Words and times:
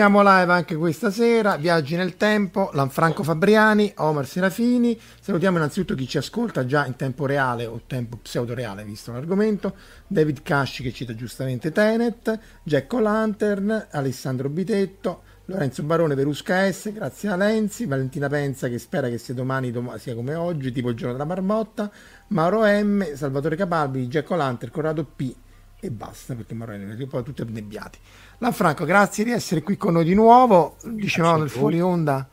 Siamo 0.00 0.22
live 0.22 0.50
anche 0.50 0.76
questa 0.76 1.10
sera, 1.10 1.58
Viaggi 1.58 1.94
nel 1.94 2.16
tempo, 2.16 2.70
Lanfranco 2.72 3.22
Fabriani, 3.22 3.92
Omar 3.98 4.26
Serafini. 4.26 4.98
Salutiamo 5.20 5.58
innanzitutto 5.58 5.94
chi 5.94 6.08
ci 6.08 6.16
ascolta 6.16 6.64
già 6.64 6.86
in 6.86 6.96
tempo 6.96 7.26
reale 7.26 7.66
o 7.66 7.82
tempo 7.86 8.16
pseudo 8.16 8.54
reale, 8.54 8.82
visto 8.82 9.12
l'argomento. 9.12 9.74
David 10.06 10.40
Casci 10.40 10.82
che 10.82 10.90
cita 10.90 11.14
giustamente 11.14 11.70
Tenet, 11.70 12.38
Jack 12.62 12.90
O'Lantern, 12.94 13.88
Alessandro 13.90 14.48
Bitetto, 14.48 15.20
Lorenzo 15.44 15.82
Barone, 15.82 16.14
Verusca 16.14 16.72
S, 16.72 16.90
grazie 16.94 17.28
a 17.28 17.36
Lenzi, 17.36 17.84
Valentina 17.84 18.28
Penza 18.28 18.68
che 18.68 18.78
spera 18.78 19.10
che 19.10 19.18
sia 19.18 19.34
domani 19.34 19.70
dom- 19.70 19.96
sia 19.96 20.14
come 20.14 20.34
oggi, 20.34 20.72
tipo 20.72 20.88
il 20.88 20.96
giorno 20.96 21.12
della 21.12 21.26
marmotta, 21.26 21.90
Mauro 22.28 22.62
M, 22.64 23.04
Salvatore 23.16 23.54
Capalbi, 23.54 24.06
Jack 24.06 24.30
O'Lantern, 24.30 24.72
Corrado 24.72 25.04
P 25.04 25.34
e 25.78 25.90
basta 25.90 26.34
perché 26.34 26.54
Mauro 26.54 26.74
M, 26.74 27.06
poi 27.06 27.22
tutti 27.22 27.42
annebbiati. 27.42 27.98
Lanfranco, 28.42 28.86
grazie 28.86 29.22
di 29.22 29.32
essere 29.32 29.62
qui 29.62 29.76
con 29.76 29.92
noi 29.92 30.04
di 30.04 30.14
nuovo. 30.14 30.76
Dicevamo 30.82 31.40
nel 31.40 31.50
fuori 31.50 31.78
onda 31.78 32.26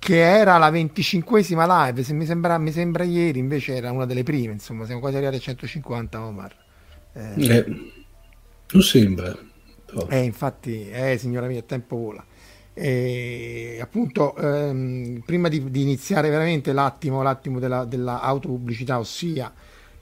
che 0.00 0.20
era 0.20 0.58
la 0.58 0.68
25esima 0.68 1.64
live, 1.68 2.02
se 2.02 2.12
mi 2.12 2.26
sembra, 2.26 2.58
mi 2.58 2.72
sembra 2.72 3.04
ieri, 3.04 3.38
invece 3.38 3.76
era 3.76 3.92
una 3.92 4.04
delle 4.04 4.24
prime, 4.24 4.52
insomma, 4.52 4.84
siamo 4.84 5.00
quasi 5.00 5.14
arrivati 5.14 5.36
a 5.36 5.40
150 5.40 6.26
Omar. 6.26 6.56
Eh, 7.12 7.46
eh, 7.46 7.64
non 8.72 8.82
sembra. 8.82 9.32
Però. 9.86 10.08
Eh, 10.08 10.24
infatti, 10.24 10.90
eh, 10.90 11.18
signora 11.18 11.46
mia, 11.46 11.58
il 11.58 11.66
tempo 11.66 11.96
vola. 11.98 12.24
E 12.72 13.78
appunto, 13.80 14.34
ehm, 14.36 15.22
prima 15.24 15.48
di, 15.48 15.70
di, 15.70 15.82
iniziare 15.82 16.30
veramente 16.30 16.72
l'attimo, 16.72 17.22
l'attimo 17.22 17.60
della, 17.60 17.84
della 17.84 18.20
autopubblicità, 18.20 18.98
ossia 18.98 19.54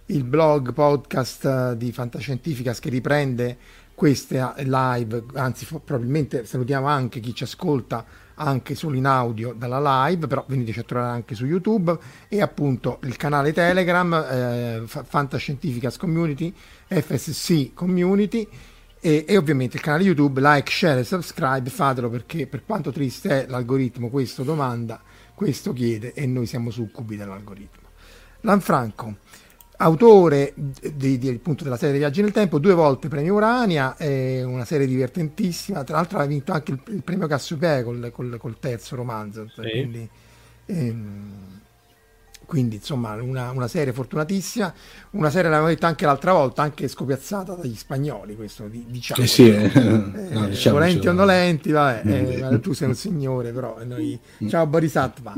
il 0.06 0.24
blog 0.24 0.72
podcast 0.72 1.74
di 1.74 1.92
Fantascientificas 1.92 2.80
che 2.80 2.88
riprende 2.88 3.56
queste 4.02 4.52
live, 4.64 5.26
anzi 5.34 5.64
probabilmente 5.64 6.44
salutiamo 6.44 6.88
anche 6.88 7.20
chi 7.20 7.32
ci 7.36 7.44
ascolta 7.44 8.04
anche 8.34 8.74
solo 8.74 8.96
in 8.96 9.06
audio 9.06 9.54
dalla 9.56 10.08
live, 10.08 10.26
però 10.26 10.44
veniteci 10.44 10.80
a 10.80 10.82
trovare 10.82 11.12
anche 11.12 11.36
su 11.36 11.46
YouTube 11.46 11.96
e 12.26 12.42
appunto 12.42 12.98
il 13.04 13.16
canale 13.16 13.52
Telegram 13.52 14.12
eh, 14.12 14.82
Fantascientificas 14.86 15.98
Community, 15.98 16.52
FSC 16.88 17.74
Community 17.74 18.48
e, 18.98 19.24
e, 19.24 19.36
ovviamente 19.36 19.76
il 19.76 19.82
canale 19.84 20.02
YouTube, 20.02 20.40
like, 20.40 20.68
share 20.68 20.98
e 20.98 21.04
subscribe, 21.04 21.70
fatelo 21.70 22.10
perché 22.10 22.48
per 22.48 22.64
quanto 22.66 22.90
triste 22.90 23.44
è 23.44 23.46
l'algoritmo, 23.48 24.08
questo 24.08 24.42
domanda, 24.42 25.00
questo 25.32 25.72
chiede 25.72 26.12
e 26.12 26.26
noi 26.26 26.46
siamo 26.46 26.70
succubi 26.70 27.16
dell'algoritmo. 27.16 27.90
Lanfranco, 28.40 29.18
autore 29.82 30.54
di, 30.56 31.18
di, 31.18 31.28
appunto, 31.28 31.64
della 31.64 31.76
serie 31.76 31.98
Viaggi 31.98 32.22
nel 32.22 32.30
Tempo, 32.30 32.58
due 32.58 32.74
volte 32.74 33.08
premio 33.08 33.34
Urania, 33.34 33.96
è 33.96 34.42
una 34.44 34.64
serie 34.64 34.86
divertentissima, 34.86 35.82
tra 35.82 35.96
l'altro 35.96 36.18
ha 36.18 36.24
vinto 36.24 36.52
anche 36.52 36.70
il, 36.70 36.80
il 36.86 37.02
premio 37.02 37.26
Cassiopeia 37.26 37.82
col, 37.82 38.10
col, 38.12 38.36
col, 38.38 38.56
terzo 38.60 38.94
romanzo, 38.94 39.48
sì. 39.52 39.60
quindi, 39.60 40.08
ehm, 40.66 41.60
quindi, 42.46 42.76
insomma 42.76 43.14
una, 43.14 43.50
una, 43.50 43.66
serie 43.66 43.92
fortunatissima, 43.92 44.72
una 45.10 45.30
serie 45.30 45.50
l'abbiamo 45.50 45.68
detto 45.68 45.86
anche 45.86 46.06
l'altra 46.06 46.32
volta, 46.32 46.62
anche 46.62 46.86
scopiazzata 46.86 47.54
dagli 47.54 47.74
spagnoli, 47.74 48.36
questo 48.36 48.68
diciamo. 48.68 49.22
Eh 49.22 49.26
sì, 49.26 49.48
eh, 49.48 49.70
no, 50.30 50.46
diciamo, 50.46 50.78
volenti 50.78 51.08
o 51.08 51.12
nolenti, 51.12 51.72
vabbè, 51.72 52.52
eh, 52.52 52.60
tu 52.60 52.72
sei 52.72 52.88
un 52.88 52.94
signore 52.94 53.50
però, 53.50 53.78
noi... 53.84 54.18
Ciao 54.48 54.66
Borisatva. 54.66 55.34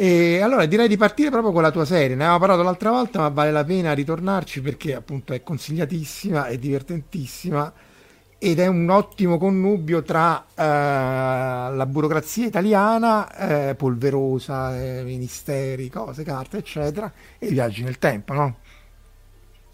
E 0.00 0.40
allora 0.40 0.64
direi 0.66 0.86
di 0.86 0.96
partire 0.96 1.28
proprio 1.28 1.50
con 1.50 1.60
la 1.60 1.72
tua 1.72 1.84
serie. 1.84 2.14
Ne 2.14 2.22
avevamo 2.22 2.38
parlato 2.38 2.62
l'altra 2.62 2.90
volta, 2.92 3.18
ma 3.18 3.30
vale 3.30 3.50
la 3.50 3.64
pena 3.64 3.94
ritornarci 3.94 4.60
perché 4.60 4.94
appunto 4.94 5.32
è 5.32 5.42
consigliatissima, 5.42 6.46
è 6.46 6.56
divertentissima 6.56 7.72
ed 8.38 8.60
è 8.60 8.68
un 8.68 8.88
ottimo 8.90 9.38
connubio 9.38 10.04
tra 10.04 10.46
eh, 10.54 11.74
la 11.74 11.86
burocrazia 11.88 12.46
italiana, 12.46 13.70
eh, 13.70 13.74
polverosa, 13.74 14.80
eh, 14.80 15.02
ministeri, 15.02 15.90
cose, 15.90 16.22
carte, 16.22 16.58
eccetera, 16.58 17.12
e 17.36 17.48
i 17.48 17.50
viaggi 17.50 17.82
nel 17.82 17.98
tempo, 17.98 18.34
no? 18.34 18.58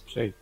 Sì. 0.06 0.32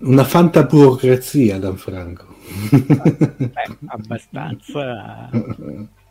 Una 0.00 0.24
fantaburocrazia, 0.24 1.60
Franco. 1.74 2.34
Beh, 2.70 3.76
abbastanza 3.88 5.28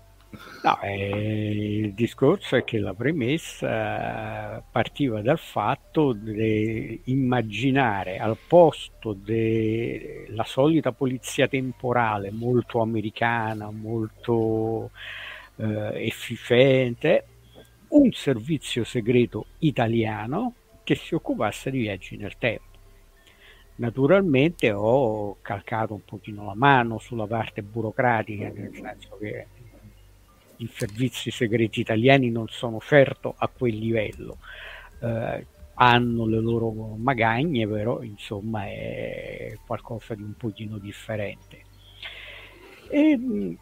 No, 0.63 0.79
eh, 0.81 1.79
il 1.83 1.93
discorso 1.93 2.55
è 2.55 2.63
che 2.63 2.79
la 2.79 2.93
premessa 2.93 4.63
partiva 4.71 5.21
dal 5.21 5.39
fatto 5.39 6.13
di 6.13 7.01
immaginare 7.05 8.17
al 8.17 8.37
posto 8.47 9.13
della 9.13 10.43
solita 10.43 10.91
polizia 10.91 11.47
temporale 11.47 12.31
molto 12.31 12.81
americana, 12.81 13.69
molto 13.69 14.91
eh, 15.57 16.05
efficiente, 16.05 17.25
un 17.89 18.11
servizio 18.11 18.83
segreto 18.83 19.45
italiano 19.59 20.53
che 20.83 20.95
si 20.95 21.15
occupasse 21.15 21.71
di 21.71 21.79
viaggi 21.79 22.17
nel 22.17 22.37
tempo. 22.37 22.73
Naturalmente 23.77 24.71
ho 24.71 25.37
calcato 25.41 25.93
un 25.93 26.05
pochino 26.05 26.45
la 26.45 26.55
mano 26.55 26.97
sulla 26.97 27.27
parte 27.27 27.61
burocratica, 27.61 28.49
nel 28.49 28.73
senso 28.73 29.17
che 29.19 29.47
i 30.57 30.69
servizi 30.73 31.31
segreti 31.31 31.81
italiani 31.81 32.29
non 32.29 32.47
sono 32.49 32.79
certo 32.79 33.33
a 33.37 33.47
quel 33.47 33.77
livello. 33.77 34.37
Eh, 35.01 35.45
hanno 35.75 36.25
le 36.25 36.39
loro 36.39 36.71
magagne, 36.97 37.67
però 37.67 38.01
insomma 38.01 38.65
è 38.65 39.57
qualcosa 39.65 40.15
di 40.15 40.23
un 40.23 40.35
pochino 40.35 40.77
differente. 40.77 41.63
E, 42.89 43.17
mm, 43.17 43.53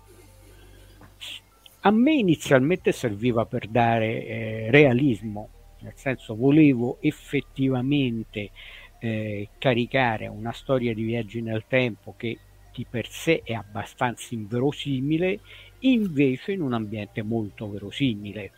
a 1.82 1.92
me 1.92 2.14
inizialmente 2.14 2.92
serviva 2.92 3.46
per 3.46 3.68
dare 3.68 4.26
eh, 4.26 4.72
realismo, 4.72 5.50
nel 5.80 5.94
senso 5.96 6.36
volevo 6.36 6.98
effettivamente 7.02 8.52
eh, 9.00 9.50
caricare 9.58 10.28
una 10.28 10.54
storia 10.54 10.94
di 10.94 11.04
viaggi 11.04 11.42
nel 11.42 11.66
tempo 11.68 12.14
che 12.16 12.38
di 12.74 12.86
per 12.90 13.08
sé 13.08 13.42
è 13.44 13.54
abbastanza 13.54 14.34
inverosimile 14.34 15.40
invece 15.84 16.52
in 16.54 16.62
un 16.62 16.74
ambiente 16.74 17.22
molto 17.24 17.70
verosimile, 17.70 18.52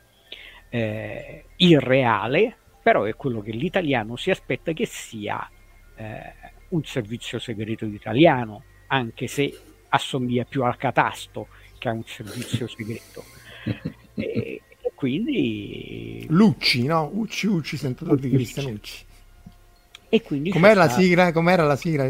eh, 0.70 1.46
irreale, 1.58 2.56
però 2.82 3.04
è 3.04 3.16
quello 3.16 3.42
che 3.42 3.52
l'italiano 3.52 4.16
si 4.16 4.32
aspetta 4.32 4.72
che 4.74 4.86
sia 4.86 5.50
eh, 5.96 6.34
un 6.70 6.84
servizio 6.84 7.40
segreto 7.40 7.86
italiano, 7.86 8.64
anche 8.88 9.28
se 9.28 9.58
assomiglia 9.90 10.44
più 10.44 10.64
al 10.64 10.78
catasto 10.78 11.48
che 11.78 11.90
a 11.90 11.94
un 11.94 12.04
servizio 12.06 12.68
segreto. 12.68 13.24
e, 14.16 14.62
e 14.82 14.92
quindi... 14.94 16.26
Lucci, 16.30 16.86
no? 16.86 17.10
Ucci, 17.14 17.48
Ucci, 17.48 17.78
sempre 17.78 18.06
tutti 18.06 18.30
Cristianucci. 18.30 19.06
E 20.10 20.22
quindi 20.22 20.52
com'era 20.52 20.86
la 20.86 20.90
sigla? 20.90 21.32
Com'era 21.32 21.64
la 21.64 21.76
sigla? 21.76 22.06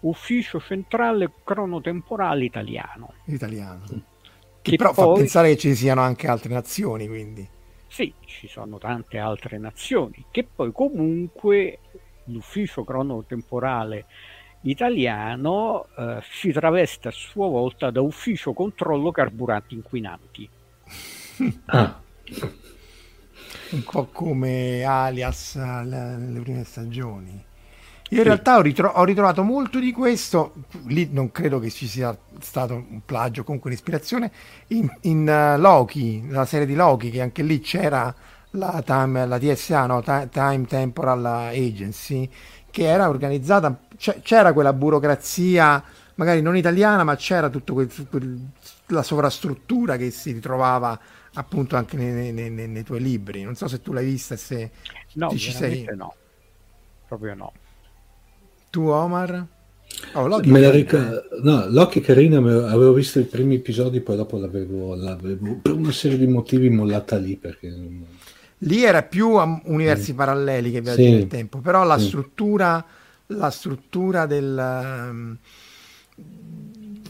Ufficio 0.00 0.60
Centrale 0.60 1.30
Cronotemporale 1.44 2.44
Italiano. 2.44 3.14
Italiano. 3.24 3.84
Che, 3.86 4.70
che 4.70 4.76
però 4.76 4.92
poi... 4.92 5.06
fa 5.06 5.12
pensare 5.20 5.48
che 5.50 5.56
ci 5.56 5.74
siano 5.74 6.00
anche 6.00 6.28
altre 6.28 6.52
nazioni, 6.52 7.06
quindi. 7.08 7.48
Sì, 7.86 8.12
ci 8.26 8.46
sono 8.48 8.78
tante 8.78 9.18
altre 9.18 9.58
nazioni, 9.58 10.26
che 10.30 10.44
poi 10.44 10.70
comunque 10.72 11.78
l'Ufficio 12.24 12.84
Cronotemporale 12.84 14.06
Italiano 14.62 15.86
eh, 15.96 16.20
si 16.30 16.52
traveste 16.52 17.08
a 17.08 17.12
sua 17.12 17.48
volta 17.48 17.90
da 17.90 18.00
Ufficio 18.00 18.52
Controllo 18.52 19.10
Carburanti 19.10 19.74
Inquinanti. 19.74 20.48
Ah. 21.66 22.00
Un 23.70 23.84
po' 23.84 24.06
come 24.06 24.82
alias 24.82 25.54
nelle 25.54 26.40
prime 26.40 26.64
stagioni. 26.64 27.44
Io 28.10 28.18
in 28.18 28.24
realtà 28.24 28.56
ho, 28.56 28.62
ritro- 28.62 28.88
ho, 28.88 29.04
ritrovato 29.04 29.42
molto 29.42 29.78
di 29.78 29.92
questo, 29.92 30.54
lì 30.86 31.08
non 31.12 31.30
credo 31.30 31.58
che 31.58 31.68
ci 31.68 31.86
sia 31.86 32.16
stato 32.40 32.74
un 32.74 33.00
plagio, 33.04 33.44
comunque 33.44 33.68
un'ispirazione, 33.68 34.32
in, 34.68 34.90
in 35.02 35.28
uh, 35.28 35.60
Loki, 35.60 36.26
la 36.28 36.46
serie 36.46 36.64
di 36.64 36.74
Loki, 36.74 37.10
che 37.10 37.20
anche 37.20 37.42
lì 37.42 37.60
c'era 37.60 38.14
la, 38.52 38.82
time, 38.84 39.26
la 39.26 39.38
TSA, 39.38 39.86
no? 39.86 40.02
Time 40.02 40.64
Temporal 40.66 41.24
Agency, 41.24 42.30
che 42.70 42.84
era 42.84 43.10
organizzata, 43.10 43.78
c'era 44.22 44.54
quella 44.54 44.72
burocrazia, 44.72 45.82
magari 46.14 46.40
non 46.40 46.56
italiana, 46.56 47.04
ma 47.04 47.14
c'era 47.16 47.50
tutta 47.50 47.74
la 48.86 49.02
sovrastruttura 49.02 49.96
che 49.96 50.10
si 50.10 50.32
ritrovava 50.32 50.98
appunto 51.34 51.76
anche 51.76 51.98
nei, 51.98 52.32
nei, 52.32 52.50
nei, 52.50 52.68
nei, 52.68 52.82
tuoi 52.84 53.00
libri. 53.00 53.42
Non 53.42 53.54
so 53.54 53.68
se 53.68 53.82
tu 53.82 53.92
l'hai 53.92 54.06
vista, 54.06 54.34
se 54.36 54.70
no, 55.14 55.28
ci 55.30 55.52
sei. 55.52 55.86
No, 55.94 56.14
proprio 57.06 57.34
no. 57.34 57.52
Tu 58.70 58.86
Omar? 58.86 59.46
Oh, 60.14 60.26
Loki, 60.26 60.50
me 60.50 60.60
la 60.60 60.70
ric- 60.70 61.28
no, 61.42 61.66
Loki 61.68 62.00
carina, 62.00 62.38
avevo 62.38 62.92
visto 62.92 63.18
i 63.18 63.24
primi 63.24 63.56
episodi, 63.56 64.00
poi 64.00 64.16
dopo 64.16 64.38
l'avevo, 64.38 64.94
l'avevo 64.94 65.58
per 65.62 65.72
una 65.72 65.92
serie 65.92 66.18
di 66.18 66.26
motivi 66.26 66.70
mollata 66.70 67.16
lì 67.16 67.36
perché... 67.36 67.74
Lì 68.62 68.82
era 68.82 69.02
più 69.02 69.36
universi 69.64 70.12
mm. 70.12 70.16
paralleli 70.16 70.72
che 70.72 70.80
viaggi 70.80 71.04
sì. 71.04 71.10
nel 71.10 71.26
tempo, 71.26 71.58
però 71.58 71.84
la 71.84 71.98
sì. 71.98 72.06
struttura, 72.06 72.84
la 73.26 73.50
struttura 73.50 74.26
del, 74.26 75.08
um, 75.12 75.36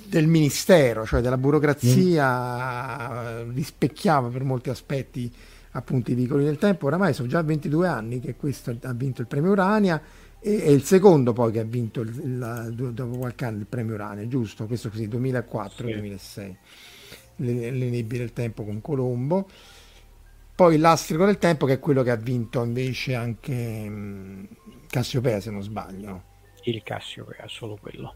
del 0.06 0.26
ministero, 0.26 1.06
cioè 1.06 1.20
della 1.20 1.38
burocrazia, 1.38 3.44
mm. 3.44 3.55
rispecchiava 3.55 4.28
per 4.28 4.44
molti 4.44 4.70
aspetti 4.70 5.32
appunto 5.72 6.10
i 6.10 6.14
vicoli 6.14 6.44
del 6.44 6.58
tempo. 6.58 6.87
Oramai 6.87 7.14
sono 7.14 7.28
già 7.28 7.43
22 7.43 7.88
anni 7.88 8.20
che 8.20 8.37
questo 8.37 8.76
ha 8.82 8.93
vinto 8.93 9.22
il 9.22 9.26
premio 9.26 9.52
Urania 9.52 10.00
e 10.40 10.62
è 10.62 10.69
il 10.69 10.85
secondo 10.85 11.32
poi 11.32 11.50
che 11.50 11.58
ha 11.61 11.64
vinto 11.64 12.00
il, 12.00 12.08
il, 12.11 12.93
dopo 12.93 13.19
qualche 13.19 13.44
anno 13.44 13.58
il 13.58 13.67
premio 13.67 13.94
Urania, 13.94 14.26
giusto? 14.29 14.67
Questo 14.67 14.88
così 14.88 15.08
2004-2006, 15.08 16.17
sì. 16.17 16.56
l'Enibbi 17.37 18.19
del 18.19 18.32
tempo 18.32 18.64
con 18.64 18.81
Colombo. 18.81 19.49
Poi 20.55 20.79
l'Astrico 20.79 21.25
del 21.25 21.38
tempo 21.38 21.67
che 21.67 21.75
è 21.75 21.79
quello 21.79 22.02
che 22.02 22.11
ha 22.11 22.17
vinto 22.17 22.62
invece 22.62 23.14
anche 23.14 23.85
um, 23.87 24.49
Cassiopea 24.88 25.40
se 25.40 25.50
non 25.50 25.62
sbaglio. 25.62 26.23
Il 26.64 26.82
Cassiopea, 26.82 27.44
solo 27.46 27.76
quello. 27.81 28.14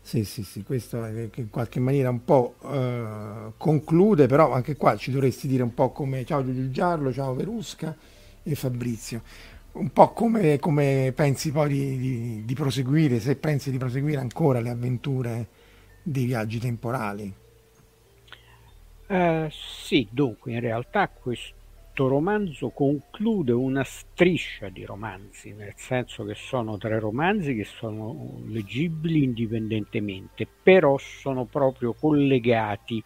Sì, 0.00 0.24
sì, 0.24 0.44
sì, 0.44 0.62
questo 0.62 1.04
in 1.04 1.48
qualche 1.50 1.80
maniera 1.80 2.10
un 2.10 2.24
po' 2.24 2.54
uh, 2.60 3.52
conclude, 3.56 4.26
però 4.26 4.52
anche 4.52 4.76
qua 4.76 4.96
ci 4.96 5.10
dovresti 5.10 5.48
dire 5.48 5.64
un 5.64 5.74
po' 5.74 5.90
come 5.90 6.24
ciao 6.24 6.44
Giulio 6.44 6.70
Giarlo, 6.70 7.12
ciao 7.12 7.34
Verusca 7.34 7.96
e 8.44 8.54
Fabrizio 8.54 9.22
un 9.78 9.90
po' 9.90 10.12
come, 10.12 10.58
come 10.58 11.12
pensi 11.14 11.52
poi 11.52 11.68
di, 11.68 11.98
di, 11.98 12.44
di, 12.44 12.54
proseguire, 12.54 13.20
se 13.20 13.36
pensi 13.36 13.70
di 13.70 13.78
proseguire 13.78 14.20
ancora 14.20 14.60
le 14.60 14.70
avventure 14.70 15.48
dei 16.02 16.24
viaggi 16.24 16.58
temporali. 16.58 17.32
Uh, 19.08 19.46
sì, 19.50 20.08
dunque 20.10 20.52
in 20.52 20.60
realtà 20.60 21.08
questo 21.08 21.54
romanzo 22.08 22.70
conclude 22.70 23.52
una 23.52 23.84
striscia 23.84 24.68
di 24.68 24.84
romanzi, 24.84 25.52
nel 25.52 25.74
senso 25.76 26.24
che 26.24 26.34
sono 26.34 26.76
tre 26.76 26.98
romanzi 26.98 27.54
che 27.54 27.64
sono 27.64 28.40
leggibili 28.46 29.22
indipendentemente, 29.22 30.46
però 30.62 30.98
sono 30.98 31.44
proprio 31.44 31.92
collegati, 31.92 33.02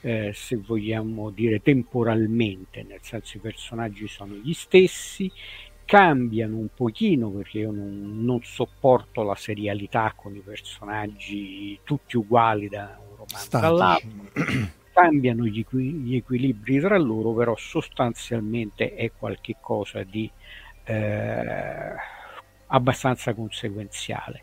eh, 0.00 0.32
se 0.34 0.56
vogliamo 0.56 1.30
dire 1.30 1.62
temporalmente, 1.62 2.82
nel 2.82 2.98
senso 3.00 3.36
i 3.36 3.40
personaggi 3.40 4.06
sono 4.08 4.34
gli 4.34 4.52
stessi, 4.52 5.30
cambiano 5.84 6.56
un 6.56 6.68
pochino 6.74 7.30
perché 7.30 7.58
io 7.58 7.70
non, 7.70 8.24
non, 8.24 8.40
sopporto 8.42 9.22
la 9.22 9.34
serialità 9.34 10.12
con 10.16 10.34
i 10.34 10.40
personaggi 10.40 11.78
tutti 11.84 12.16
uguali 12.16 12.68
da 12.68 12.98
un 12.98 13.16
romanzo 13.16 13.56
all'altro. 13.58 14.08
Cambiano 14.92 15.44
gli, 15.44 15.64
gli, 15.70 16.16
equilibri 16.16 16.78
tra 16.78 16.96
loro 16.96 17.32
però 17.32 17.56
sostanzialmente 17.56 18.94
è 18.94 19.10
qualcosa 19.10 20.04
di 20.04 20.30
eh, 20.84 21.94
abbastanza 22.66 23.34
conseguenziale. 23.34 24.42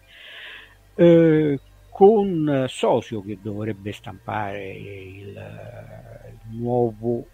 Eh, 0.95 1.59
con 1.89 2.65
Sosio 2.67 3.21
che 3.21 3.37
dovrebbe 3.41 3.91
stampare 3.91 4.71
il, 4.71 5.27
il 5.27 6.57
nuovo 6.57 7.25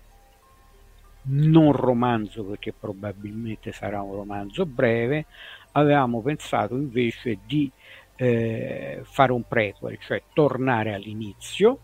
non 1.27 1.71
romanzo 1.71 2.43
perché 2.43 2.73
probabilmente 2.73 3.71
sarà 3.71 4.01
un 4.01 4.13
romanzo 4.13 4.65
breve, 4.65 5.25
avevamo 5.73 6.21
pensato 6.21 6.75
invece 6.75 7.39
di 7.45 7.71
eh, 8.15 9.01
fare 9.03 9.31
un 9.31 9.43
prequel, 9.47 9.97
cioè 9.99 10.23
tornare 10.33 10.93
all'inizio 10.93 11.79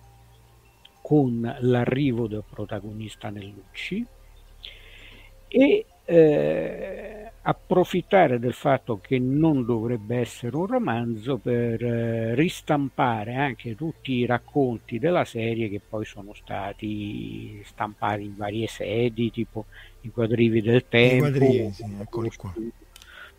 con 1.01 1.57
l'arrivo 1.59 2.27
del 2.27 2.43
protagonista 2.49 3.29
Nellucci 3.29 4.05
e 5.47 5.85
eh, 6.05 7.31
approfittare 7.41 8.39
del 8.39 8.53
fatto 8.53 8.99
che 8.99 9.19
non 9.19 9.65
dovrebbe 9.65 10.17
essere 10.17 10.55
un 10.55 10.65
romanzo 10.65 11.37
per 11.37 11.83
eh, 11.83 12.35
ristampare 12.35 13.35
anche 13.35 13.75
tutti 13.75 14.13
i 14.13 14.25
racconti 14.25 14.97
della 14.97 15.25
serie 15.25 15.69
che 15.69 15.81
poi 15.87 16.05
sono 16.05 16.33
stati 16.33 17.61
stampati 17.65 18.23
in 18.23 18.35
varie 18.37 18.67
sedi, 18.67 19.31
tipo 19.31 19.65
i 20.01 20.09
quadrivi 20.09 20.61
del 20.61 20.85
tempo. 20.87 21.29
Quadrivi, 21.29 21.71
sì, 21.71 21.85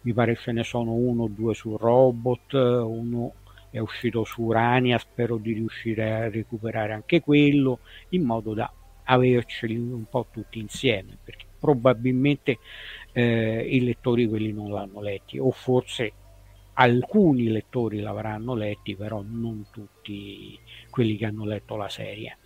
mi 0.03 0.13
pare 0.13 0.37
ce 0.37 0.53
ne 0.53 0.65
sono 0.65 0.93
uno 0.93 1.25
o 1.25 1.29
due 1.29 1.55
su 1.55 1.77
Robot, 1.77 2.53
uno 2.53 3.33
è 3.71 3.79
uscito 3.79 4.25
su 4.25 4.43
Urania, 4.43 4.99
spero 4.99 5.37
di 5.37 5.53
riuscire 5.55 6.13
a 6.13 6.29
recuperare 6.29 6.93
anche 6.93 7.21
quello, 7.21 7.81
in 8.11 8.23
modo 8.23 8.53
da 8.53 8.71
averceli 9.05 9.77
un 9.77 10.05
po' 10.09 10.27
tutti 10.31 10.59
insieme, 10.59 11.17
perché 11.25 11.47
probabilmente 11.65 12.59
eh, 13.13 13.67
i 13.71 13.83
lettori 13.83 14.29
quelli 14.29 14.53
non 14.53 14.71
l'hanno 14.71 15.01
letti 15.01 15.39
o 15.39 15.51
forse 15.51 16.13
alcuni 16.75 17.49
lettori 17.49 18.01
l'avranno 18.01 18.55
letti 18.55 18.95
però 18.95 19.25
non 19.27 19.65
tutti 19.71 20.59
quelli 20.91 21.17
che 21.17 21.25
hanno 21.25 21.47
letto 21.47 21.77
la 21.77 21.89
serie. 21.89 22.37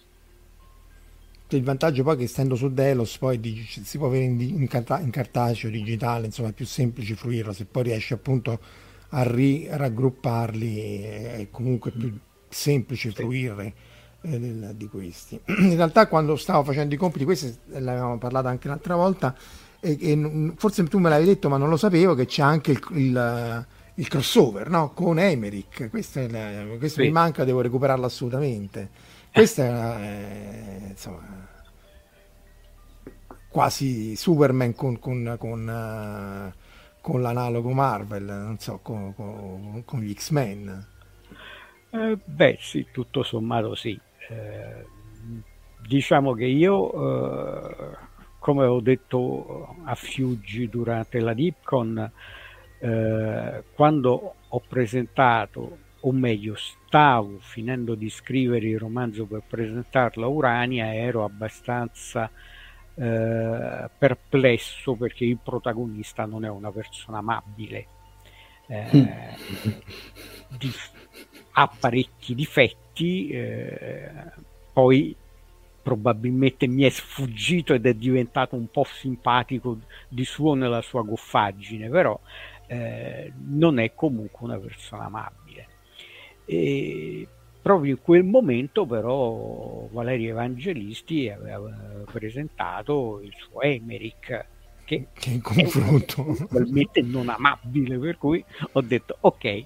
Il 1.49 1.65
vantaggio 1.65 2.05
poi 2.05 2.15
è 2.15 2.19
che 2.19 2.25
essendo 2.25 2.55
su 2.55 2.73
Delos 2.73 3.19
poi 3.19 3.41
si 3.67 3.99
può 3.99 4.07
avere 4.07 4.25
in, 4.25 4.41
in, 4.41 4.69
in 4.69 5.11
cartaceo 5.11 5.71
digitale 5.71 6.27
insomma 6.27 6.51
è 6.51 6.53
più 6.53 6.67
semplice 6.67 7.17
fruirlo 7.17 7.53
se 7.53 7.65
poi 7.65 7.85
riesci 7.85 8.13
appunto 8.13 8.61
a 9.09 9.23
ri, 9.25 9.67
raggrupparli 9.69 11.01
è 11.01 11.49
comunque 11.51 11.91
più 11.91 12.17
semplice 12.49 13.11
fruire 13.11 13.97
eh, 14.21 14.75
di 14.75 14.89
questi. 14.89 15.41
In 15.47 15.77
realtà 15.77 16.09
quando 16.09 16.37
stavo 16.37 16.65
facendo 16.65 16.95
i 16.95 16.99
compiti 16.99 17.25
questi 17.25 17.57
l'avevamo 17.67 18.19
parlato 18.19 18.49
anche 18.49 18.69
l'altra 18.69 18.97
volta 18.97 19.35
e, 19.81 19.97
e, 20.01 20.53
forse 20.57 20.83
tu 20.85 20.99
me 20.99 21.09
l'avevi 21.09 21.29
detto 21.29 21.49
ma 21.49 21.57
non 21.57 21.69
lo 21.69 21.77
sapevo 21.77 22.15
che 22.15 22.27
c'è 22.27 22.43
anche 22.43 22.73
il, 22.73 22.85
il, 22.91 23.67
il 23.95 24.09
crossover 24.09 24.69
no? 24.69 24.91
con 24.91 25.21
Emerick 25.21 25.89
questo, 25.89 26.19
è, 26.19 26.77
questo 26.79 27.01
sì. 27.01 27.07
mi 27.07 27.13
manca 27.13 27.45
devo 27.45 27.61
recuperarlo 27.61 28.07
assolutamente. 28.07 28.91
Questo 29.33 29.63
è 29.63 30.87
insomma 30.89 31.47
quasi 33.49 34.17
Superman 34.17 34.75
con, 34.75 34.99
con, 34.99 35.37
con, 35.39 36.53
uh, 36.53 36.59
con 37.01 37.23
l'analogo 37.23 37.71
Marvel 37.71 38.25
non 38.25 38.59
so 38.59 38.81
con, 38.83 39.15
con 39.85 40.01
gli 40.01 40.13
X-Men. 40.13 40.87
Eh, 41.91 42.19
beh 42.23 42.59
sì 42.61 42.87
tutto 42.91 43.23
sommato 43.23 43.75
sì 43.75 43.99
eh, 44.29 44.87
diciamo 45.87 46.33
che 46.35 46.47
io 46.47 46.93
eh, 46.93 47.97
come 48.39 48.65
ho 48.65 48.81
detto 48.81 49.77
a 49.85 49.95
Fiuggi 49.95 50.69
durante 50.69 51.21
la 51.21 51.35
DeepCon, 51.35 52.11
eh, 52.79 53.65
quando 53.75 54.35
ho 54.49 54.63
presentato, 54.67 55.79
o 56.01 56.13
meglio, 56.13 56.55
stavo 56.57 57.39
finendo 57.41 57.95
di 57.95 58.09
scrivere 58.09 58.69
il 58.69 58.79
romanzo 58.79 59.27
per 59.27 59.43
presentarlo 59.47 60.25
a 60.25 60.29
Urania, 60.29 60.95
ero 60.95 61.25
abbastanza 61.25 62.31
eh, 62.95 63.91
perplesso 63.99 64.95
perché 64.95 65.25
il 65.25 65.39
protagonista 65.43 66.25
non 66.25 66.45
è 66.45 66.49
una 66.49 66.71
persona 66.71 67.19
amabile. 67.19 67.87
Eh, 68.67 69.37
di, 70.57 70.71
ha 71.53 71.71
parecchi 71.79 72.35
difetti, 72.35 72.88
eh, 73.31 74.11
poi 74.73 75.15
probabilmente 75.83 76.67
mi 76.67 76.83
è 76.83 76.91
sfuggito 76.91 77.73
ed 77.73 77.87
è 77.87 77.95
diventato 77.95 78.57
un 78.57 78.71
po' 78.71 78.85
simpatico 78.85 79.79
di 80.09 80.25
suo 80.25 80.55
nella 80.55 80.83
sua 80.83 81.03
goffaggine, 81.03 81.89
però 81.89 82.19
eh, 82.67 83.33
non 83.47 83.79
è 83.79 83.95
comunque 83.95 84.47
una 84.47 84.59
persona 84.59 85.05
amabile. 85.05 85.67
E 86.45 87.27
proprio 87.61 87.93
in 87.93 88.03
quel 88.03 88.25
momento 88.25 88.87
però 88.87 89.89
Valerio 89.91 90.31
Evangelisti 90.31 91.29
aveva 91.29 91.71
presentato 92.11 93.21
il 93.23 93.33
suo 93.37 93.61
Emerick 93.63 94.47
che, 94.85 95.09
che 95.13 95.31
in 95.31 95.43
confronto 95.43 96.23
probabilmente 96.49 97.03
non 97.03 97.29
amabile, 97.29 97.99
per 97.99 98.17
cui 98.17 98.43
ho 98.73 98.81
detto 98.81 99.19
ok, 99.21 99.65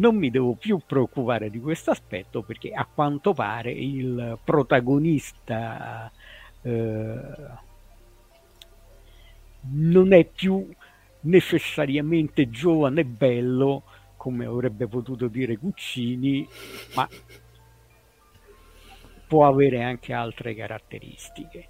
non 0.00 0.16
mi 0.16 0.30
devo 0.30 0.54
più 0.54 0.80
preoccupare 0.84 1.50
di 1.50 1.60
questo 1.60 1.90
aspetto 1.90 2.42
perché 2.42 2.72
a 2.72 2.86
quanto 2.92 3.34
pare 3.34 3.70
il 3.70 4.38
protagonista 4.42 6.10
eh, 6.62 7.20
non 9.60 10.12
è 10.12 10.24
più 10.24 10.66
necessariamente 11.20 12.48
giovane 12.48 13.02
e 13.02 13.04
bello 13.04 13.82
come 14.16 14.46
avrebbe 14.46 14.86
potuto 14.86 15.28
dire 15.28 15.56
Guccini, 15.56 16.46
ma 16.94 17.08
può 19.26 19.46
avere 19.46 19.82
anche 19.82 20.12
altre 20.12 20.54
caratteristiche. 20.54 21.68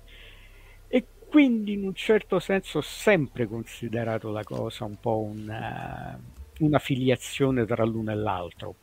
E 0.88 1.06
quindi 1.28 1.74
in 1.74 1.84
un 1.84 1.94
certo 1.94 2.38
senso 2.38 2.78
ho 2.78 2.82
sempre 2.82 3.46
considerato 3.46 4.30
la 4.30 4.42
cosa 4.42 4.84
un 4.84 4.98
po' 4.98 5.18
una, 5.18 6.18
una 6.60 6.78
filiazione 6.78 7.66
tra 7.66 7.84
l'uno 7.84 8.10
e 8.10 8.14
l'altro. 8.14 8.74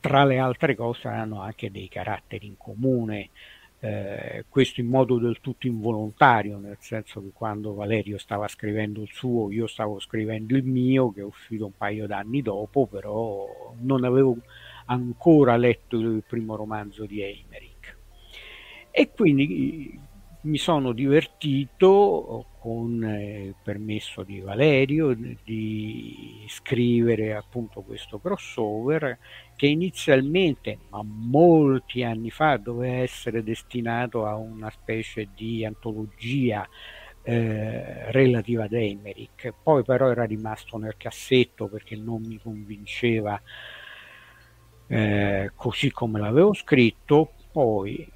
Tra 0.00 0.24
le 0.24 0.38
altre 0.38 0.74
cose 0.74 1.08
hanno 1.08 1.40
anche 1.40 1.70
dei 1.70 1.88
caratteri 1.88 2.46
in 2.46 2.56
comune, 2.56 3.30
eh, 3.80 4.44
questo 4.48 4.80
in 4.80 4.86
modo 4.86 5.18
del 5.18 5.40
tutto 5.40 5.66
involontario, 5.66 6.58
nel 6.58 6.78
senso 6.80 7.20
che 7.20 7.30
quando 7.32 7.74
Valerio 7.74 8.18
stava 8.18 8.48
scrivendo 8.48 9.02
il 9.02 9.10
suo, 9.12 9.50
io 9.50 9.66
stavo 9.66 9.98
scrivendo 9.98 10.56
il 10.56 10.64
mio, 10.64 11.12
che 11.12 11.20
è 11.20 11.24
uscito 11.24 11.66
un 11.66 11.76
paio 11.76 12.06
d'anni 12.06 12.40
dopo, 12.40 12.86
però 12.86 13.74
non 13.80 14.04
avevo 14.04 14.36
ancora 14.86 15.56
letto 15.56 15.98
il 15.98 16.22
primo 16.26 16.56
romanzo 16.56 17.04
di 17.04 17.20
Eimerick. 17.22 17.96
E 18.90 19.10
quindi 19.10 19.98
mi 20.46 20.58
sono 20.58 20.92
divertito 20.92 22.46
con 22.60 23.02
il 23.02 23.54
permesso 23.62 24.22
di 24.22 24.40
Valerio 24.40 25.12
di 25.44 26.44
scrivere 26.48 27.34
appunto 27.34 27.82
questo 27.82 28.18
crossover 28.20 29.18
che 29.56 29.66
inizialmente, 29.66 30.78
ma 30.90 31.02
molti 31.02 32.04
anni 32.04 32.30
fa, 32.30 32.56
doveva 32.58 33.02
essere 33.02 33.42
destinato 33.42 34.24
a 34.24 34.36
una 34.36 34.70
specie 34.70 35.28
di 35.34 35.64
antologia 35.64 36.66
eh, 37.22 38.10
relativa 38.12 38.64
ad 38.64 38.72
Emerick, 38.72 39.52
poi 39.62 39.82
però 39.82 40.10
era 40.10 40.24
rimasto 40.24 40.78
nel 40.78 40.96
cassetto 40.96 41.66
perché 41.66 41.96
non 41.96 42.22
mi 42.22 42.38
convinceva 42.38 43.40
eh, 44.86 45.50
così 45.56 45.90
come 45.90 46.20
l'avevo 46.20 46.54
scritto, 46.54 47.32
poi 47.50 48.14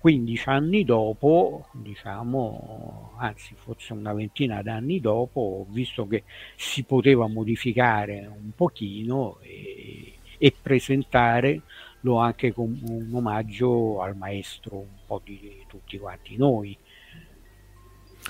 15 0.00 0.48
anni 0.48 0.84
dopo, 0.84 1.66
diciamo, 1.72 3.12
anzi 3.18 3.54
forse 3.54 3.92
una 3.92 4.14
ventina 4.14 4.62
d'anni 4.62 4.98
dopo, 4.98 5.40
ho 5.40 5.72
visto 5.72 6.06
che 6.06 6.24
si 6.56 6.84
poteva 6.84 7.26
modificare 7.26 8.26
un 8.26 8.50
pochino 8.56 9.38
e, 9.42 10.14
e 10.38 10.54
presentarlo 10.58 12.16
anche 12.16 12.54
come 12.54 12.78
un 12.82 13.10
omaggio 13.12 14.00
al 14.00 14.16
maestro 14.16 14.78
un 14.78 14.98
po' 15.06 15.20
di 15.22 15.64
tutti 15.68 15.98
quanti 15.98 16.36
noi. 16.38 16.74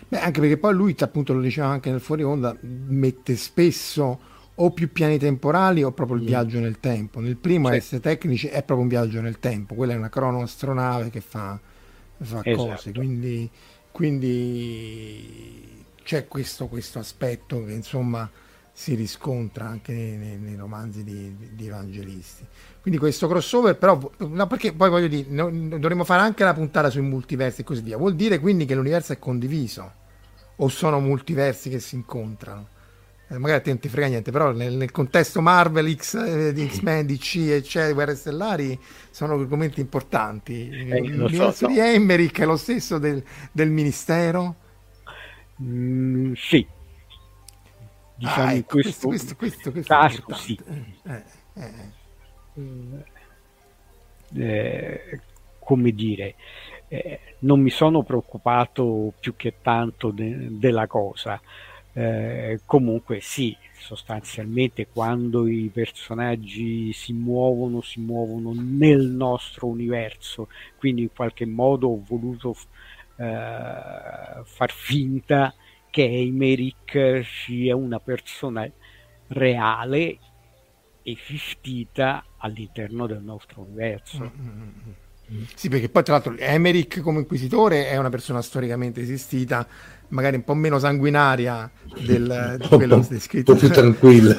Beh, 0.08 0.18
anche 0.18 0.40
perché 0.40 0.56
poi 0.56 0.74
lui, 0.74 0.96
appunto, 0.98 1.32
lo 1.34 1.40
diceva 1.40 1.68
anche 1.68 1.90
nel 1.90 2.00
fuori 2.00 2.24
onda, 2.24 2.56
mette 2.62 3.36
spesso 3.36 4.18
o 4.62 4.70
più 4.70 4.92
piani 4.92 5.18
temporali 5.18 5.82
o 5.82 5.92
proprio 5.92 6.16
il 6.16 6.22
mm. 6.22 6.26
viaggio 6.26 6.58
nel 6.60 6.80
tempo. 6.80 7.20
Nel 7.20 7.36
primo 7.36 7.68
sì. 7.68 7.76
essere 7.76 8.00
tecnici 8.00 8.46
è 8.46 8.62
proprio 8.62 8.80
un 8.80 8.88
viaggio 8.88 9.20
nel 9.20 9.38
tempo, 9.38 9.74
quella 9.74 9.94
è 9.94 9.96
una 9.96 10.08
cronoastronave 10.08 11.10
che 11.10 11.20
fa, 11.20 11.58
fa 12.18 12.40
esatto. 12.44 12.54
cose, 12.54 12.92
quindi, 12.92 13.50
quindi 13.90 15.84
c'è 16.02 16.28
questo, 16.28 16.68
questo, 16.68 16.98
aspetto 16.98 17.64
che 17.64 17.72
insomma 17.72 18.30
si 18.72 18.94
riscontra 18.94 19.66
anche 19.66 19.92
nei, 19.92 20.16
nei, 20.16 20.38
nei 20.38 20.56
romanzi 20.56 21.04
di, 21.04 21.34
di, 21.52 21.66
evangelisti. 21.66 22.46
Quindi 22.80 22.98
questo 22.98 23.28
crossover, 23.28 23.76
però, 23.76 23.98
no, 24.18 24.46
perché 24.46 24.72
poi 24.72 24.90
voglio 24.90 25.08
dire, 25.08 25.28
no, 25.30 25.50
dovremmo 25.50 26.04
fare 26.04 26.22
anche 26.22 26.44
la 26.44 26.54
puntata 26.54 26.88
sui 26.90 27.02
multiversi 27.02 27.62
e 27.62 27.64
così 27.64 27.82
via. 27.82 27.96
Vuol 27.96 28.14
dire 28.14 28.38
quindi 28.40 28.64
che 28.66 28.74
l'universo 28.74 29.12
è 29.12 29.18
condiviso 29.18 29.92
o 30.56 30.68
sono 30.68 31.00
multiversi 31.00 31.70
che 31.70 31.80
si 31.80 31.94
incontrano? 31.94 32.78
Eh, 33.30 33.38
magari 33.38 33.62
non 33.66 33.78
ti 33.78 33.88
frega 33.88 34.08
niente, 34.08 34.32
però 34.32 34.50
nel, 34.50 34.74
nel 34.74 34.90
contesto 34.90 35.40
Marvel, 35.40 35.94
X, 35.94 36.14
eh, 36.14 36.52
di 36.52 36.66
X-Men, 36.66 37.06
DC, 37.06 37.36
eccetera, 37.50 37.92
Guerre 37.92 38.16
Stellari, 38.16 38.76
sono 39.10 39.34
argomenti 39.34 39.80
importanti. 39.80 40.68
Eh, 40.68 40.98
L'universo 41.06 41.52
so, 41.52 41.66
di 41.68 41.76
no. 41.76 41.84
Emmerich 41.84 42.40
è 42.40 42.44
lo 42.44 42.56
stesso 42.56 42.98
del, 42.98 43.22
del 43.52 43.70
Ministero? 43.70 44.56
Mm, 45.62 46.32
sì. 46.32 46.66
Diciamo 48.16 48.48
ah, 48.48 48.52
ecco, 48.52 48.80
questo, 48.80 49.06
questo, 49.06 49.36
questo, 49.36 49.70
questo, 49.70 49.94
caso 49.94 50.24
sì. 50.34 50.60
Eh, 51.06 51.22
eh, 51.54 51.72
eh. 54.34 54.42
eh, 54.42 55.20
come 55.60 55.92
dire, 55.92 56.34
non 57.40 57.60
mi 57.60 57.70
sono 57.70 58.02
preoccupato 58.02 59.12
più 59.20 59.36
che 59.36 59.54
tanto 59.62 60.10
de- 60.10 60.48
della 60.50 60.88
cosa 60.88 61.40
eh, 61.92 62.60
comunque 62.64 63.20
sì, 63.20 63.56
sostanzialmente 63.78 64.86
quando 64.86 65.46
i 65.48 65.70
personaggi 65.72 66.92
si 66.92 67.12
muovono, 67.12 67.80
si 67.80 68.00
muovono 68.00 68.52
nel 68.54 69.06
nostro 69.06 69.66
universo, 69.66 70.48
quindi 70.76 71.02
in 71.02 71.12
qualche 71.12 71.46
modo 71.46 71.88
ho 71.88 72.02
voluto 72.06 72.54
eh, 73.16 74.42
far 74.44 74.70
finta 74.70 75.54
che 75.90 76.04
Eimerick 76.04 77.24
sia 77.24 77.74
una 77.74 77.98
persona 77.98 78.70
reale, 79.28 80.18
esistita 81.02 82.24
all'interno 82.36 83.06
del 83.06 83.22
nostro 83.22 83.62
universo. 83.62 84.20
Mm-hmm. 84.20 85.08
Sì, 85.54 85.68
perché 85.68 85.88
poi 85.88 86.02
tra 86.02 86.14
l'altro 86.14 86.36
Emerick 86.36 87.00
come 87.00 87.20
inquisitore 87.20 87.88
è 87.88 87.96
una 87.96 88.10
persona 88.10 88.42
storicamente 88.42 89.00
esistita, 89.00 89.66
magari 90.08 90.36
un 90.36 90.44
po' 90.44 90.54
meno 90.54 90.78
sanguinaria 90.78 91.70
del, 92.04 92.56
di 92.60 92.68
quello 92.68 93.06
descritto. 93.08 93.52
Un 93.52 93.58
po' 93.58 93.66
più 93.66 93.72
tranquilla. 93.74 94.34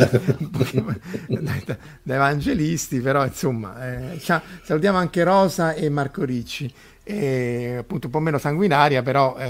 dai, 1.28 1.64
da, 1.66 2.16
evangelisti, 2.16 3.00
però 3.00 3.26
insomma, 3.26 4.14
eh, 4.14 4.20
salutiamo 4.64 4.98
anche 4.98 5.24
Rosa 5.24 5.74
e 5.74 5.90
Marco 5.90 6.24
Ricci 6.24 6.72
e 7.04 7.78
appunto 7.80 8.08
un 8.08 8.12
po' 8.12 8.20
meno 8.20 8.38
sanguinaria, 8.38 9.02
però 9.02 9.36
eh, 9.38 9.46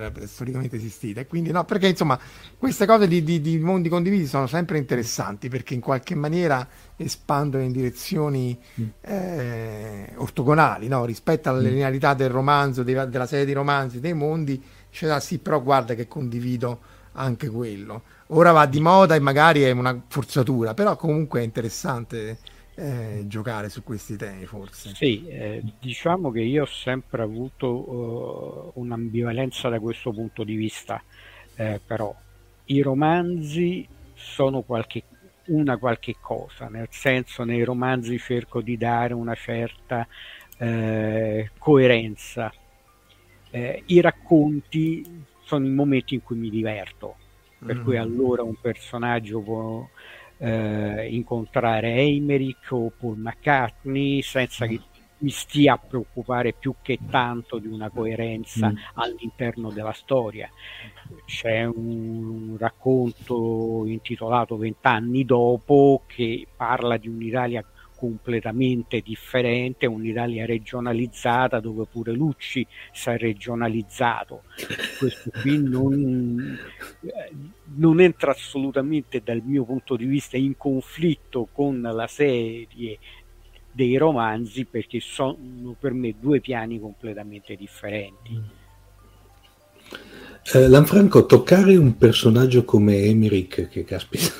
era 0.00 0.26
storicamente 0.26 0.76
esistita. 0.76 1.20
E 1.20 1.26
quindi 1.26 1.50
no, 1.50 1.64
perché 1.64 1.88
insomma 1.88 2.18
queste 2.58 2.86
cose 2.86 3.06
di, 3.06 3.22
di, 3.22 3.40
di, 3.40 3.58
mondi 3.58 3.88
condivisi 3.88 4.26
sono 4.26 4.46
sempre 4.46 4.78
interessanti 4.78 5.48
perché 5.48 5.74
in 5.74 5.80
qualche 5.80 6.14
maniera 6.14 6.66
espandono 6.96 7.62
in 7.62 7.72
direzioni 7.72 8.58
mm. 8.80 8.86
eh, 9.00 10.12
ortogonali 10.16 10.88
no? 10.88 11.04
rispetto 11.04 11.48
alla 11.48 11.60
mm. 11.60 11.64
linearità 11.64 12.14
del 12.14 12.30
romanzo, 12.30 12.82
dei, 12.82 12.94
della 13.08 13.26
serie 13.26 13.44
di 13.44 13.52
romanzi, 13.52 14.00
dei 14.00 14.14
mondi. 14.14 14.62
Cioè, 14.90 15.20
sì, 15.20 15.38
però 15.38 15.62
guarda 15.62 15.94
che 15.94 16.08
condivido 16.08 16.80
anche 17.12 17.48
quello. 17.48 18.02
Ora 18.28 18.52
va 18.52 18.66
di 18.66 18.80
moda 18.80 19.14
e 19.14 19.20
magari 19.20 19.62
è 19.62 19.70
una 19.70 20.00
forzatura, 20.06 20.74
però 20.74 20.96
comunque 20.96 21.40
è 21.40 21.44
interessante 21.44 22.38
eh, 22.80 23.24
giocare 23.26 23.68
su 23.68 23.82
questi 23.82 24.16
temi 24.16 24.46
forse. 24.46 24.94
Sì, 24.94 25.26
eh, 25.28 25.62
diciamo 25.78 26.30
che 26.30 26.40
io 26.40 26.62
ho 26.62 26.66
sempre 26.66 27.22
avuto 27.22 27.68
uh, 27.68 28.80
un'ambivalenza 28.80 29.68
da 29.68 29.78
questo 29.78 30.12
punto 30.12 30.44
di 30.44 30.54
vista, 30.54 31.02
eh, 31.56 31.78
però 31.84 32.14
i 32.64 32.80
romanzi 32.80 33.86
sono 34.14 34.62
qualche, 34.62 35.02
una 35.46 35.76
qualche 35.76 36.16
cosa, 36.20 36.68
nel 36.68 36.88
senso 36.90 37.44
nei 37.44 37.64
romanzi 37.64 38.18
cerco 38.18 38.62
di 38.62 38.78
dare 38.78 39.12
una 39.12 39.34
certa 39.34 40.06
eh, 40.56 41.50
coerenza. 41.58 42.50
Eh, 43.50 43.82
I 43.86 44.00
racconti 44.00 45.24
sono 45.42 45.66
i 45.66 45.70
momenti 45.70 46.14
in 46.14 46.22
cui 46.22 46.36
mi 46.36 46.48
diverto, 46.48 47.16
per 47.58 47.76
mm. 47.76 47.84
cui 47.84 47.98
allora 47.98 48.42
un 48.42 48.54
personaggio 48.58 49.40
può 49.40 49.86
eh, 50.40 51.08
incontrare 51.10 51.92
Eimerick 51.94 52.72
o 52.72 52.90
Paul 52.98 53.18
McCartney 53.18 54.22
senza 54.22 54.66
che 54.66 54.80
mi 55.18 55.30
stia 55.30 55.74
a 55.74 55.78
preoccupare 55.78 56.54
più 56.54 56.76
che 56.80 56.98
tanto 57.10 57.58
di 57.58 57.66
una 57.66 57.90
coerenza 57.90 58.70
mm. 58.70 58.76
all'interno 58.94 59.70
della 59.70 59.92
storia. 59.92 60.48
C'è 61.26 61.64
un 61.64 62.56
racconto 62.58 63.84
intitolato 63.84 64.56
Vent'anni 64.56 65.24
dopo 65.24 66.04
che 66.06 66.46
parla 66.56 66.96
di 66.96 67.08
un'Italia 67.08 67.62
completamente 68.00 69.02
differente, 69.02 69.84
un'Italia 69.84 70.46
regionalizzata 70.46 71.60
dove 71.60 71.84
pure 71.84 72.12
Lucci 72.12 72.66
si 72.92 73.10
è 73.10 73.18
regionalizzato. 73.18 74.44
Questo 74.98 75.30
qui 75.42 75.62
non, 75.62 76.58
non 77.74 78.00
entra 78.00 78.30
assolutamente 78.30 79.20
dal 79.22 79.42
mio 79.44 79.64
punto 79.64 79.96
di 79.96 80.06
vista 80.06 80.38
in 80.38 80.56
conflitto 80.56 81.48
con 81.52 81.82
la 81.82 82.06
serie 82.06 82.98
dei 83.70 83.98
romanzi 83.98 84.64
perché 84.64 84.98
sono 85.00 85.76
per 85.78 85.92
me 85.92 86.14
due 86.18 86.40
piani 86.40 86.80
completamente 86.80 87.54
differenti. 87.54 88.40
Eh, 90.54 90.68
Lanfranco, 90.68 91.26
toccare 91.26 91.76
un 91.76 91.98
personaggio 91.98 92.64
come 92.64 92.96
Emmerich, 93.02 93.68
che 93.68 93.84
caspita, 93.84 94.32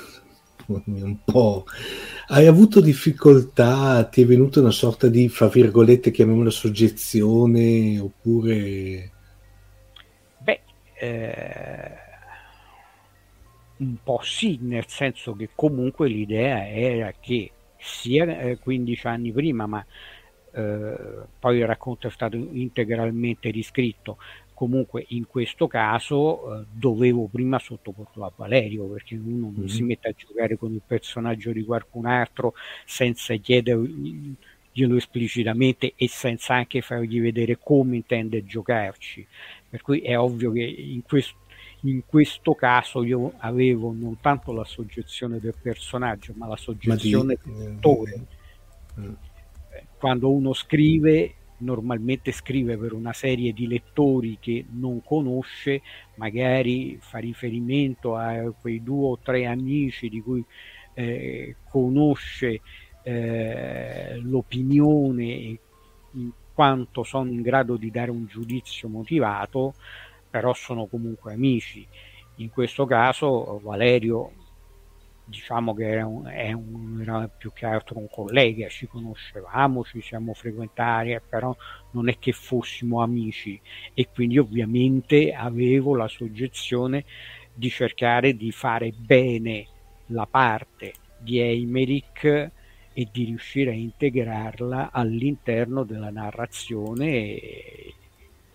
un 0.84 1.16
po'... 1.24 1.64
Hai 2.28 2.46
avuto 2.46 2.80
difficoltà? 2.80 4.04
Ti 4.04 4.22
è 4.22 4.26
venuta 4.26 4.60
una 4.60 4.70
sorta 4.70 5.08
di, 5.08 5.28
fra 5.28 5.48
virgolette, 5.48 6.10
chiamiamola 6.10 6.50
soggezione, 6.50 7.98
oppure... 7.98 9.10
Beh, 10.38 10.60
eh, 10.94 11.90
un 13.78 13.96
po' 14.02 14.20
sì, 14.22 14.58
nel 14.62 14.86
senso 14.86 15.34
che 15.34 15.50
comunque 15.54 16.08
l'idea 16.08 16.68
era 16.68 17.12
che 17.18 17.50
sia 17.78 18.38
eh, 18.38 18.58
15 18.58 19.06
anni 19.06 19.32
prima, 19.32 19.66
ma 19.66 19.84
eh, 20.52 20.96
poi 21.38 21.58
il 21.58 21.66
racconto 21.66 22.06
è 22.06 22.10
stato 22.10 22.36
integralmente 22.36 23.50
riscritto, 23.50 24.18
comunque 24.60 25.06
in 25.08 25.26
questo 25.26 25.66
caso 25.66 26.60
eh, 26.60 26.64
dovevo 26.70 27.28
prima 27.32 27.58
sottoporlo 27.58 28.26
a 28.26 28.32
Valerio 28.36 28.84
perché 28.88 29.14
uno 29.14 29.46
non 29.46 29.54
mm-hmm. 29.60 29.64
si 29.64 29.82
mette 29.82 30.08
a 30.08 30.12
giocare 30.14 30.58
con 30.58 30.74
il 30.74 30.82
personaggio 30.86 31.50
di 31.50 31.64
qualcun 31.64 32.04
altro 32.04 32.52
senza 32.84 33.34
chiederglielo 33.36 34.96
esplicitamente 34.96 35.94
e 35.96 36.08
senza 36.10 36.56
anche 36.56 36.82
fargli 36.82 37.22
vedere 37.22 37.56
come 37.58 37.96
intende 37.96 38.44
giocarci 38.44 39.26
per 39.66 39.80
cui 39.80 40.00
è 40.00 40.18
ovvio 40.18 40.52
che 40.52 40.62
in 40.62 41.04
questo 41.04 41.38
in 41.84 42.02
questo 42.04 42.54
caso 42.54 43.02
io 43.02 43.32
avevo 43.38 43.94
non 43.96 44.20
tanto 44.20 44.52
la 44.52 44.64
soggezione 44.64 45.40
del 45.40 45.54
personaggio 45.58 46.34
ma 46.36 46.46
la 46.46 46.58
soggezione 46.58 47.38
ma 47.42 47.50
di... 47.50 47.58
del 47.58 47.68
lettore 47.70 48.26
mm. 49.00 49.12
quando 49.96 50.30
uno 50.30 50.52
scrive 50.52 51.36
normalmente 51.60 52.32
scrive 52.32 52.76
per 52.76 52.92
una 52.92 53.12
serie 53.12 53.52
di 53.52 53.66
lettori 53.66 54.38
che 54.40 54.64
non 54.70 55.02
conosce, 55.02 55.82
magari 56.16 56.98
fa 57.00 57.18
riferimento 57.18 58.16
a 58.16 58.52
quei 58.58 58.82
due 58.82 59.08
o 59.08 59.18
tre 59.18 59.46
amici 59.46 60.08
di 60.08 60.20
cui 60.20 60.44
eh, 60.94 61.56
conosce 61.68 62.60
eh, 63.02 64.16
l'opinione 64.22 65.58
in 66.12 66.30
quanto 66.52 67.02
sono 67.04 67.30
in 67.30 67.42
grado 67.42 67.76
di 67.76 67.90
dare 67.90 68.10
un 68.10 68.26
giudizio 68.26 68.88
motivato, 68.88 69.74
però 70.28 70.52
sono 70.52 70.86
comunque 70.86 71.32
amici. 71.32 71.86
In 72.36 72.50
questo 72.50 72.86
caso 72.86 73.60
Valerio 73.62 74.32
diciamo 75.30 75.74
che 75.74 75.88
era, 75.88 76.06
un, 76.06 76.26
un, 76.26 77.00
era, 77.00 77.28
più 77.28 77.52
che 77.52 77.64
altro 77.64 77.98
un 77.98 78.08
collega, 78.10 78.68
ci 78.68 78.86
conoscevamo, 78.86 79.84
ci 79.84 80.02
siamo 80.02 80.34
frequentati, 80.34 81.18
però 81.26 81.56
non 81.92 82.08
è 82.08 82.18
che 82.18 82.32
fossimo 82.32 83.00
amici. 83.00 83.58
E 83.94 84.08
quindi 84.12 84.38
ovviamente 84.38 85.32
avevo 85.32 85.94
la 85.94 86.08
soggezione 86.08 87.04
di 87.54 87.70
cercare 87.70 88.36
di 88.36 88.50
fare 88.50 88.90
bene 88.90 89.66
la 90.06 90.26
parte 90.26 90.94
di 91.16 91.38
Eimerick 91.38 92.24
e 92.92 93.08
di 93.12 93.24
riuscire 93.24 93.70
a 93.70 93.74
integrarla 93.74 94.90
all'interno 94.90 95.84
della 95.84 96.10
narrazione 96.10 97.08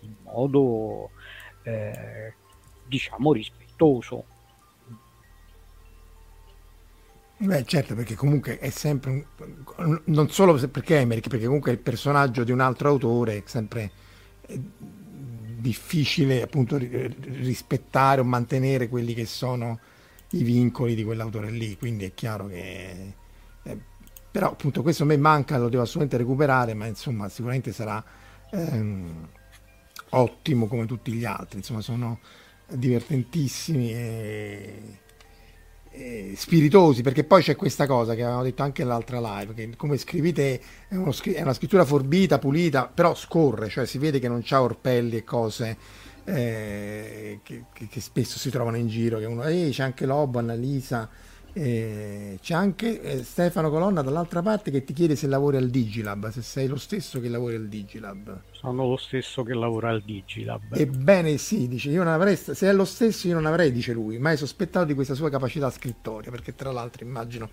in 0.02 0.14
modo 0.24 1.12
eh, 1.64 2.34
diciamo 2.86 3.32
rispettoso 3.32 4.26
Beh, 7.38 7.66
certo, 7.66 7.96
perché 7.96 8.16
comunque 8.16 8.60
è 8.60 8.70
sempre 8.70 9.28
un, 9.78 10.02
non 10.06 10.30
solo 10.30 10.54
perché 10.70 11.00
Emmerich, 11.00 11.28
perché 11.28 11.46
comunque 11.46 11.72
il 11.72 11.80
personaggio 11.80 12.46
di 12.46 12.52
un 12.52 12.62
altro 12.62 12.90
autore, 12.90 13.38
è 13.38 13.44
sempre 13.46 13.92
è 14.42 14.58
difficile 15.58 16.42
appunto 16.42 16.78
rispettare 16.78 18.22
o 18.22 18.24
mantenere 18.24 18.88
quelli 18.88 19.14
che 19.14 19.26
sono 19.26 19.80
i 20.32 20.44
vincoli 20.44 20.96
di 20.96 21.04
quell'autore 21.04 21.52
lì, 21.52 21.78
quindi 21.78 22.06
è 22.06 22.14
chiaro 22.14 22.48
che 22.48 23.14
eh, 23.64 23.78
però 24.32 24.52
appunto 24.52 24.82
questo 24.82 25.04
a 25.04 25.06
me 25.06 25.18
manca, 25.18 25.58
lo 25.58 25.68
devo 25.70 25.84
assolutamente 25.84 26.18
recuperare, 26.18 26.74
ma 26.74 26.86
insomma 26.86 27.28
sicuramente 27.30 27.74
sarà 27.74 28.04
ehm, 28.52 29.28
ottimo 30.12 30.68
come 30.68 30.86
tutti 30.86 31.12
gli 31.12 31.26
altri, 31.26 31.58
insomma 31.58 31.82
sono 31.82 32.20
divertentissimi 32.68 33.92
e 33.94 35.00
eh, 35.96 36.34
spiritosi, 36.36 37.02
perché 37.02 37.24
poi 37.24 37.42
c'è 37.42 37.56
questa 37.56 37.88
cosa 37.88 38.14
che 38.16 38.22
avevamo 38.22 38.44
detto 38.44 38.64
anche 38.64 38.84
nell'altra 38.84 39.20
live, 39.20 39.54
che 39.54 39.76
come 39.76 39.98
scrivi 39.98 40.34
te 40.34 40.60
è, 40.88 40.96
uno, 40.96 41.14
è 41.24 41.42
una 41.42 41.54
scrittura 41.54 41.86
forbita, 41.86 42.40
pulita, 42.40 42.92
però 42.94 43.16
scorre, 43.16 43.70
cioè 43.70 43.86
si 43.86 43.98
vede 43.98 44.20
che 44.20 44.28
non 44.28 44.42
c'ha 44.44 44.62
orpelli 44.62 45.18
e 45.18 45.24
cose 45.24 45.78
eh, 46.26 47.40
che, 47.44 47.66
che, 47.72 48.02
spesso 48.02 48.38
si 48.38 48.50
trovano 48.50 48.78
in 48.78 48.88
giro, 48.88 49.20
che 49.20 49.26
uno, 49.26 49.44
eh, 49.44 49.70
c'è 49.72 49.84
anche 49.84 50.06
Lobo, 50.06 50.40
Annalisa, 50.40 51.10
eh, 51.58 52.38
c'è 52.42 52.54
anche 52.54 53.02
eh, 53.02 53.24
Stefano 53.24 53.70
Colonna 53.70 54.02
dall'altra 54.02 54.42
parte 54.42 54.72
che 54.72 54.84
ti 54.84 54.92
chiede 54.92 55.16
se 55.16 55.26
lavori 55.28 55.56
al 55.56 55.70
Digilab, 55.70 56.30
se 56.30 56.42
sei 56.42 56.68
lo 56.68 56.76
stesso 56.76 57.22
che 57.22 57.30
lavori 57.30 57.56
al 57.56 57.70
Digilab. 57.70 58.42
Sono 58.52 58.86
lo 58.86 58.98
stesso 58.98 59.42
che 59.44 59.54
lavora 59.54 59.90
al 59.90 60.02
Digilab. 60.02 60.76
Ebbene 60.76 61.38
sì, 61.38 61.70
dice, 61.70 61.92
io 61.92 62.04
non 62.04 62.12
avrei, 62.12 62.36
se 62.36 62.54
è 62.54 62.74
lo 62.74 62.84
stesso 62.84 63.28
io 63.28 63.36
non 63.36 63.46
avrei, 63.46 63.72
dice 63.72 63.94
lui, 63.94 64.18
mai 64.18 64.36
sospettato 64.36 64.86
di 64.86 64.94
questa 64.94 65.14
sua 65.14 65.30
capacità 65.30 65.70
scrittoria, 65.70 66.30
perché 66.30 66.56
tra 66.56 66.74
l'altro 66.74 67.06
immagino 67.06 67.50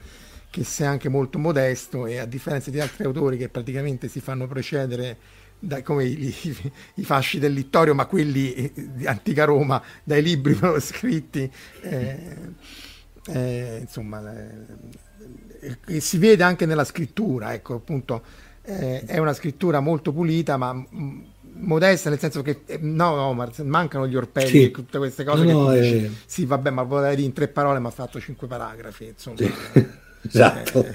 che 0.50 0.64
sia 0.64 0.90
anche 0.90 1.08
molto 1.08 1.38
modesto 1.38 2.06
e 2.06 2.18
a 2.18 2.26
differenza 2.26 2.72
di 2.72 2.80
altri 2.80 3.04
autori 3.04 3.36
che 3.36 3.48
praticamente 3.50 4.08
si 4.08 4.18
fanno 4.18 4.48
precedere 4.48 5.16
da, 5.60 5.80
come 5.82 6.06
i, 6.06 6.26
i, 6.42 6.72
i, 6.96 7.04
fasci 7.04 7.38
del 7.38 7.52
littorio, 7.52 7.94
ma 7.94 8.06
quelli 8.06 8.72
di 8.74 9.06
antica 9.06 9.44
Roma, 9.44 9.80
dai 10.02 10.22
libri 10.22 10.58
scritti. 10.80 11.48
Eh, 11.82 12.90
eh, 13.26 13.78
insomma, 13.80 14.22
eh, 14.32 15.76
eh, 15.86 16.00
si 16.00 16.18
vede 16.18 16.42
anche 16.42 16.66
nella 16.66 16.84
scrittura, 16.84 17.54
ecco, 17.54 17.74
appunto, 17.74 18.22
eh, 18.62 19.04
è 19.04 19.18
una 19.18 19.32
scrittura 19.32 19.80
molto 19.80 20.12
pulita, 20.12 20.56
ma 20.56 20.72
m- 20.72 21.24
modesta 21.54 22.08
nel 22.10 22.18
senso 22.18 22.42
che 22.42 22.62
eh, 22.66 22.78
no, 22.80 23.14
no 23.14 23.50
mancano 23.64 24.06
gli 24.06 24.16
orpelli 24.16 24.48
sì. 24.48 24.70
tutte 24.70 24.98
queste 24.98 25.24
cose 25.24 25.44
no, 25.44 25.68
che 25.68 25.80
dici, 25.80 26.16
sì 26.24 26.44
vabbè 26.46 26.70
ma 26.70 26.82
vorrei 26.82 27.14
dire 27.14 27.26
in 27.26 27.34
tre 27.34 27.48
parole 27.48 27.78
ma 27.78 27.88
ha 27.88 27.92
fatto 27.92 28.18
cinque 28.18 28.46
paragrafi 28.46 29.06
insomma 29.06 29.36
sì. 29.36 29.52
esatto 30.26 30.92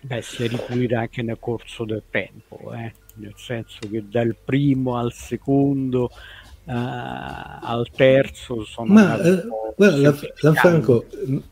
beh 0.00 0.22
si 0.22 0.44
è 0.44 0.48
ripulita 0.48 1.00
anche 1.00 1.22
nel 1.22 1.38
corso 1.38 1.84
del 1.84 2.02
tempo 2.10 2.72
eh? 2.72 2.92
nel 3.16 3.34
senso 3.36 3.78
che 3.90 4.04
dal 4.08 4.36
primo 4.42 4.96
al 4.96 5.12
secondo 5.12 6.10
uh, 6.66 6.72
al 6.72 7.88
terzo 7.94 8.64
sono 8.64 8.92
ma 8.92 9.20
eh, 9.20 9.42
guarda, 9.76 10.14
Lanfranco 10.40 11.06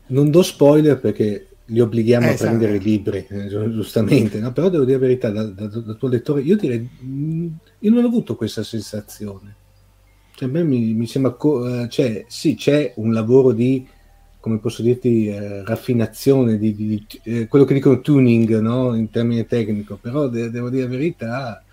non 0.07 0.29
do 0.29 0.41
spoiler 0.41 0.99
perché 0.99 1.47
li 1.65 1.79
obblighiamo 1.79 2.27
esatto. 2.27 2.43
a 2.43 2.45
prendere 2.47 2.75
i 2.77 2.79
libri 2.79 3.25
eh, 3.27 3.47
giustamente 3.47 4.39
no? 4.39 4.51
però 4.51 4.69
devo 4.69 4.83
dire 4.83 4.97
la 4.99 5.05
verità 5.05 5.29
da, 5.29 5.43
da, 5.43 5.65
da, 5.67 5.93
tuo 5.93 6.07
lettore 6.07 6.41
io 6.41 6.57
direi 6.57 6.87
mm, 7.03 7.47
io 7.79 7.91
non 7.91 8.03
ho 8.03 8.07
avuto 8.07 8.35
questa 8.35 8.63
sensazione 8.63 9.55
cioè, 10.35 10.49
a 10.49 10.51
me 10.51 10.63
mi, 10.63 10.93
mi 10.93 11.07
sembra 11.07 11.31
co- 11.31 11.59
uh, 11.59 11.87
cioè, 11.87 12.25
sì 12.27 12.55
c'è 12.55 12.93
un 12.97 13.13
lavoro 13.13 13.51
di 13.51 13.87
come 14.39 14.59
posso 14.59 14.83
dirti 14.83 15.27
eh, 15.27 15.63
raffinazione 15.63 16.59
di, 16.59 16.75
di, 16.75 16.87
di 16.87 17.07
eh, 17.23 17.47
quello 17.47 17.65
che 17.65 17.73
dicono 17.73 17.99
tuning 17.99 18.59
no? 18.59 18.93
in 18.93 19.09
termini 19.09 19.43
tecnico 19.47 19.97
però 19.99 20.27
de- 20.27 20.51
devo 20.51 20.69
dire 20.69 20.83
la 20.83 20.89
verità 20.89 21.64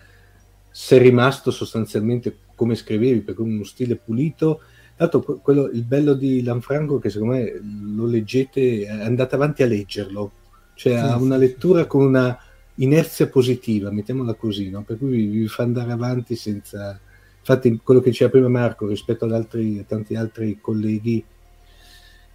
sei 0.72 0.98
rimasto 0.98 1.50
sostanzialmente 1.50 2.36
come 2.54 2.74
scrivevi, 2.74 3.20
perché 3.20 3.42
uno 3.42 3.64
stile 3.64 3.96
pulito. 3.96 4.62
Tanto 4.96 5.20
quello, 5.22 5.66
il 5.66 5.84
bello 5.84 6.14
di 6.14 6.42
Lanfranco 6.42 6.98
è 6.98 7.00
che 7.00 7.10
secondo 7.10 7.34
me 7.34 7.60
lo 7.94 8.06
leggete, 8.06 8.88
andate 8.88 9.34
avanti 9.34 9.62
a 9.62 9.66
leggerlo, 9.66 10.32
cioè 10.74 10.94
ha 10.94 11.16
una 11.16 11.36
lettura 11.36 11.86
con 11.86 12.04
una 12.04 12.38
inerzia 12.76 13.28
positiva, 13.28 13.90
mettiamola 13.90 14.34
così, 14.34 14.70
no? 14.70 14.82
per 14.82 14.98
cui 14.98 15.10
vi, 15.10 15.26
vi, 15.26 15.46
fa 15.46 15.62
andare 15.62 15.92
avanti 15.92 16.36
senza... 16.36 16.98
Infatti 17.38 17.80
quello 17.82 18.00
che 18.00 18.10
diceva 18.10 18.30
prima 18.30 18.48
Marco 18.48 18.86
rispetto 18.86 19.24
ad 19.24 19.32
altri, 19.32 19.78
a 19.80 19.82
tanti 19.82 20.14
altri 20.14 20.58
colleghi 20.60 21.24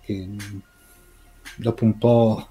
che 0.02 0.28
dopo 1.56 1.86
un 1.86 1.98
po' 1.98 2.48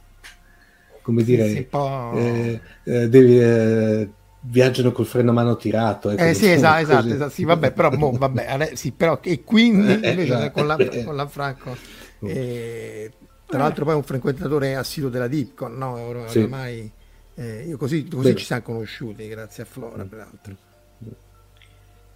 come 1.03 1.23
dire, 1.23 1.49
sì, 1.49 1.69
sì, 1.71 2.19
eh, 2.19 2.61
eh, 2.85 3.09
devi, 3.09 3.39
eh, 3.39 4.09
viaggiano 4.49 4.93
col 4.93 5.07
freno 5.07 5.31
a 5.31 5.35
mano 5.35 5.57
tirato. 5.57 6.11
Ecco, 6.11 6.23
eh 6.23 6.35
sì, 6.35 6.51
esatto, 6.51 6.83
esatto, 6.83 7.09
esatto, 7.09 7.31
sì, 7.31 7.45
vabbè, 7.45 7.73
però, 7.73 7.91
mo, 7.91 8.13
vabbè, 8.13 8.71
sì, 8.75 8.93
però, 8.93 9.19
e 9.23 9.43
quindi 9.43 10.01
eh, 10.01 10.11
invece 10.11 10.23
esatto. 10.23 10.51
con, 10.53 10.67
la, 10.67 10.77
con 11.05 11.17
la 11.17 11.27
Franco, 11.27 11.77
eh, 12.21 13.13
tra 13.47 13.59
l'altro 13.59 13.85
poi 13.85 13.95
è 13.95 13.97
un 13.97 14.03
frequentatore 14.03 14.77
assiduo 14.77 15.09
della 15.09 15.29
Dipcon, 15.29 15.77
no? 15.77 15.99
Or- 15.99 16.31
sì. 16.31 16.39
Ormai, 16.41 16.91
eh, 17.35 17.65
io 17.67 17.77
così, 17.77 18.07
così 18.09 18.35
ci 18.37 18.45
siamo 18.45 18.63
conosciuti, 18.63 19.27
grazie 19.29 19.65
a 19.65 19.67
Flora, 19.67 20.05
mm. 20.05 20.09
peraltro. 20.09 20.57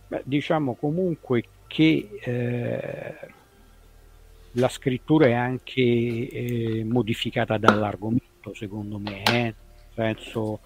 Beh, 0.08 0.22
diciamo 0.24 0.74
comunque 0.74 1.44
che 1.68 2.08
eh, 2.20 3.14
la 4.52 4.68
scrittura 4.68 5.26
è 5.26 5.32
anche 5.32 5.80
eh, 5.80 6.84
modificata 6.84 7.58
dall'argomento, 7.58 8.52
secondo 8.54 8.98
me, 8.98 9.22
eh? 9.22 9.32
nel 9.32 9.54
senso 9.94 10.60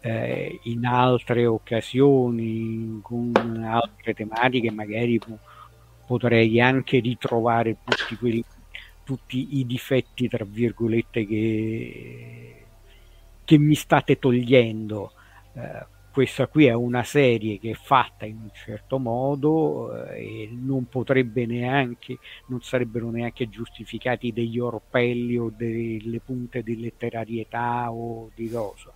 eh, 0.00 0.60
in 0.64 0.86
altre 0.86 1.46
occasioni, 1.46 3.00
con 3.02 3.32
altre 3.64 4.14
tematiche, 4.14 4.70
magari 4.70 5.20
potrei 6.06 6.60
anche 6.60 6.98
ritrovare 7.00 7.76
tutti, 7.84 8.16
quelli, 8.16 8.44
tutti 9.04 9.58
i 9.58 9.66
difetti, 9.66 10.28
tra 10.28 10.44
virgolette, 10.44 11.26
che, 11.26 12.64
che 13.44 13.58
mi 13.58 13.74
state 13.74 14.18
togliendo. 14.18 15.12
Eh, 15.52 15.98
questa 16.12 16.48
qui 16.48 16.66
è 16.66 16.72
una 16.72 17.04
serie 17.04 17.60
che 17.60 17.70
è 17.70 17.74
fatta 17.74 18.26
in 18.26 18.38
un 18.42 18.50
certo 18.52 18.98
modo 18.98 20.06
eh, 20.06 20.42
e 20.42 20.48
non 20.50 20.86
potrebbe 20.86 21.46
neanche, 21.46 22.18
non 22.46 22.60
sarebbero 22.62 23.10
neanche 23.10 23.48
giustificati 23.48 24.32
degli 24.32 24.58
orpelli 24.58 25.36
o 25.36 25.52
delle 25.56 26.18
punte 26.18 26.64
di 26.64 26.80
letterarietà 26.80 27.92
o 27.92 28.30
di 28.34 28.50
cosa. 28.50 28.92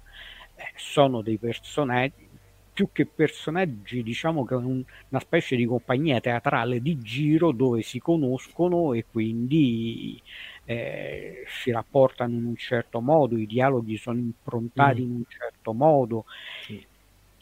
Eh, 0.64 0.72
sono 0.77 1.20
dei 1.20 1.37
personaggi, 1.37 2.29
più 2.72 2.88
che 2.92 3.07
personaggi, 3.07 4.03
diciamo 4.03 4.44
che 4.44 4.55
è 4.55 4.57
un, 4.57 4.83
una 5.09 5.20
specie 5.20 5.57
di 5.57 5.64
compagnia 5.66 6.20
teatrale 6.20 6.81
di 6.81 6.98
giro 6.98 7.53
dove 7.53 7.83
si 7.83 8.00
conoscono 8.00 8.92
e 8.94 9.05
quindi 9.11 10.20
eh, 10.64 11.44
si 11.46 11.70
rapportano 11.70 12.35
in 12.35 12.44
un 12.44 12.57
certo 12.57 13.00
modo, 13.00 13.37
i 13.37 13.46
dialoghi 13.46 13.96
sono 13.96 14.18
improntati 14.18 15.03
mm. 15.03 15.05
in 15.05 15.11
un 15.14 15.24
certo 15.29 15.72
modo. 15.72 16.24
Sì 16.62 16.92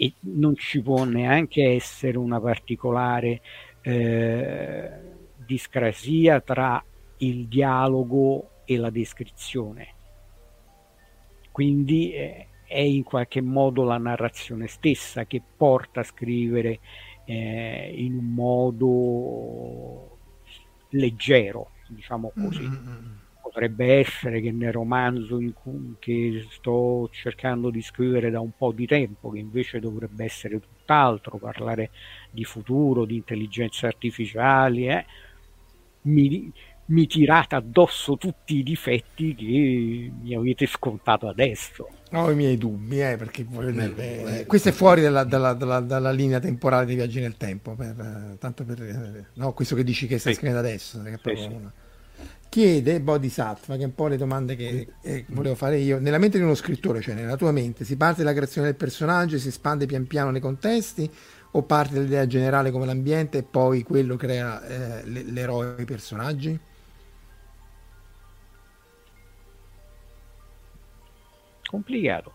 e 0.02 0.14
non 0.20 0.56
ci 0.56 0.80
può 0.82 1.04
neanche 1.04 1.62
essere 1.74 2.18
una 2.18 2.40
particolare 2.40 3.40
eh, 3.82 4.90
discrasia 5.36 6.40
tra 6.40 6.82
il 7.18 7.46
dialogo 7.46 8.62
e 8.64 8.76
la 8.78 8.90
descrizione. 8.90 9.94
Quindi 11.52 12.12
eh, 12.14 12.46
è 12.72 12.80
in 12.80 13.02
qualche 13.02 13.40
modo 13.40 13.84
la 13.84 13.98
narrazione 13.98 14.66
stessa 14.66 15.24
che 15.26 15.42
porta 15.56 16.00
a 16.00 16.04
scrivere 16.04 16.80
eh, 17.24 17.92
in 17.96 18.14
un 18.14 18.34
modo 18.34 20.18
leggero, 20.90 21.70
diciamo 21.88 22.32
così. 22.34 22.62
Mm-hmm 22.62 23.20
potrebbe 23.52 23.98
essere 23.98 24.40
che 24.40 24.50
nel 24.50 24.72
romanzo 24.72 25.38
cui, 25.52 25.96
che 25.98 26.46
sto 26.48 27.10
cercando 27.12 27.68
di 27.68 27.82
scrivere 27.82 28.30
da 28.30 28.40
un 28.40 28.52
po' 28.56 28.72
di 28.72 28.86
tempo, 28.86 29.30
che 29.30 29.40
invece 29.40 29.78
dovrebbe 29.78 30.24
essere 30.24 30.58
tutt'altro, 30.58 31.36
parlare 31.36 31.90
di 32.30 32.44
futuro, 32.44 33.04
di 33.04 33.16
intelligenze 33.16 33.86
artificiali, 33.86 34.88
eh, 34.88 35.04
mi, 36.02 36.50
mi 36.92 37.06
tirate 37.06 37.54
addosso 37.54 38.16
tutti 38.16 38.56
i 38.56 38.62
difetti 38.62 39.34
che 39.34 40.12
mi 40.22 40.34
avete 40.34 40.66
scontato 40.66 41.26
adesso. 41.26 41.88
Ho 42.12 42.30
i 42.30 42.34
miei 42.34 42.58
dubbi, 42.58 43.00
eh, 43.00 43.16
perché 43.16 43.46
dire, 43.46 43.94
eh, 43.96 44.40
eh, 44.40 44.46
questo 44.46 44.68
è 44.68 44.72
fuori 44.72 45.00
dalla, 45.00 45.24
dalla, 45.24 45.54
dalla, 45.54 45.80
dalla, 45.80 46.10
linea 46.10 46.38
temporale 46.38 46.84
dei 46.84 46.94
viaggi 46.94 47.20
nel 47.20 47.38
tempo, 47.38 47.74
per, 47.74 47.98
eh, 47.98 48.36
tanto 48.38 48.64
per, 48.64 48.82
eh, 48.82 49.26
no, 49.34 49.52
questo 49.54 49.74
che 49.74 49.82
dici 49.82 50.06
che 50.06 50.18
stai 50.18 50.34
sì. 50.34 50.40
scrivendo 50.40 50.66
adesso, 50.66 51.02
che 51.02 51.14
è 51.14 51.18
proprio 51.18 51.42
sì, 51.42 51.48
una 51.48 51.72
chiede 52.52 53.00
Bodhisattva, 53.00 53.76
che 53.76 53.82
è 53.82 53.86
un 53.86 53.94
po' 53.94 54.08
le 54.08 54.18
domande 54.18 54.56
che 54.56 54.86
eh, 55.00 55.24
volevo 55.28 55.54
fare 55.54 55.78
io, 55.78 55.98
nella 55.98 56.18
mente 56.18 56.36
di 56.36 56.44
uno 56.44 56.54
scrittore, 56.54 57.00
cioè 57.00 57.14
nella 57.14 57.36
tua 57.36 57.50
mente, 57.50 57.86
si 57.86 57.96
parte 57.96 58.22
dalla 58.22 58.34
creazione 58.34 58.66
del 58.66 58.76
personaggio 58.76 59.36
e 59.36 59.38
si 59.38 59.48
espande 59.48 59.86
pian 59.86 60.06
piano 60.06 60.30
nei 60.30 60.42
contesti 60.42 61.10
o 61.52 61.62
parte 61.62 61.94
dall'idea 61.94 62.26
generale 62.26 62.70
come 62.70 62.84
l'ambiente 62.84 63.38
e 63.38 63.42
poi 63.42 63.82
quello 63.82 64.16
crea 64.16 64.66
eh, 64.66 65.06
l'eroe 65.06 65.76
i 65.78 65.86
personaggi? 65.86 66.60
Complicato. 71.72 72.32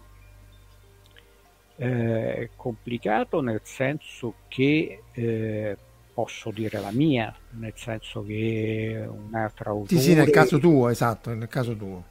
Eh, 1.75 2.49
complicato 2.55 3.39
nel 3.39 3.61
senso 3.61 4.33
che 4.47 5.03
eh, 5.11 5.77
posso 6.11 6.49
dire 6.49 6.79
la 6.79 6.89
mia, 6.89 7.31
nel 7.51 7.73
senso 7.75 8.25
che 8.25 9.07
un 9.07 9.35
altro 9.35 9.69
autore... 9.69 10.01
Sì, 10.01 10.09
sì, 10.09 10.15
nel 10.15 10.31
caso 10.31 10.57
tuo, 10.57 10.89
esatto, 10.89 11.31
nel 11.35 11.47
caso 11.47 11.75
tuo. 11.75 12.03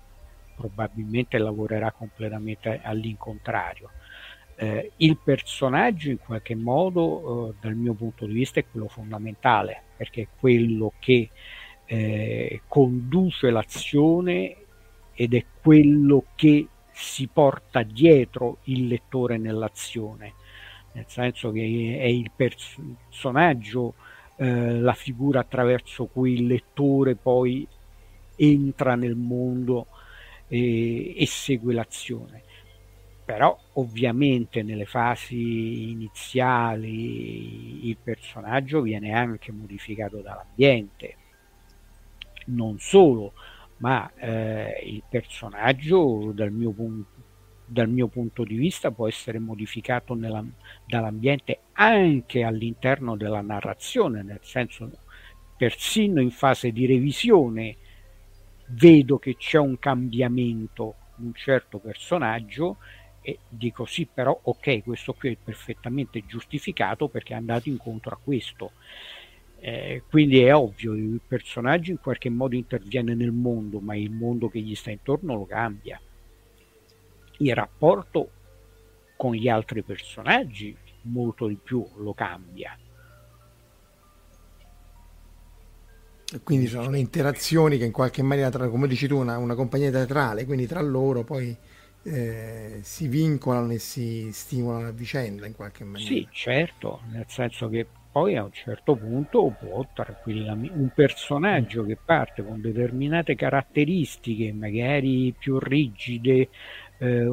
Probabilmente 0.54 1.36
lavorerà 1.38 1.90
completamente 1.90 2.80
all'incontrario. 2.80 3.90
Eh, 4.54 4.92
il 4.98 5.18
personaggio 5.18 6.10
in 6.10 6.18
qualche 6.18 6.54
modo, 6.54 7.48
eh, 7.48 7.54
dal 7.60 7.74
mio 7.74 7.94
punto 7.94 8.24
di 8.24 8.34
vista, 8.34 8.60
è 8.60 8.66
quello 8.70 8.86
fondamentale, 8.86 9.82
perché 9.96 10.22
è 10.22 10.28
quello 10.38 10.92
che 11.00 11.28
eh, 11.86 12.60
conduce 12.68 13.50
l'azione 13.50 14.56
ed 15.12 15.34
è 15.34 15.44
quello 15.60 16.26
che 16.36 16.68
si 16.98 17.28
porta 17.30 17.82
dietro 17.82 18.58
il 18.64 18.86
lettore 18.86 19.36
nell'azione 19.36 20.32
nel 20.96 21.04
senso 21.08 21.52
che 21.52 21.98
è 22.00 22.06
il 22.06 22.30
personaggio, 22.34 23.94
eh, 24.36 24.80
la 24.80 24.94
figura 24.94 25.40
attraverso 25.40 26.06
cui 26.06 26.32
il 26.32 26.46
lettore 26.46 27.16
poi 27.16 27.68
entra 28.34 28.94
nel 28.94 29.14
mondo 29.14 29.88
e, 30.48 31.14
e 31.20 31.26
segue 31.26 31.74
l'azione. 31.74 32.44
Però 33.26 33.58
ovviamente 33.74 34.62
nelle 34.62 34.86
fasi 34.86 35.90
iniziali 35.90 37.88
il 37.88 37.98
personaggio 38.02 38.80
viene 38.80 39.12
anche 39.12 39.52
modificato 39.52 40.22
dall'ambiente. 40.22 41.16
Non 42.46 42.78
solo, 42.78 43.34
ma 43.78 44.10
eh, 44.14 44.82
il 44.84 45.02
personaggio 45.08 46.32
dal 46.32 46.50
mio 46.50 46.70
punto 46.72 47.24
dal 47.68 47.88
mio 47.88 48.06
punto 48.06 48.44
di 48.44 48.54
vista 48.54 48.92
può 48.92 49.08
essere 49.08 49.40
modificato 49.40 50.14
nella, 50.14 50.44
dall'ambiente 50.86 51.62
anche 51.72 52.44
all'interno 52.44 53.16
della 53.16 53.40
narrazione, 53.40 54.22
nel 54.22 54.38
senso 54.42 54.88
persino 55.56 56.20
in 56.20 56.30
fase 56.30 56.70
di 56.70 56.86
revisione 56.86 57.76
vedo 58.68 59.18
che 59.18 59.36
c'è 59.36 59.58
un 59.58 59.78
cambiamento 59.78 60.94
in 61.18 61.26
un 61.26 61.34
certo 61.34 61.78
personaggio 61.78 62.76
e 63.20 63.38
dico 63.48 63.84
sì 63.84 64.06
però 64.06 64.38
ok 64.40 64.82
questo 64.84 65.14
qui 65.14 65.32
è 65.32 65.36
perfettamente 65.42 66.24
giustificato 66.26 67.08
perché 67.08 67.32
è 67.32 67.36
andato 67.36 67.68
incontro 67.68 68.12
a 68.12 68.18
questo 68.22 68.72
eh, 69.58 70.02
quindi 70.08 70.40
è 70.40 70.54
ovvio 70.54 70.92
il 70.92 71.20
personaggio 71.26 71.90
in 71.90 71.98
qualche 72.00 72.30
modo 72.30 72.54
interviene 72.54 73.14
nel 73.14 73.32
mondo 73.32 73.80
ma 73.80 73.96
il 73.96 74.10
mondo 74.10 74.48
che 74.48 74.60
gli 74.60 74.74
sta 74.74 74.90
intorno 74.90 75.34
lo 75.34 75.46
cambia 75.46 76.00
il 77.38 77.54
rapporto 77.54 78.30
con 79.16 79.34
gli 79.34 79.48
altri 79.48 79.82
personaggi 79.82 80.76
molto 81.02 81.46
di 81.46 81.58
più 81.62 81.86
lo 81.96 82.12
cambia. 82.14 82.76
Quindi 86.42 86.66
sono 86.66 86.90
le 86.90 86.98
interazioni 86.98 87.78
che 87.78 87.84
in 87.84 87.92
qualche 87.92 88.22
maniera, 88.22 88.50
tra, 88.50 88.68
come 88.68 88.88
dici 88.88 89.06
tu, 89.06 89.16
una, 89.16 89.38
una 89.38 89.54
compagnia 89.54 89.90
teatrale, 89.90 90.44
quindi 90.44 90.66
tra 90.66 90.80
loro 90.80 91.22
poi 91.22 91.56
eh, 92.02 92.80
si 92.82 93.06
vincolano 93.06 93.72
e 93.72 93.78
si 93.78 94.30
stimolano 94.32 94.88
a 94.88 94.90
vicenda 94.90 95.46
in 95.46 95.54
qualche 95.54 95.84
maniera. 95.84 96.12
Sì, 96.12 96.26
certo, 96.32 97.00
nel 97.12 97.26
senso 97.28 97.68
che 97.68 97.86
poi 98.16 98.34
a 98.34 98.44
un 98.44 98.52
certo 98.52 98.96
punto 98.96 99.54
può 99.60 99.86
tranquillamente 99.92 100.74
un 100.74 100.88
personaggio 100.88 101.84
che 101.84 101.98
parte 102.02 102.42
con 102.42 102.62
determinate 102.62 103.34
caratteristiche, 103.34 104.54
magari 104.54 105.34
più 105.38 105.58
rigide, 105.58 106.48
eh, 106.96 107.28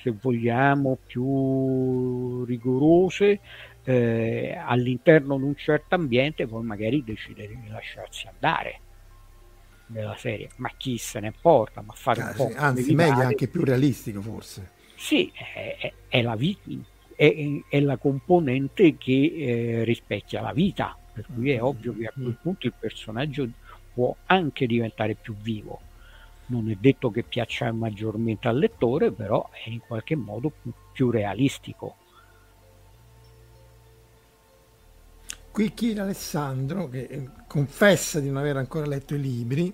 se 0.00 0.14
vogliamo 0.20 0.98
più 1.04 2.44
rigorose 2.44 3.40
eh, 3.82 4.56
all'interno 4.56 5.36
di 5.36 5.42
un 5.42 5.56
certo 5.56 5.96
ambiente 5.96 6.46
poi 6.46 6.62
magari 6.62 7.02
decide 7.02 7.48
di 7.48 7.68
lasciarsi 7.68 8.28
andare 8.28 8.80
nella 9.86 10.14
serie. 10.14 10.50
Ma 10.58 10.70
chi 10.76 10.96
se 10.96 11.18
ne 11.18 11.26
importa? 11.26 11.82
Ma 11.82 11.92
fare 11.92 12.20
ah, 12.20 12.28
un 12.28 12.34
po' 12.36 12.52
anzi 12.54 12.94
meglio 12.94 13.22
anche 13.22 13.48
più 13.48 13.64
realistico 13.64 14.20
forse. 14.20 14.70
Sì 14.94 15.28
è, 15.34 15.76
è, 15.76 15.92
è 16.06 16.22
la 16.22 16.36
vita 16.36 16.70
è, 17.16 17.34
è, 17.68 17.80
la 17.80 17.96
componente 17.96 18.96
che 18.96 19.34
eh, 19.34 19.84
rispecchia 19.84 20.40
la 20.40 20.52
vita 20.52 20.96
per 21.12 21.26
cui 21.32 21.50
è 21.50 21.60
mm. 21.60 21.64
ovvio 21.64 21.94
che 21.94 22.06
a 22.06 22.12
quel 22.12 22.38
punto 22.40 22.66
il 22.66 22.74
personaggio 22.78 23.48
può 23.92 24.14
anche 24.26 24.66
diventare 24.66 25.14
più 25.14 25.34
vivo 25.34 25.80
non 26.46 26.70
è 26.70 26.76
detto 26.78 27.10
che 27.10 27.22
piaccia 27.22 27.72
maggiormente 27.72 28.46
al 28.46 28.58
lettore, 28.58 29.10
però 29.10 29.48
è 29.50 29.70
in 29.70 29.80
qualche 29.80 30.16
modo 30.16 30.50
più, 30.50 30.70
più 30.92 31.10
realistico. 31.10 31.96
Qui 35.50 35.72
chiede 35.74 36.00
Alessandro, 36.00 36.88
che 36.88 37.02
eh, 37.02 37.28
confessa 37.46 38.20
di 38.20 38.28
non 38.28 38.38
aver 38.38 38.56
ancora 38.56 38.86
letto 38.86 39.14
i 39.14 39.20
libri, 39.20 39.72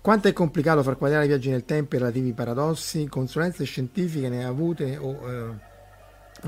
quanto 0.00 0.28
è 0.28 0.32
complicato 0.32 0.82
far 0.82 0.96
quadrare 0.96 1.24
i 1.24 1.28
viaggi 1.28 1.50
nel 1.50 1.64
tempo 1.64 1.94
e 1.94 1.98
i 1.98 2.00
relativi 2.00 2.32
paradossi? 2.32 3.06
Consulenze 3.08 3.64
scientifiche 3.64 4.28
ne 4.28 4.44
ha 4.44 4.48
avute? 4.48 4.96
O, 4.96 5.30
eh, 5.30 5.69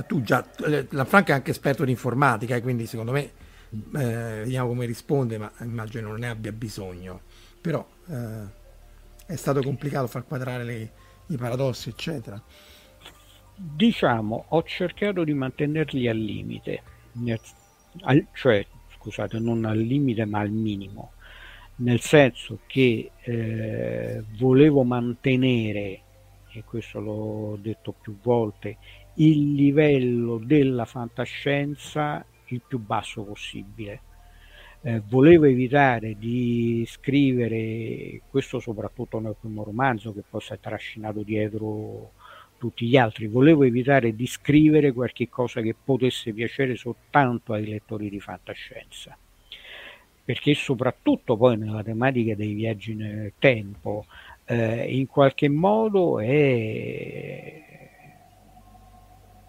tu 0.07 0.23
già, 0.23 0.47
eh, 0.67 0.87
la 0.91 1.05
Franca 1.05 1.33
è 1.33 1.37
anche 1.37 1.51
esperto 1.51 1.85
di 1.85 1.91
informatica, 1.91 2.57
eh, 2.57 2.63
quindi 2.63 2.87
secondo 2.87 3.13
me 3.13 3.23
eh, 3.23 4.41
vediamo 4.43 4.69
come 4.69 4.87
risponde, 4.87 5.39
ma 5.39 5.51
immagino 5.61 6.09
non 6.09 6.21
ne 6.21 6.29
abbia 6.29 6.53
bisogno. 6.53 7.21
Però 7.61 7.87
eh, 8.09 8.61
è 9.27 9.37
stato 9.37 9.63
complicato 9.63 10.07
far 10.07 10.27
quadrare 10.27 10.65
le, 10.65 10.93
i 11.27 11.37
paradossi, 11.37 11.91
eccetera. 11.91 12.43
Diciamo, 13.55 14.47
ho 14.49 14.63
cercato 14.65 15.25
di 15.25 15.35
mantenerli 15.35 16.09
al 16.09 16.17
limite, 16.17 16.83
cioè 18.33 18.67
scusate, 18.97 19.39
non 19.39 19.65
al 19.65 19.79
limite 19.79 20.25
ma 20.25 20.41
al 20.41 20.51
minimo, 20.51 21.13
nel 21.77 22.01
senso 22.01 22.61
che 22.67 23.11
eh, 23.21 24.25
volevo 24.39 24.83
mantenere, 24.83 26.01
e 26.51 26.65
questo 26.65 27.01
l'ho 27.01 27.59
detto 27.61 27.93
più 27.93 28.19
volte, 28.23 28.77
il 29.14 29.53
livello 29.55 30.38
della 30.38 30.85
fantascienza 30.85 32.25
il 32.46 32.62
più 32.66 32.79
basso 32.79 33.22
possibile. 33.22 34.01
Eh, 34.83 35.01
volevo 35.09 35.44
evitare 35.44 36.16
di 36.18 36.85
scrivere 36.88 38.22
questo 38.29 38.59
soprattutto 38.59 39.20
nel 39.20 39.37
primo 39.38 39.62
romanzo 39.62 40.12
che 40.12 40.22
poi 40.29 40.40
si 40.40 40.53
è 40.53 40.59
trascinato 40.59 41.22
dietro 41.22 42.12
tutti 42.59 42.87
gli 42.87 42.96
altri. 42.96 43.27
Volevo 43.27 43.62
evitare 43.64 44.14
di 44.14 44.27
scrivere 44.27 44.92
qualche 44.92 45.29
cosa 45.29 45.61
che 45.61 45.75
potesse 45.75 46.33
piacere 46.33 46.77
soltanto 46.77 47.53
ai 47.53 47.66
lettori 47.66 48.09
di 48.09 48.20
fantascienza. 48.20 49.16
Perché 50.25 50.55
soprattutto 50.55 51.37
poi 51.37 51.57
nella 51.57 51.83
tematica 51.83 52.35
dei 52.35 52.53
viaggi 52.53 52.94
nel 52.94 53.33
tempo, 53.38 54.07
eh, 54.44 54.96
in 54.96 55.07
qualche 55.07 55.48
modo 55.48 56.20
è, 56.20 57.62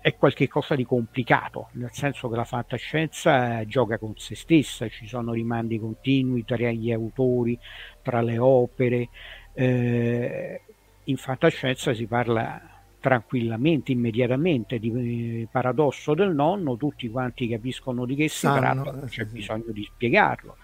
è 0.04 0.18
qualcosa 0.18 0.76
di 0.76 0.84
complicato, 0.84 1.70
nel 1.74 1.92
senso 1.94 2.28
che 2.28 2.36
la 2.36 2.44
fantascienza 2.44 3.64
gioca 3.66 3.98
con 3.98 4.12
se 4.18 4.36
stessa, 4.36 4.90
ci 4.90 5.08
sono 5.08 5.32
rimandi 5.32 5.80
continui 5.80 6.44
tra 6.44 6.58
gli 6.72 6.92
autori, 6.92 7.58
tra 8.02 8.22
le 8.22 8.38
opere. 8.38 9.08
Eh, 9.54 10.62
in 11.06 11.16
fantascienza 11.16 11.94
si 11.94 12.06
parla 12.06 12.62
tranquillamente, 13.00 13.94
immediatamente 13.94 14.78
di 14.78 15.44
eh, 15.44 15.48
paradosso 15.50 16.14
del 16.14 16.36
nonno, 16.36 16.76
tutti 16.76 17.08
quanti 17.10 17.48
capiscono 17.48 18.06
di 18.06 18.16
che 18.16 18.28
si 18.28 18.46
tratta, 18.46 18.92
non 18.92 19.06
c'è 19.08 19.24
bisogno 19.24 19.72
di 19.72 19.86
spiegarlo. 19.86 20.58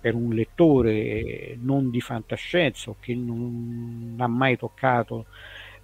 Per 0.00 0.14
un 0.14 0.32
lettore 0.32 1.58
non 1.60 1.90
di 1.90 2.00
fantascienza 2.00 2.88
o 2.88 2.96
che 2.98 3.14
non 3.14 4.16
ha 4.18 4.26
mai 4.26 4.56
toccato 4.56 5.26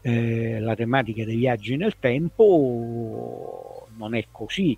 eh, 0.00 0.61
la 0.61 0.74
tematica 0.74 1.24
dei 1.24 1.37
viaggi 1.37 1.76
nel 1.76 1.98
tempo, 1.98 3.88
non 3.96 4.14
è 4.14 4.26
così. 4.30 4.76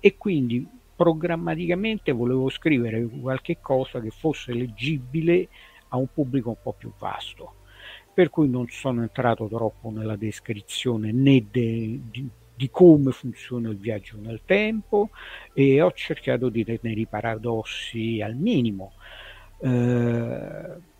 E 0.00 0.16
quindi 0.16 0.66
programmaticamente 0.94 2.12
volevo 2.12 2.48
scrivere 2.48 3.04
qualche 3.04 3.58
cosa 3.60 4.00
che 4.00 4.10
fosse 4.10 4.52
leggibile 4.52 5.48
a 5.88 5.96
un 5.96 6.06
pubblico 6.12 6.50
un 6.50 6.56
po' 6.62 6.72
più 6.72 6.92
vasto 6.98 7.54
per 8.12 8.28
cui 8.28 8.48
non 8.48 8.66
sono 8.68 9.02
entrato 9.02 9.46
troppo 9.46 9.90
nella 9.90 10.16
descrizione 10.16 11.12
né 11.12 11.46
de, 11.50 11.98
di, 12.10 12.28
di, 12.54 12.70
come 12.70 13.10
funziona 13.10 13.70
il 13.70 13.78
viaggio 13.78 14.18
nel 14.20 14.42
tempo 14.44 15.10
e 15.54 15.80
ho 15.80 15.90
cercato 15.92 16.50
di 16.50 16.64
tenere 16.64 17.00
i 17.00 17.06
paradossi 17.06 18.20
al 18.22 18.34
minimo. 18.34 18.92
Eh, 19.60 20.90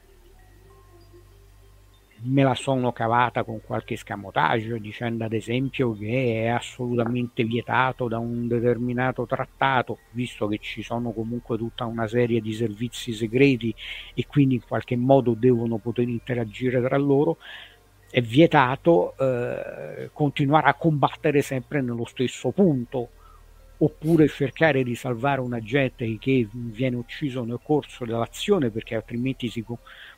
me 2.24 2.42
la 2.42 2.54
sono 2.54 2.92
cavata 2.92 3.42
con 3.42 3.60
qualche 3.64 3.96
scamotaggio 3.96 4.78
dicendo 4.78 5.24
ad 5.24 5.32
esempio 5.32 5.96
che 5.96 6.44
è 6.44 6.46
assolutamente 6.48 7.44
vietato 7.44 8.06
da 8.08 8.18
un 8.18 8.46
determinato 8.46 9.26
trattato 9.26 9.98
visto 10.10 10.46
che 10.46 10.58
ci 10.58 10.82
sono 10.82 11.12
comunque 11.12 11.56
tutta 11.56 11.84
una 11.84 12.06
serie 12.06 12.40
di 12.40 12.52
servizi 12.52 13.12
segreti 13.12 13.74
e 14.14 14.26
quindi 14.26 14.54
in 14.54 14.62
qualche 14.66 14.96
modo 14.96 15.34
devono 15.34 15.78
poter 15.78 16.08
interagire 16.08 16.80
tra 16.80 16.96
loro 16.96 17.38
è 18.10 18.20
vietato 18.20 19.14
eh, 19.18 20.10
continuare 20.12 20.68
a 20.68 20.74
combattere 20.74 21.40
sempre 21.42 21.80
nello 21.80 22.04
stesso 22.04 22.50
punto 22.50 23.08
oppure 23.78 24.28
cercare 24.28 24.84
di 24.84 24.94
salvare 24.94 25.40
un 25.40 25.54
agente 25.54 26.16
che 26.18 26.46
viene 26.52 26.96
ucciso 26.96 27.42
nel 27.42 27.58
corso 27.62 28.04
dell'azione 28.04 28.70
perché 28.70 28.94
altrimenti 28.94 29.48
si, 29.48 29.64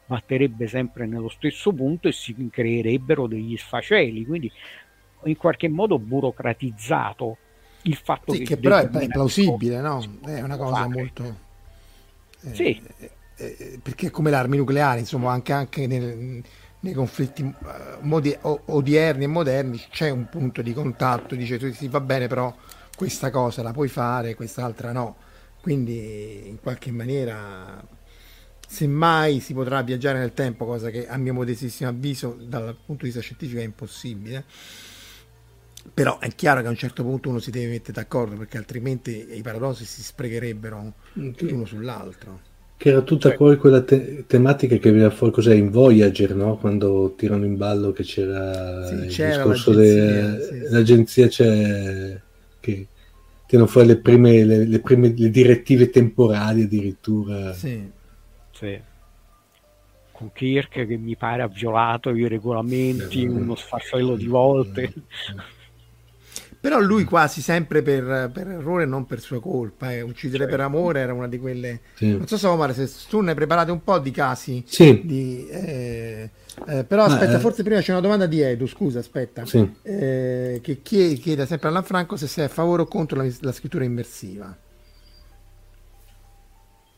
batterebbe 0.06 0.66
sempre 0.68 1.06
nello 1.06 1.28
stesso 1.28 1.72
punto 1.72 2.08
e 2.08 2.12
si 2.12 2.34
creerebbero 2.50 3.26
degli 3.26 3.56
sfaceli, 3.56 4.24
quindi 4.24 4.50
in 5.24 5.36
qualche 5.36 5.68
modo 5.68 5.98
burocratizzato 5.98 7.38
il 7.82 7.96
fatto 7.96 8.32
sì, 8.32 8.38
che... 8.38 8.44
che 8.44 8.56
però 8.58 8.76
è, 8.76 8.88
è 8.88 9.08
plausibile, 9.08 9.80
no? 9.80 10.02
È 10.24 10.40
una 10.40 10.56
cosa 10.56 10.76
fare. 10.76 10.88
molto... 10.88 11.36
Eh, 12.42 12.54
sì. 12.54 12.82
Eh, 12.98 13.10
eh, 13.36 13.80
perché 13.82 14.10
come 14.10 14.30
le 14.30 14.36
armi 14.36 14.56
nucleari, 14.56 15.00
insomma, 15.00 15.32
anche, 15.32 15.52
anche 15.52 15.86
nel, 15.86 16.42
nei 16.80 16.92
conflitti 16.92 17.42
uh, 17.42 17.54
modi, 18.00 18.36
odierni 18.40 19.24
e 19.24 19.28
moderni 19.28 19.82
c'è 19.90 20.10
un 20.10 20.28
punto 20.28 20.62
di 20.62 20.72
contatto, 20.72 21.34
dice 21.34 21.58
tu 21.58 21.72
sì, 21.72 21.88
va 21.88 22.00
bene, 22.00 22.26
però 22.26 22.54
questa 22.96 23.30
cosa 23.30 23.62
la 23.62 23.72
puoi 23.72 23.88
fare, 23.88 24.34
quest'altra 24.34 24.92
no. 24.92 25.16
Quindi 25.60 26.46
in 26.46 26.60
qualche 26.60 26.90
maniera 26.90 27.82
semmai 28.74 29.38
si 29.38 29.54
potrà 29.54 29.82
viaggiare 29.82 30.18
nel 30.18 30.34
tempo, 30.34 30.64
cosa 30.66 30.90
che 30.90 31.06
a 31.06 31.16
mio 31.16 31.32
modestissimo 31.32 31.88
avviso 31.88 32.36
dal 32.40 32.74
punto 32.84 33.04
di 33.04 33.10
vista 33.10 33.20
scientifico 33.20 33.60
è 33.60 33.64
impossibile. 33.64 34.44
Però 35.92 36.18
è 36.18 36.28
chiaro 36.34 36.60
che 36.60 36.66
a 36.66 36.70
un 36.70 36.76
certo 36.76 37.02
punto 37.02 37.28
uno 37.28 37.38
si 37.38 37.50
deve 37.50 37.68
mettere 37.68 37.92
d'accordo 37.92 38.36
perché 38.36 38.56
altrimenti 38.56 39.28
i 39.30 39.42
paradossi 39.42 39.84
si 39.84 40.02
sprecherebbero 40.02 40.92
che, 41.36 41.44
l'uno 41.44 41.66
sull'altro. 41.66 42.40
Che 42.76 42.88
era 42.88 43.02
tutta 43.02 43.28
cioè, 43.28 43.36
poi 43.36 43.56
quella 43.58 43.82
te- 43.82 44.24
tematica 44.26 44.76
che 44.76 44.90
veniva 44.90 45.10
fuori 45.10 45.32
cos'è 45.32 45.54
in 45.54 45.70
Voyager, 45.70 46.34
no? 46.34 46.56
quando 46.56 47.14
tirano 47.16 47.44
in 47.44 47.56
ballo 47.56 47.92
che 47.92 48.02
c'era 48.02 48.86
sì, 48.86 48.94
il 48.94 49.06
c'era 49.08 49.36
discorso 49.36 49.72
dell'agenzia 49.72 51.30
sì, 51.30 51.32
sì. 51.32 51.42
c'è 51.42 52.20
che 52.60 52.86
tirano 53.46 53.68
fuori 53.68 53.86
le 53.88 53.98
prime, 53.98 54.44
le, 54.44 54.64
le 54.64 54.80
prime 54.80 55.14
le 55.14 55.30
direttive 55.30 55.90
temporali 55.90 56.62
addirittura. 56.62 57.52
Sì 57.52 57.93
sì. 58.64 58.80
Con 60.12 60.32
Kirk 60.32 60.86
che 60.86 60.96
mi 60.96 61.16
pare 61.16 61.42
ha 61.42 61.48
violato 61.48 62.10
i 62.10 62.28
regolamenti 62.28 63.26
uno 63.26 63.56
sfascello 63.56 64.14
di 64.14 64.26
volte. 64.26 64.92
Però 66.60 66.80
lui 66.80 67.04
quasi 67.04 67.42
sempre 67.42 67.82
per, 67.82 68.30
per 68.32 68.48
errore, 68.48 68.86
non 68.86 69.04
per 69.04 69.20
sua 69.20 69.38
colpa. 69.38 69.92
Eh. 69.92 70.00
Uccidere 70.00 70.44
certo. 70.44 70.56
per 70.56 70.64
amore 70.64 71.00
era 71.00 71.12
una 71.12 71.28
di 71.28 71.38
quelle. 71.38 71.80
Sì. 71.92 72.16
Non 72.16 72.26
so 72.26 72.38
se 72.38 72.46
Omar, 72.46 72.72
se 72.72 72.88
tu 73.08 73.20
ne 73.20 73.30
hai 73.30 73.36
preparate 73.36 73.70
un 73.70 73.82
po' 73.82 73.98
di 73.98 74.10
casi. 74.12 74.62
Sì. 74.66 75.02
Di, 75.04 75.46
eh, 75.48 76.30
eh, 76.68 76.84
però 76.84 77.04
aspetta, 77.04 77.36
eh, 77.36 77.40
forse 77.40 77.62
prima 77.64 77.80
c'è 77.80 77.90
una 77.90 78.00
domanda 78.00 78.24
di 78.24 78.40
Edu. 78.40 78.66
Scusa, 78.66 79.00
aspetta. 79.00 79.44
Sì. 79.44 79.68
Eh, 79.82 80.60
che 80.62 80.80
chiede, 80.80 81.16
chiede 81.16 81.44
sempre 81.44 81.68
a 81.68 81.72
Lanfranco 81.72 82.16
se 82.16 82.28
sei 82.28 82.46
a 82.46 82.48
favore 82.48 82.82
o 82.82 82.86
contro 82.86 83.20
la, 83.20 83.28
la 83.40 83.52
scrittura 83.52 83.84
immersiva 83.84 84.56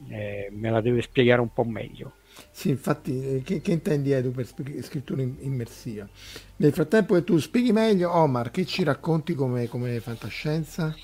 eh, 0.08 0.48
me 0.52 0.70
la 0.70 0.80
deve 0.80 1.02
spiegare 1.02 1.40
un 1.40 1.52
po' 1.52 1.64
meglio. 1.64 2.12
Sì, 2.50 2.68
infatti, 2.68 3.36
eh, 3.36 3.42
che, 3.42 3.60
che 3.60 3.72
intendi 3.72 4.12
Edu 4.12 4.30
per 4.30 4.46
scrittura 4.82 5.22
immersiva? 5.22 6.06
Nel 6.56 6.72
frattempo 6.72 7.14
che 7.14 7.24
tu 7.24 7.38
spieghi 7.38 7.72
meglio, 7.72 8.14
Omar, 8.14 8.50
che 8.50 8.64
ci 8.64 8.82
racconti 8.82 9.34
come, 9.34 9.68
come 9.68 10.00
fantascienza? 10.00 10.94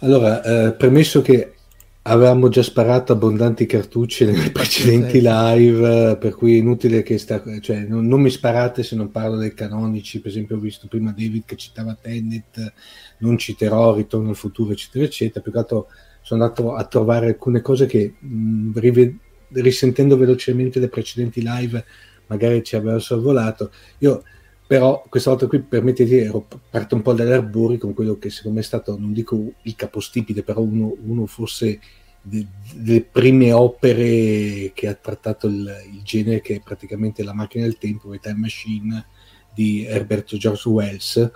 Allora, 0.00 0.42
eh, 0.42 0.72
premesso 0.72 1.22
che 1.22 1.54
avevamo 2.02 2.48
già 2.48 2.62
sparato 2.62 3.12
abbondanti 3.12 3.64
cartucce 3.66 4.24
nelle 4.24 4.50
precedenti 4.50 5.20
live, 5.22 6.16
per 6.16 6.34
cui 6.34 6.54
è 6.54 6.58
inutile 6.58 7.02
che 7.02 7.16
sta, 7.18 7.42
cioè, 7.60 7.80
non, 7.86 8.06
non, 8.06 8.20
mi 8.20 8.30
sparate 8.30 8.82
se 8.82 8.96
non 8.96 9.10
parlo 9.10 9.36
dei 9.36 9.54
canonici, 9.54 10.20
per 10.20 10.30
esempio 10.30 10.56
ho 10.56 10.60
visto 10.60 10.88
prima 10.88 11.12
David 11.12 11.44
che 11.44 11.56
citava 11.56 11.96
Tenet, 12.00 12.72
non 13.18 13.38
citerò 13.38 13.94
Ritorno 13.94 14.30
al 14.30 14.36
futuro, 14.36 14.72
eccetera, 14.72 15.04
eccetera, 15.04 15.40
più 15.40 15.52
che 15.52 15.58
altro 15.58 15.88
sono 16.32 16.44
andato 16.44 16.74
a 16.74 16.84
trovare 16.84 17.26
alcune 17.26 17.60
cose 17.60 17.86
che 17.86 18.14
mh, 18.18 18.78
rive- 18.78 19.16
risentendo 19.48 20.16
velocemente 20.16 20.80
le 20.80 20.88
precedenti 20.88 21.42
live 21.44 21.84
magari 22.26 22.62
ci 22.62 22.76
avevano 22.76 22.98
sorvolato. 22.98 23.70
Io 23.98 24.22
però 24.66 25.04
questa 25.06 25.28
volta 25.28 25.46
qui 25.46 25.60
permettete 25.60 26.22
ero 26.22 26.46
parto 26.70 26.94
un 26.94 27.02
po' 27.02 27.12
dall'arbori 27.12 27.76
con 27.76 27.92
quello 27.92 28.16
che 28.18 28.30
secondo 28.30 28.56
me 28.56 28.62
è 28.62 28.66
stato, 28.66 28.96
non 28.98 29.12
dico 29.12 29.52
il 29.62 29.76
capostipite, 29.76 30.42
però 30.42 30.62
uno, 30.62 30.96
uno 31.04 31.26
forse 31.26 31.78
de, 32.22 32.46
delle 32.74 33.02
prime 33.02 33.52
opere 33.52 34.70
che 34.72 34.88
ha 34.88 34.94
trattato 34.94 35.46
il, 35.48 35.70
il, 35.92 36.00
genere, 36.02 36.40
che 36.40 36.54
è 36.54 36.60
praticamente 36.60 37.22
La 37.22 37.34
macchina 37.34 37.64
del 37.64 37.76
tempo, 37.76 38.10
The 38.10 38.18
Time 38.18 38.38
Machine 38.38 39.06
di 39.52 39.84
Herbert 39.84 40.34
George 40.36 40.66
Wells, 40.66 41.30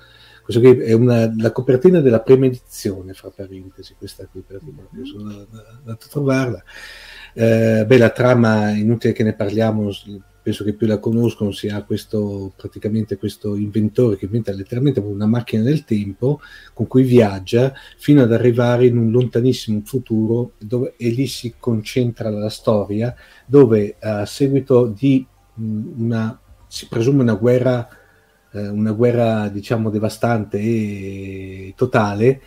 questo 0.47 0.63
qui 0.63 0.79
è 0.79 0.93
una, 0.93 1.35
la 1.37 1.51
copertina 1.51 1.99
della 1.99 2.21
prima 2.21 2.47
edizione, 2.47 3.15
fra 3.15 3.31
parentesi, 3.31 3.97
questa 3.99 4.29
qui 4.31 4.45
perché 4.47 4.71
sono 5.03 5.29
andato 5.29 6.07
a 6.07 6.09
trovarla. 6.09 6.63
Eh, 7.35 7.85
beh, 7.85 7.99
la 7.99 8.11
trama, 8.11 8.71
inutile 8.71 9.13
che 9.13 9.25
ne 9.25 9.35
parliamo, 9.35 9.91
penso 10.41 10.63
che 10.63 10.75
più 10.75 10.87
la 10.87 11.01
conoscono, 11.01 11.51
si 11.51 11.67
ha 11.67 11.83
questo, 11.83 12.53
praticamente 12.57 13.17
questo 13.17 13.57
inventore 13.57 14.17
che 14.17 14.27
inventa 14.27 14.53
letteralmente 14.53 15.01
una 15.01 15.27
macchina 15.27 15.65
del 15.65 15.83
tempo 15.85 16.39
con 16.73 16.87
cui 16.87 17.03
viaggia 17.03 17.73
fino 17.97 18.23
ad 18.23 18.33
arrivare 18.33 18.87
in 18.87 18.99
un 18.99 19.11
lontanissimo 19.11 19.83
futuro 19.85 20.53
dove, 20.59 20.95
e 20.97 21.09
lì 21.09 21.27
si 21.27 21.55
concentra 21.59 22.31
la 22.31 22.51
storia, 22.51 23.13
dove 23.47 23.97
a 23.99 24.25
seguito 24.27 24.87
di 24.87 25.27
una, 25.57 26.39
si 26.69 26.87
presume 26.87 27.23
una 27.23 27.35
guerra 27.35 27.89
eh, 28.57 28.69
una 28.69 28.93
guerra 28.93 29.49
diciamo 29.49 29.91
devastante 29.91 30.59
e 30.59 31.75
totale, 31.77 32.41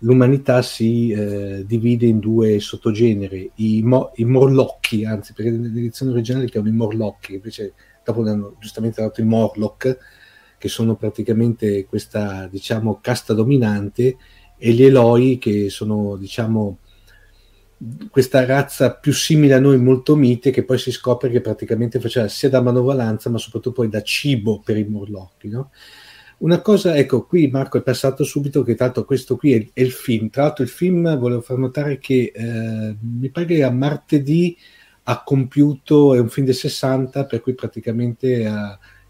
l'umanità 0.00 0.62
si 0.62 1.10
eh, 1.10 1.64
divide 1.66 2.06
in 2.06 2.18
due 2.18 2.60
sottogeneri, 2.60 3.50
i, 3.56 3.82
mo- 3.82 4.12
i, 4.16 4.24
morlocchi, 4.24 5.04
anzi 5.04 5.32
perché 5.32 5.50
nell'edizione 5.50 6.12
originale 6.12 6.44
li 6.44 6.50
chiamano 6.50 6.72
i 6.72 6.76
morlocchi, 6.76 7.34
invece 7.34 7.72
dopo 8.04 8.22
hanno 8.22 8.56
giustamente 8.60 9.02
dato 9.02 9.20
i 9.20 9.24
morlock, 9.24 9.98
che 10.58 10.68
sono 10.68 10.96
praticamente 10.96 11.84
questa 11.86 12.46
diciamo 12.50 12.98
casta 13.00 13.34
dominante, 13.34 14.16
e 14.58 14.72
gli 14.72 14.84
Eloi 14.84 15.38
che 15.38 15.68
sono 15.68 16.16
diciamo 16.16 16.78
questa 18.10 18.44
razza 18.44 18.94
più 18.94 19.12
simile 19.12 19.54
a 19.54 19.60
noi, 19.60 19.78
molto 19.78 20.16
mite, 20.16 20.50
che 20.50 20.64
poi 20.64 20.78
si 20.78 20.90
scopre 20.90 21.30
che 21.30 21.40
praticamente 21.40 22.00
faceva 22.00 22.28
sia 22.28 22.48
da 22.48 22.62
manovalanza, 22.62 23.28
ma 23.28 23.38
soprattutto 23.38 23.74
poi 23.74 23.88
da 23.88 24.02
cibo 24.02 24.60
per 24.64 24.76
i 24.76 24.84
morlocchi. 24.84 25.48
No? 25.48 25.70
Una 26.38 26.60
cosa, 26.60 26.96
ecco, 26.96 27.24
qui 27.24 27.48
Marco 27.48 27.78
è 27.78 27.82
passato 27.82 28.24
subito 28.24 28.62
che 28.62 28.74
tanto 28.74 29.04
questo 29.04 29.36
qui 29.36 29.52
è, 29.54 29.68
è, 29.72 29.80
il 29.80 29.90
film. 29.90 30.30
Tra 30.30 30.44
l'altro 30.44 30.64
il 30.64 30.70
film, 30.70 31.18
volevo 31.18 31.40
far 31.40 31.58
notare 31.58 31.98
che 31.98 32.32
eh, 32.34 32.96
mi 33.00 33.30
pare 33.30 33.46
che 33.46 33.62
a 33.62 33.70
martedì 33.70 34.56
ha 35.04 35.22
compiuto, 35.22 36.14
è 36.14 36.18
un 36.18 36.28
film 36.28 36.46
del 36.46 36.54
60, 36.54 37.24
per 37.26 37.40
cui 37.40 37.54
praticamente 37.54 38.42
eh, 38.42 38.50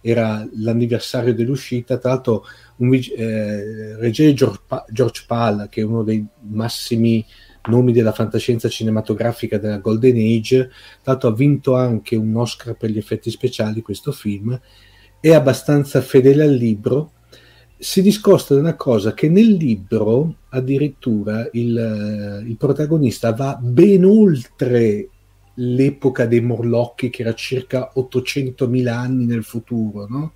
era 0.00 0.46
l'anniversario 0.54 1.34
dell'uscita. 1.34 1.98
Tra 1.98 2.10
l'altro 2.10 2.44
un 2.76 2.94
eh, 2.94 3.96
reggere 3.96 4.34
George, 4.34 4.60
George 4.90 5.24
Pal, 5.26 5.68
che 5.68 5.80
è 5.80 5.84
uno 5.84 6.02
dei 6.02 6.24
massimi 6.42 7.24
nomi 7.66 7.92
della 7.92 8.12
fantascienza 8.12 8.68
cinematografica 8.68 9.58
della 9.58 9.78
Golden 9.78 10.16
Age, 10.16 10.70
tanto 11.02 11.26
ha 11.26 11.34
vinto 11.34 11.74
anche 11.74 12.16
un 12.16 12.34
Oscar 12.36 12.76
per 12.76 12.90
gli 12.90 12.98
effetti 12.98 13.30
speciali 13.30 13.82
questo 13.82 14.12
film, 14.12 14.58
è 15.20 15.32
abbastanza 15.32 16.00
fedele 16.00 16.44
al 16.44 16.54
libro, 16.54 17.12
si 17.78 18.00
discosta 18.00 18.54
da 18.54 18.60
una 18.60 18.74
cosa 18.74 19.12
che 19.12 19.28
nel 19.28 19.52
libro 19.52 20.36
addirittura 20.50 21.48
il, 21.52 22.44
il 22.46 22.56
protagonista 22.56 23.32
va 23.32 23.58
ben 23.60 24.04
oltre 24.04 25.08
l'epoca 25.54 26.26
dei 26.26 26.40
Morlocchi 26.40 27.10
che 27.10 27.22
era 27.22 27.34
circa 27.34 27.92
800.000 27.94 28.88
anni 28.88 29.26
nel 29.26 29.44
futuro, 29.44 30.06
no? 30.08 30.32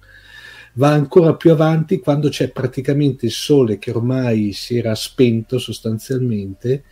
va 0.75 0.91
ancora 0.91 1.35
più 1.35 1.51
avanti 1.51 1.99
quando 1.99 2.29
c'è 2.29 2.51
praticamente 2.51 3.27
il 3.27 3.33
sole 3.33 3.79
che 3.79 3.91
ormai 3.91 4.53
si 4.53 4.79
era 4.79 4.95
spento 4.95 5.59
sostanzialmente 5.59 6.85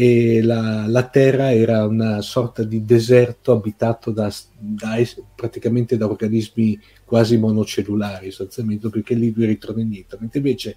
e 0.00 0.42
la, 0.42 0.84
la, 0.86 1.08
terra 1.08 1.52
era 1.52 1.84
una 1.84 2.20
sorta 2.20 2.62
di 2.62 2.84
deserto 2.84 3.50
abitato 3.50 4.12
da, 4.12 4.32
da, 4.56 4.94
praticamente 5.34 5.96
da 5.96 6.06
organismi 6.06 6.78
quasi 7.04 7.36
monocellulari, 7.36 8.30
sostanzialmente 8.30 8.90
perché 8.90 9.14
lì 9.14 9.32
lui 9.34 9.46
ritorna 9.46 9.82
indietro. 9.82 10.18
Mentre 10.20 10.38
invece 10.38 10.76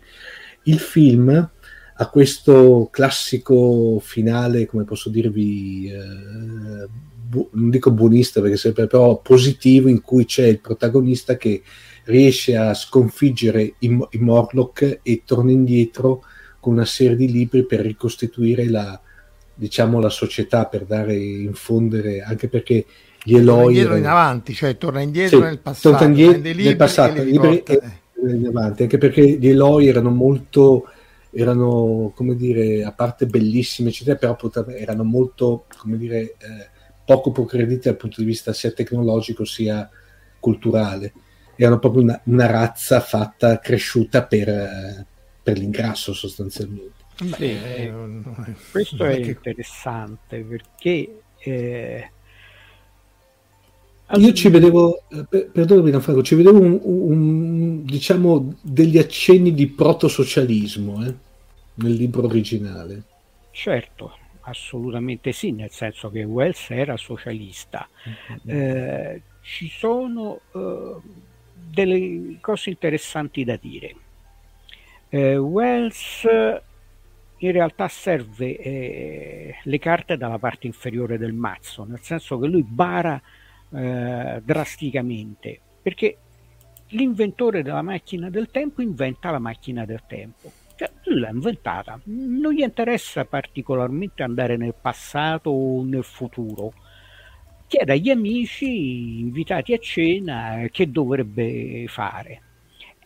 il 0.64 0.80
film 0.80 1.30
ha 1.30 2.10
questo 2.10 2.90
classico 2.92 4.00
finale, 4.00 4.66
come 4.66 4.86
posso 4.86 5.12
dirvi, 5.12 5.86
eh, 5.92 6.88
bu- 7.28 7.50
non 7.52 7.70
dico 7.70 7.92
buonista 7.92 8.42
perché 8.42 8.58
sempre 8.58 8.88
però 8.88 9.22
positivo, 9.22 9.88
in 9.88 10.02
cui 10.02 10.26
c'è 10.26 10.48
il 10.48 10.62
protagonista 10.62 11.38
che 11.38 11.62
riesce 12.06 12.58
a 12.58 12.74
sconfiggere 12.74 13.76
i, 13.78 14.00
i 14.10 14.18
Morlock 14.18 15.02
e 15.04 15.22
torna 15.24 15.52
indietro 15.52 16.24
con 16.60 16.74
una 16.74 16.86
serie 16.86 17.16
di 17.16 17.32
libri 17.32 17.68
per 17.68 17.82
ricostituire 17.82 18.68
la, 18.68 19.00
diciamo, 19.62 20.00
la 20.00 20.10
società 20.10 20.66
per 20.66 20.86
dare, 20.86 21.16
infondere, 21.16 22.22
anche 22.22 22.48
perché 22.48 22.84
gli 23.24 23.36
Eloi... 23.36 23.80
Torna 23.80 23.98
in 23.98 24.08
avanti, 24.08 24.56
cioè 24.56 24.76
torna 24.76 25.02
indietro 25.02 25.38
sì, 25.38 25.44
nel 25.44 25.60
passato. 25.60 25.96
Torna 25.96 26.08
indietro 26.08 26.64
nel 26.64 26.76
passato, 26.76 27.22
libri 27.22 27.62
e, 27.62 27.80
in 28.28 28.48
avanti, 28.48 28.82
anche 28.82 28.98
perché 28.98 29.38
gli 29.38 29.48
Eloi 29.48 29.88
erano 29.88 30.10
molto, 30.10 30.90
erano, 31.30 32.12
come 32.16 32.36
dire, 32.36 32.84
a 32.84 32.92
parte 32.92 33.28
bellissime, 33.28 33.90
eccetera, 33.90 34.18
però 34.18 34.36
erano 34.70 35.04
molto, 35.04 35.66
come 35.78 35.98
dire, 35.98 36.22
eh, 36.22 36.70
poco 37.06 37.32
progrediti 37.32 37.82
dal 37.88 37.98
punto 37.98 38.20
di 38.20 38.26
vista 38.26 38.54
sia 38.54 38.72
tecnologico 38.72 39.46
sia 39.46 39.88
culturale. 40.40 41.14
Erano 41.56 41.78
proprio 41.78 42.02
una, 42.02 42.20
una 42.24 42.48
razza 42.48 43.00
fatta, 43.00 43.60
cresciuta 43.60 44.24
per, 44.24 44.50
eh, 44.50 45.06
per 45.44 45.60
l'ingrasso 45.60 46.14
sostanzialmente. 46.14 47.01
Beh, 47.20 47.36
sì, 47.36 47.44
eh, 47.44 47.94
questo 48.72 49.06
è 49.06 49.16
interessante 49.18 50.42
perché 50.42 51.22
eh, 51.40 52.10
io 54.18 54.34
ci 54.34 54.50
vedevo, 54.50 55.04
eh, 55.10 55.46
perdonami 55.46 55.92
Franco, 56.02 56.22
ci 56.22 56.36
vedevo 56.36 56.60
un, 56.60 56.80
un, 56.84 57.86
diciamo 57.86 58.56
degli 58.62 58.98
accenni 58.98 59.54
di 59.54 59.68
protosocialismo 59.68 61.06
eh, 61.06 61.14
nel 61.76 61.94
libro 61.94 62.26
originale. 62.26 63.04
Certo, 63.52 64.18
assolutamente 64.42 65.32
sì, 65.32 65.52
nel 65.52 65.72
senso 65.72 66.10
che 66.10 66.24
Wells 66.24 66.72
era 66.72 66.98
socialista. 66.98 67.88
Mm-hmm. 68.10 68.60
Eh, 68.60 69.22
ci 69.42 69.70
sono 69.70 70.42
eh, 70.54 70.96
delle 71.54 72.38
cose 72.42 72.70
interessanti 72.70 73.46
da 73.46 73.56
dire. 73.56 73.96
Eh, 75.08 75.38
Wells 75.38 76.26
in 77.44 77.52
realtà 77.52 77.88
serve 77.88 78.58
eh, 78.58 79.56
le 79.64 79.80
carte 79.80 80.18
dalla 80.18 80.38
parte 80.38 80.68
inferiore 80.68 81.18
del 81.18 81.34
mazzo, 81.34 81.84
nel 81.84 82.02
senso 82.02 82.38
che 82.38 82.48
lui 82.48 82.64
bara 82.64 83.20
eh, 83.74 84.42
drasticamente, 84.44 85.60
perché 85.82 86.18
l'inventore 86.90 87.64
della 87.64 87.82
macchina 87.82 88.30
del 88.30 88.52
tempo 88.52 88.82
inventa 88.82 89.32
la 89.32 89.40
macchina 89.40 89.86
del 89.86 90.04
tempo. 90.08 90.52
Cioè, 90.76 90.92
lui 91.06 91.20
l'ha 91.20 91.30
inventata, 91.30 92.00
non 92.06 92.54
gli 92.54 92.62
interessa 92.62 93.26
particolarmente 93.26 94.22
andare 94.22 94.56
nel 94.56 94.76
passato 94.80 95.50
o 95.50 95.84
nel 95.84 96.04
futuro. 96.04 96.74
Chiede 97.66 97.94
agli 97.94 98.10
amici 98.10 99.20
invitati 99.20 99.74
a 99.74 99.78
cena 99.78 100.68
che 100.70 100.92
dovrebbe 100.92 101.86
fare 101.88 102.42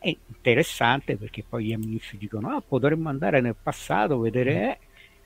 è 0.05 0.15
interessante 0.27 1.17
perché 1.17 1.43
poi 1.47 1.65
gli 1.65 1.73
amici 1.73 2.15
dicono 2.17 2.49
ah 2.49 2.61
potremmo 2.61 3.09
andare 3.09 3.41
nel 3.41 3.55
passato 3.59 4.19
vedere 4.19 4.53
mm. 4.53 4.57
eh. 4.57 4.77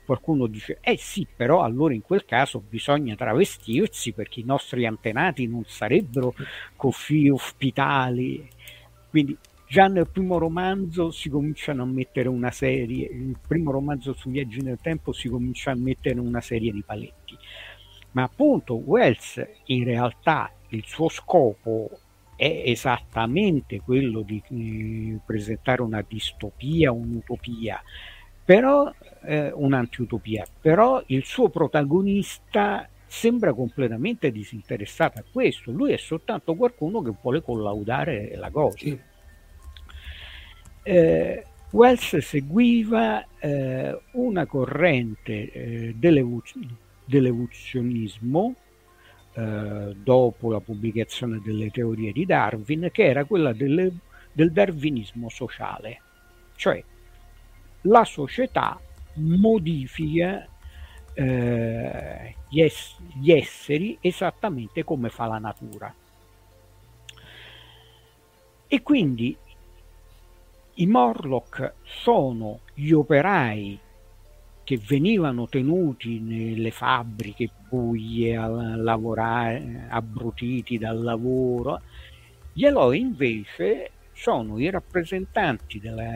qualcuno 0.06 0.46
dice 0.46 0.78
eh 0.80 0.96
sì 0.96 1.26
però 1.36 1.62
allora 1.62 1.92
in 1.92 2.00
quel 2.00 2.24
caso 2.24 2.62
bisogna 2.66 3.14
travestirsi 3.14 4.12
perché 4.12 4.40
i 4.40 4.44
nostri 4.44 4.86
antenati 4.86 5.46
non 5.46 5.64
sarebbero 5.66 6.34
così 6.76 7.28
ospitali 7.28 8.48
quindi 9.10 9.36
già 9.68 9.86
nel 9.86 10.08
primo 10.08 10.38
romanzo 10.38 11.10
si 11.10 11.28
cominciano 11.28 11.82
a 11.82 11.86
mettere 11.86 12.28
una 12.28 12.50
serie 12.50 13.06
il 13.06 13.36
primo 13.46 13.70
romanzo 13.70 14.14
su 14.14 14.30
viaggi 14.30 14.62
nel 14.62 14.78
tempo 14.80 15.12
si 15.12 15.28
comincia 15.28 15.72
a 15.72 15.76
mettere 15.76 16.18
una 16.18 16.40
serie 16.40 16.72
di 16.72 16.82
paletti 16.82 17.36
ma 18.12 18.22
appunto 18.22 18.74
Wells 18.76 19.46
in 19.66 19.84
realtà 19.84 20.50
il 20.70 20.84
suo 20.86 21.10
scopo 21.10 21.99
è 22.40 22.62
esattamente 22.64 23.82
quello 23.82 24.22
di 24.22 24.42
eh, 24.48 25.18
presentare 25.26 25.82
una 25.82 26.02
distopia, 26.08 26.90
un'utopia, 26.90 27.82
però 28.42 28.90
eh, 29.24 29.52
un'antiutopia, 29.52 30.46
però 30.58 31.02
il 31.08 31.26
suo 31.26 31.50
protagonista 31.50 32.88
sembra 33.06 33.52
completamente 33.52 34.32
disinteressato 34.32 35.18
a 35.18 35.24
questo, 35.30 35.70
lui 35.70 35.92
è 35.92 35.98
soltanto 35.98 36.54
qualcuno 36.54 37.02
che 37.02 37.12
vuole 37.20 37.42
collaudare 37.42 38.34
la 38.36 38.48
cosa. 38.48 38.78
Eh, 40.82 41.44
Wells 41.72 42.16
seguiva 42.16 43.22
eh, 43.38 44.00
una 44.12 44.46
corrente 44.46 45.52
eh, 45.52 45.94
dell'evoluzionismo 45.94 48.54
eh, 49.32 49.94
dopo 49.96 50.50
la 50.50 50.60
pubblicazione 50.60 51.40
delle 51.42 51.70
teorie 51.70 52.12
di 52.12 52.26
Darwin, 52.26 52.88
che 52.92 53.04
era 53.04 53.24
quella 53.24 53.52
delle, 53.52 53.92
del 54.32 54.52
darwinismo 54.52 55.28
sociale, 55.28 56.00
cioè 56.56 56.82
la 57.82 58.04
società 58.04 58.78
modifica 59.14 60.46
eh, 61.14 62.34
gli, 62.48 62.60
ess- 62.60 62.98
gli 63.14 63.30
esseri 63.30 63.98
esattamente 64.00 64.84
come 64.84 65.08
fa 65.08 65.26
la 65.26 65.38
natura. 65.38 65.94
E 68.66 68.82
quindi 68.82 69.36
i 70.74 70.86
Morlock 70.86 71.74
sono 71.82 72.60
gli 72.72 72.92
operai 72.92 73.78
che 74.70 74.78
venivano 74.86 75.48
tenuti 75.48 76.20
nelle 76.20 76.70
fabbriche 76.70 77.50
buie 77.68 78.36
a 78.36 78.46
lavorare, 78.46 79.88
abbrutiti 79.88 80.78
dal 80.78 81.02
lavoro, 81.02 81.80
gli 82.52 82.64
Eloi 82.64 83.00
invece 83.00 83.90
sono 84.12 84.60
i 84.60 84.70
rappresentanti 84.70 85.80
della 85.80 86.08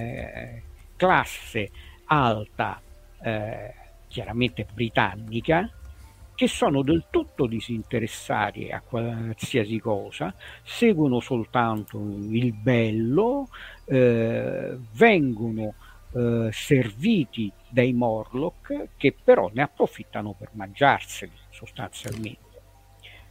classe 0.95 1.69
alta, 2.05 2.81
eh, 3.25 3.75
chiaramente 4.07 4.69
britannica, 4.73 5.69
che 6.37 6.47
sono 6.47 6.83
del 6.83 7.07
tutto 7.11 7.47
disinteressati 7.47 8.71
a 8.71 8.81
qualsiasi 8.81 9.81
cosa, 9.81 10.33
seguono 10.63 11.19
soltanto 11.19 11.99
il 11.99 12.53
bello, 12.53 13.49
eh, 13.87 14.79
vengono 14.93 15.75
eh, 16.13 16.51
serviti 16.53 17.51
dai 17.75 17.93
Morlock 17.93 18.91
che 18.97 19.13
però 19.13 19.51
ne 19.53 19.63
approfittano 19.63 20.33
per 20.39 20.51
mangiarseli 20.53 21.33
sostanzialmente. 21.51 22.43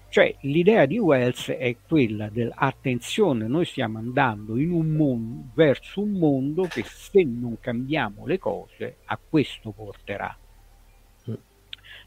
Cioè 0.09 0.35
l'idea 0.41 0.85
di 0.85 0.99
Wells 0.99 1.49
è 1.49 1.75
quella 1.87 2.29
dell'attenzione, 2.29 3.47
noi 3.47 3.65
stiamo 3.65 3.97
andando 3.97 4.53
un 4.53 4.87
mondo, 4.89 5.49
verso 5.55 6.01
un 6.01 6.11
mondo 6.11 6.63
che 6.63 6.83
se 6.85 7.23
non 7.23 7.57
cambiamo 7.59 8.27
le 8.27 8.37
cose 8.37 8.97
a 9.05 9.17
questo 9.17 9.71
porterà. 9.71 10.37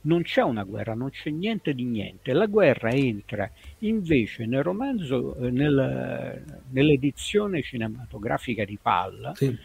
Non 0.02 0.22
c'è 0.22 0.42
una 0.42 0.62
guerra, 0.62 0.94
non 0.94 1.10
c'è 1.10 1.30
niente 1.30 1.74
di 1.74 1.82
niente. 1.84 2.32
La 2.32 2.46
guerra 2.46 2.90
entra 2.90 3.50
invece 3.78 4.46
nel 4.46 4.62
romanzo, 4.62 5.34
eh, 5.36 5.50
nel, 5.50 6.44
nell'edizione 6.70 7.60
cinematografica 7.62 8.64
di 8.64 8.78
Palla, 8.80 9.34
sì 9.34 9.58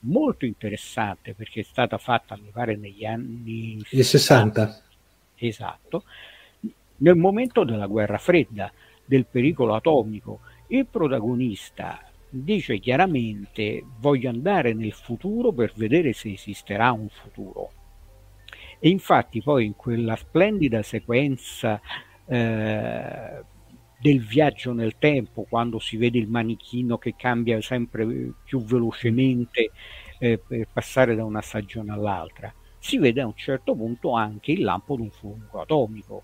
molto 0.00 0.44
interessante 0.44 1.34
perché 1.34 1.60
è 1.60 1.64
stata 1.64 1.98
fatta, 1.98 2.36
mi 2.36 2.50
pare, 2.52 2.76
negli 2.76 3.04
anni 3.04 3.80
60. 3.84 4.82
Esatto, 5.36 6.04
nel 6.98 7.16
momento 7.16 7.64
della 7.64 7.86
guerra 7.86 8.18
fredda, 8.18 8.72
del 9.04 9.26
pericolo 9.26 9.74
atomico, 9.74 10.40
il 10.68 10.86
protagonista 10.86 12.00
dice 12.28 12.78
chiaramente 12.78 13.84
voglio 13.98 14.28
andare 14.28 14.74
nel 14.74 14.92
futuro 14.92 15.52
per 15.52 15.72
vedere 15.76 16.12
se 16.12 16.32
esisterà 16.32 16.92
un 16.92 17.08
futuro. 17.08 17.70
E 18.78 18.88
infatti 18.88 19.40
poi 19.42 19.64
in 19.64 19.74
quella 19.74 20.16
splendida 20.16 20.82
sequenza 20.82 21.80
eh, 22.26 23.42
del 23.98 24.20
viaggio 24.24 24.72
nel 24.72 24.96
tempo, 24.98 25.46
quando 25.48 25.78
si 25.78 25.96
vede 25.96 26.18
il 26.18 26.28
manichino 26.28 26.98
che 26.98 27.14
cambia 27.16 27.60
sempre 27.60 28.32
più 28.44 28.62
velocemente 28.62 29.70
eh, 30.18 30.38
per 30.38 30.68
passare 30.72 31.14
da 31.14 31.24
una 31.24 31.40
stagione 31.40 31.92
all'altra, 31.92 32.52
si 32.78 32.98
vede 32.98 33.20
a 33.20 33.26
un 33.26 33.34
certo 33.34 33.74
punto 33.74 34.12
anche 34.12 34.52
il 34.52 34.62
lampo 34.62 34.96
di 34.96 35.02
un 35.02 35.10
fuoco 35.10 35.60
atomico. 35.60 36.22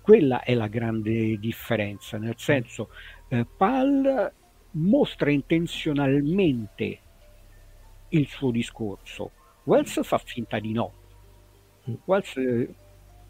Quella 0.00 0.42
è 0.42 0.54
la 0.54 0.68
grande 0.68 1.38
differenza, 1.38 2.16
nel 2.16 2.36
senso 2.36 2.88
eh, 3.28 3.44
Pal 3.44 4.32
mostra 4.72 5.30
intenzionalmente 5.30 7.00
il 8.10 8.26
suo 8.26 8.50
discorso, 8.50 9.32
Wells 9.64 10.02
fa 10.02 10.16
finta 10.18 10.58
di 10.58 10.72
no. 10.72 10.92
Wells 12.06 12.36
eh, 12.36 12.74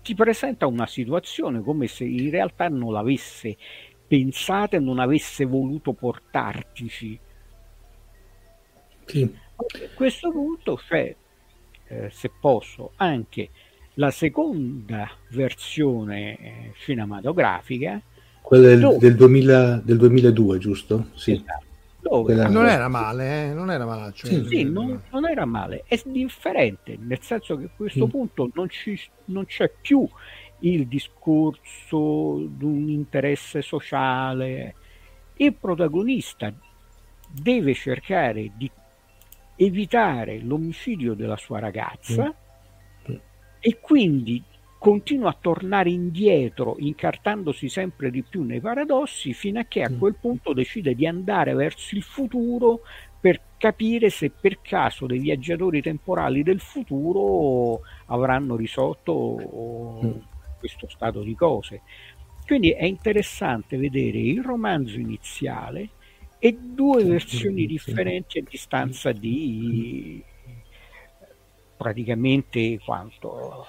ti 0.08 0.14
presenta 0.14 0.66
una 0.66 0.86
situazione 0.86 1.60
come 1.60 1.86
se 1.86 2.04
in 2.04 2.30
realtà 2.30 2.68
non 2.68 2.94
l'avesse 2.94 3.58
pensata 4.06 4.78
e 4.78 4.80
non 4.80 5.00
avesse 5.00 5.44
voluto 5.44 5.92
portartici. 5.92 7.20
Sì. 9.04 9.22
A 9.56 9.64
questo 9.92 10.30
punto 10.30 10.76
c'è, 10.76 11.14
eh, 11.88 12.08
se 12.10 12.30
posso, 12.40 12.92
anche 12.96 13.50
la 13.94 14.10
seconda 14.10 15.10
versione 15.28 16.38
eh, 16.38 16.72
cinematografica. 16.78 18.00
Quella 18.40 18.68
del, 18.68 18.80
dove... 18.80 18.96
del, 18.96 19.14
2000, 19.14 19.82
del 19.84 19.96
2002, 19.98 20.58
giusto? 20.58 21.08
Sì. 21.16 21.32
Esatto 21.32 21.67
dove? 22.08 22.34
Non 22.48 22.66
era 22.66 22.88
male, 22.88 23.50
eh? 23.50 23.54
non 23.54 23.70
era 23.70 23.84
malaccio. 23.84 24.26
Sì, 24.26 24.44
sì 24.46 24.64
non, 24.64 25.02
non, 25.10 25.26
era 25.26 25.44
male, 25.44 25.84
è 25.86 26.00
differente, 26.04 26.96
nel 27.00 27.20
senso 27.20 27.56
che 27.56 27.64
a 27.64 27.70
questo 27.74 28.06
mm. 28.06 28.10
punto 28.10 28.50
non, 28.54 28.68
ci, 28.68 28.98
non 29.26 29.46
c'è 29.46 29.70
più 29.80 30.08
il 30.60 30.86
discorso 30.86 32.46
di 32.48 32.64
un 32.64 32.88
interesse 32.88 33.62
sociale. 33.62 34.74
Il 35.36 35.54
protagonista 35.54 36.52
deve 37.30 37.74
cercare 37.74 38.50
di 38.56 38.70
evitare 39.56 40.40
l'omicidio 40.40 41.14
della 41.14 41.36
sua 41.36 41.58
ragazza 41.58 42.24
mm. 42.24 43.12
Mm. 43.12 43.16
e 43.60 43.78
quindi 43.80 44.42
continua 44.78 45.30
a 45.30 45.36
tornare 45.38 45.90
indietro, 45.90 46.76
incartandosi 46.78 47.68
sempre 47.68 48.10
di 48.10 48.22
più 48.22 48.44
nei 48.44 48.60
paradossi, 48.60 49.32
fino 49.34 49.58
a 49.58 49.64
che 49.64 49.82
a 49.82 49.90
mm. 49.90 49.98
quel 49.98 50.14
punto 50.14 50.52
decide 50.52 50.94
di 50.94 51.06
andare 51.06 51.52
verso 51.54 51.96
il 51.96 52.02
futuro 52.02 52.80
per 53.20 53.40
capire 53.58 54.08
se 54.08 54.30
per 54.30 54.60
caso 54.62 55.06
dei 55.06 55.18
viaggiatori 55.18 55.82
temporali 55.82 56.44
del 56.44 56.60
futuro 56.60 57.80
avranno 58.06 58.54
risolto 58.54 60.00
mm. 60.04 60.10
questo 60.58 60.88
stato 60.88 61.22
di 61.22 61.34
cose. 61.34 61.82
Quindi 62.46 62.70
è 62.70 62.84
interessante 62.84 63.76
vedere 63.76 64.18
il 64.18 64.42
romanzo 64.42 64.98
iniziale 64.98 65.90
e 66.38 66.56
due 66.56 67.04
versioni 67.04 67.66
differenti 67.66 68.38
a 68.38 68.44
distanza 68.48 69.10
di 69.10 70.22
praticamente 71.78 72.78
quanto 72.84 73.64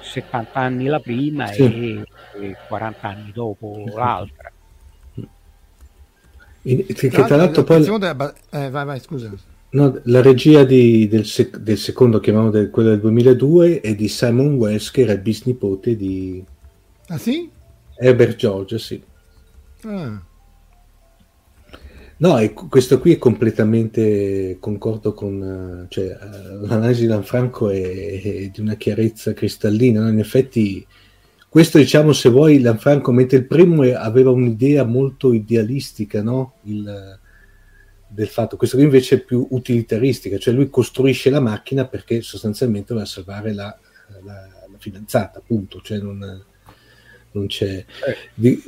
70 0.00 0.38
eh, 0.38 0.46
anni 0.52 0.86
la 0.86 1.00
prima 1.00 1.46
sì. 1.46 1.62
e, 1.62 2.04
e, 2.40 2.56
40 2.68 3.08
anni 3.08 3.32
dopo 3.32 3.84
l'altra. 3.94 4.52
In, 6.62 6.86
che 6.86 7.08
tra 7.08 7.36
l'altro 7.36 7.64
poi... 7.64 7.82
Eh, 7.84 8.70
vai, 8.70 8.84
vai, 8.84 9.00
scusa. 9.00 9.32
No, 9.70 10.00
la 10.04 10.22
regia 10.22 10.64
di, 10.64 11.08
del, 11.08 11.26
sec, 11.26 11.56
del, 11.58 11.78
secondo, 11.78 12.20
chiamiamo 12.20 12.50
del, 12.50 12.70
quello 12.70 12.90
del 12.90 13.00
2002, 13.00 13.80
è 13.80 13.94
di 13.94 14.08
Simon 14.08 14.54
West, 14.54 14.92
che 14.92 15.02
era 15.02 15.12
il 15.12 15.20
bisnipote 15.20 15.96
di... 15.96 16.42
Ah 17.08 17.18
sì? 17.18 17.50
Herbert 17.96 18.36
George, 18.36 18.78
sì. 18.78 19.02
Ah. 19.84 20.22
No, 22.20 22.36
e 22.38 22.52
questo 22.52 22.98
qui 22.98 23.12
è 23.12 23.18
completamente 23.18 24.56
concordo 24.58 25.14
con 25.14 25.86
cioè, 25.88 26.06
eh, 26.06 26.66
l'analisi 26.66 27.02
di 27.02 27.06
Lanfranco 27.06 27.70
è, 27.70 28.20
è, 28.20 28.48
di 28.48 28.60
una 28.60 28.74
chiarezza 28.74 29.32
cristallina. 29.32 30.00
No? 30.00 30.08
In 30.08 30.18
effetti, 30.18 30.84
questo 31.48 31.78
diciamo, 31.78 32.12
se 32.12 32.28
vuoi, 32.28 32.60
Lanfranco, 32.60 33.12
mentre 33.12 33.38
il 33.38 33.46
primo 33.46 33.82
aveva 33.82 34.30
un'idea 34.30 34.82
molto 34.84 35.32
idealistica 35.32 36.20
no? 36.20 36.54
il, 36.64 37.18
del 38.08 38.28
fatto, 38.28 38.56
questo 38.56 38.76
qui 38.76 38.84
invece 38.84 39.16
è 39.16 39.20
più 39.20 39.46
utilitaristica, 39.50 40.38
cioè 40.38 40.54
lui 40.54 40.70
costruisce 40.70 41.30
la 41.30 41.40
macchina 41.40 41.86
perché 41.86 42.20
sostanzialmente 42.22 42.94
va 42.94 43.02
a 43.02 43.06
salvare 43.06 43.52
la, 43.52 43.78
la, 44.24 44.32
la 44.70 44.78
fidanzata, 44.78 45.38
appunto, 45.38 45.80
cioè 45.82 45.98
non, 45.98 46.44
non 47.30 47.46
c'è. 47.46 47.76
Eh. 47.76 48.16
Di, 48.34 48.60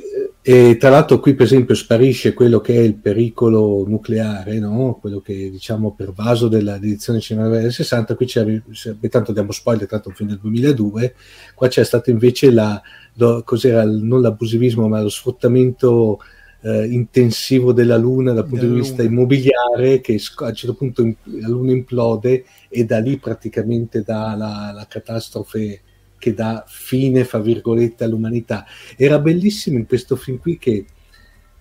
e 0.43 0.77
tra 0.77 0.89
l'altro 0.89 1.19
qui 1.19 1.35
per 1.35 1.45
esempio 1.45 1.75
sparisce 1.75 2.33
quello 2.33 2.59
che 2.61 2.73
è 2.73 2.79
il 2.79 2.95
pericolo 2.95 3.85
nucleare, 3.87 4.57
no? 4.57 4.97
quello 4.99 5.19
che 5.19 5.51
diciamo 5.51 5.93
pervaso 5.93 6.47
dell'edizione 6.47 7.19
cinematografica 7.19 7.67
del 7.67 7.75
60, 7.75 8.15
qui 8.15 8.25
c'è, 8.25 8.61
tanto 9.09 9.33
diamo 9.33 9.51
spoiler, 9.51 9.87
tanto 9.87 10.09
un 10.09 10.15
film 10.15 10.29
del 10.29 10.39
2002, 10.39 11.13
qua 11.53 11.67
c'è 11.67 11.83
stato 11.83 12.09
invece 12.09 12.49
la, 12.49 12.81
lo, 13.13 13.43
cos'era, 13.43 13.85
non 13.85 14.21
l'abusivismo 14.21 14.87
ma 14.87 14.99
lo 14.99 15.09
sfruttamento 15.09 16.19
eh, 16.61 16.85
intensivo 16.85 17.71
della 17.71 17.97
Luna 17.97 18.33
dal 18.33 18.47
punto 18.47 18.65
di 18.65 18.73
vista 18.73 19.03
luna. 19.03 19.09
immobiliare 19.09 20.01
che 20.01 20.19
a 20.37 20.45
un 20.45 20.55
certo 20.55 20.73
punto 20.75 21.03
la 21.23 21.47
Luna 21.47 21.71
implode 21.71 22.45
e 22.67 22.83
da 22.85 22.99
lì 22.99 23.17
praticamente 23.17 24.01
dà 24.01 24.35
la, 24.35 24.71
la 24.73 24.87
catastrofe 24.87 25.81
che 26.21 26.35
dà 26.35 26.63
fine, 26.67 27.23
fra 27.25 27.39
virgolette, 27.39 28.03
all'umanità. 28.03 28.63
Era 28.95 29.17
bellissimo 29.17 29.79
in 29.79 29.87
questo 29.87 30.15
film 30.15 30.37
qui 30.37 30.59
che 30.59 30.85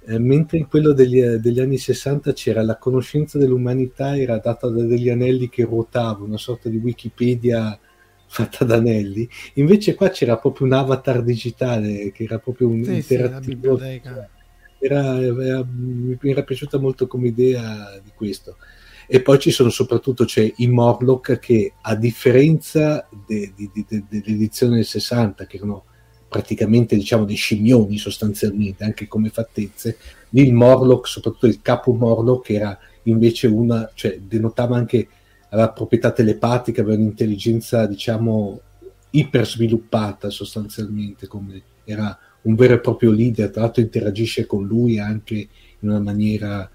eh, 0.06 0.18
mentre 0.18 0.58
in 0.58 0.68
quello 0.68 0.92
degli, 0.92 1.22
degli, 1.22 1.61
anni 1.61 1.78
60 1.78 2.34
c'era 2.34 2.62
la 2.62 2.76
conoscenza 2.76 3.38
dell'umanità, 3.38 4.18
era 4.18 4.36
data 4.36 4.68
da 4.68 4.82
degli 4.82 5.08
anelli 5.08 5.48
che 5.48 5.64
ruotavano, 5.64 6.26
una 6.26 6.36
sorta 6.36 6.68
di 6.68 6.76
Wikipedia 6.76 7.78
fatta 8.26 8.64
da 8.66 8.76
anelli, 8.76 9.26
invece 9.54 9.94
qua 9.94 10.11
c'era 10.11 10.36
proprio 10.36 10.66
un 10.66 10.74
avatar 10.74 11.22
digitale 11.22 12.12
che 12.12 12.24
era 12.24 12.38
proprio 12.38 12.68
un 12.68 12.84
sì, 12.84 12.94
interattivo. 12.96 13.78
Sì, 13.78 14.00
era, 14.82 15.20
era, 15.20 15.66
mi 15.66 16.16
era 16.20 16.42
piaciuta 16.42 16.78
molto 16.78 17.06
come 17.06 17.28
idea 17.28 17.98
di 18.02 18.12
questo 18.14 18.56
e 19.12 19.22
poi 19.22 19.40
ci 19.40 19.50
sono 19.50 19.70
soprattutto 19.70 20.24
c'è 20.24 20.52
i 20.58 20.68
Morlock 20.68 21.40
che 21.40 21.72
a 21.80 21.96
differenza 21.96 23.08
de, 23.26 23.52
de, 23.56 23.70
de, 23.88 24.04
dell'edizione 24.08 24.76
del 24.76 24.84
60 24.84 25.46
che 25.46 25.56
erano 25.56 25.84
praticamente 26.28 26.94
diciamo 26.94 27.24
dei 27.24 27.34
scimmioni 27.34 27.98
sostanzialmente 27.98 28.84
anche 28.84 29.08
come 29.08 29.30
fattezze 29.30 29.96
lì 30.28 30.46
il 30.46 30.52
Morlock 30.52 31.08
soprattutto 31.08 31.48
il 31.48 31.61
capo 31.61 31.92
Morlock 31.92 32.50
era 32.50 32.78
invece 33.04 33.48
una 33.48 33.90
cioè 33.94 34.20
denotava 34.20 34.76
anche 34.76 35.08
la 35.50 35.70
proprietà 35.70 36.12
telepatica 36.12 36.82
aveva 36.82 36.98
un'intelligenza 36.98 37.86
diciamo 37.86 38.61
iper 39.11 39.44
sviluppata 39.44 40.30
sostanzialmente 40.30 41.26
come 41.26 41.61
era 41.82 42.16
un 42.42 42.54
vero 42.54 42.74
e 42.74 42.80
proprio 42.80 43.11
leader. 43.11 43.50
Tra 43.50 43.62
l'altro 43.62 43.82
interagisce 43.82 44.46
con 44.46 44.66
lui 44.66 44.98
anche 44.98 45.34
in 45.80 45.88
una 45.88 45.98
maniera 45.98 46.70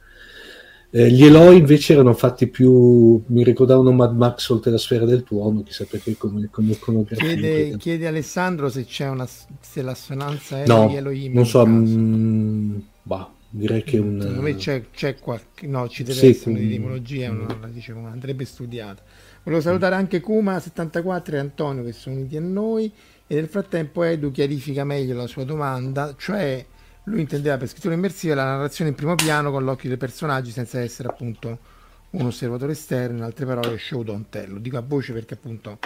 eh, 0.97 1.11
gli 1.11 1.25
Eloi 1.25 1.57
invece 1.57 1.91
erano 1.91 2.13
fatti 2.13 2.47
più, 2.47 3.21
mi 3.25 3.43
ricordavano 3.43 3.91
Mad 3.91 4.15
Max 4.15 4.47
oltre 4.47 4.71
la 4.71 4.77
sfera 4.77 5.03
del 5.03 5.23
tuono, 5.23 5.61
chissà 5.61 5.83
perché 5.83 6.15
come, 6.15 6.47
come 6.49 6.71
iconografia. 6.71 7.27
Chiede, 7.27 7.75
chiede 7.75 8.07
Alessandro 8.07 8.69
se 8.69 8.85
c'è 8.85 9.09
una 9.09 9.27
se 9.27 9.81
l'assonanza 9.81 10.63
è 10.63 10.65
no, 10.65 10.87
gli 10.89 10.95
Elohim. 10.95 11.33
Non 11.33 11.45
so, 11.45 11.65
mh, 11.65 11.85
mm, 11.85 12.77
bah, 13.03 13.29
direi 13.49 13.83
che 13.83 13.97
un... 13.97 14.21
Secondo 14.21 14.41
me 14.41 14.55
c'è, 14.55 14.85
c'è 14.89 15.19
qualche... 15.19 15.67
No, 15.67 15.89
ci 15.89 16.03
deve 16.03 16.17
sì, 16.17 16.27
essere 16.27 16.51
un'etimologia, 16.51 17.29
mm. 17.29 17.37
non 17.39 17.57
la 17.59 17.67
dicevo, 17.67 18.05
andrebbe 18.05 18.45
studiata. 18.45 19.03
Volevo 19.43 19.61
salutare 19.61 19.95
anche 19.95 20.23
Kuma74 20.23 21.33
e 21.33 21.37
Antonio 21.37 21.83
che 21.83 21.91
sono 21.91 22.15
uniti 22.15 22.37
a 22.37 22.41
noi 22.41 22.89
e 23.27 23.35
nel 23.35 23.49
frattempo 23.49 24.01
Edu 24.01 24.31
chiarifica 24.31 24.85
meglio 24.85 25.13
la 25.17 25.27
sua 25.27 25.43
domanda, 25.43 26.15
cioè 26.17 26.65
lui 27.05 27.21
intendeva 27.21 27.57
per 27.57 27.67
scrittura 27.67 27.93
immersiva 27.93 28.35
la 28.35 28.45
narrazione 28.45 28.91
in 28.91 28.95
primo 28.95 29.15
piano 29.15 29.51
con 29.51 29.63
l'occhio 29.63 29.89
dei 29.89 29.97
personaggi 29.97 30.51
senza 30.51 30.79
essere 30.79 31.09
appunto 31.09 31.73
un 32.11 32.27
osservatore 32.27 32.71
esterno, 32.71 33.17
in 33.17 33.23
altre 33.23 33.45
parole 33.45 33.77
show 33.77 34.03
don't 34.03 34.29
tell. 34.29 34.53
Lo 34.53 34.59
dico 34.59 34.77
a 34.77 34.81
voce 34.81 35.13
perché 35.13 35.35
appunto 35.35 35.79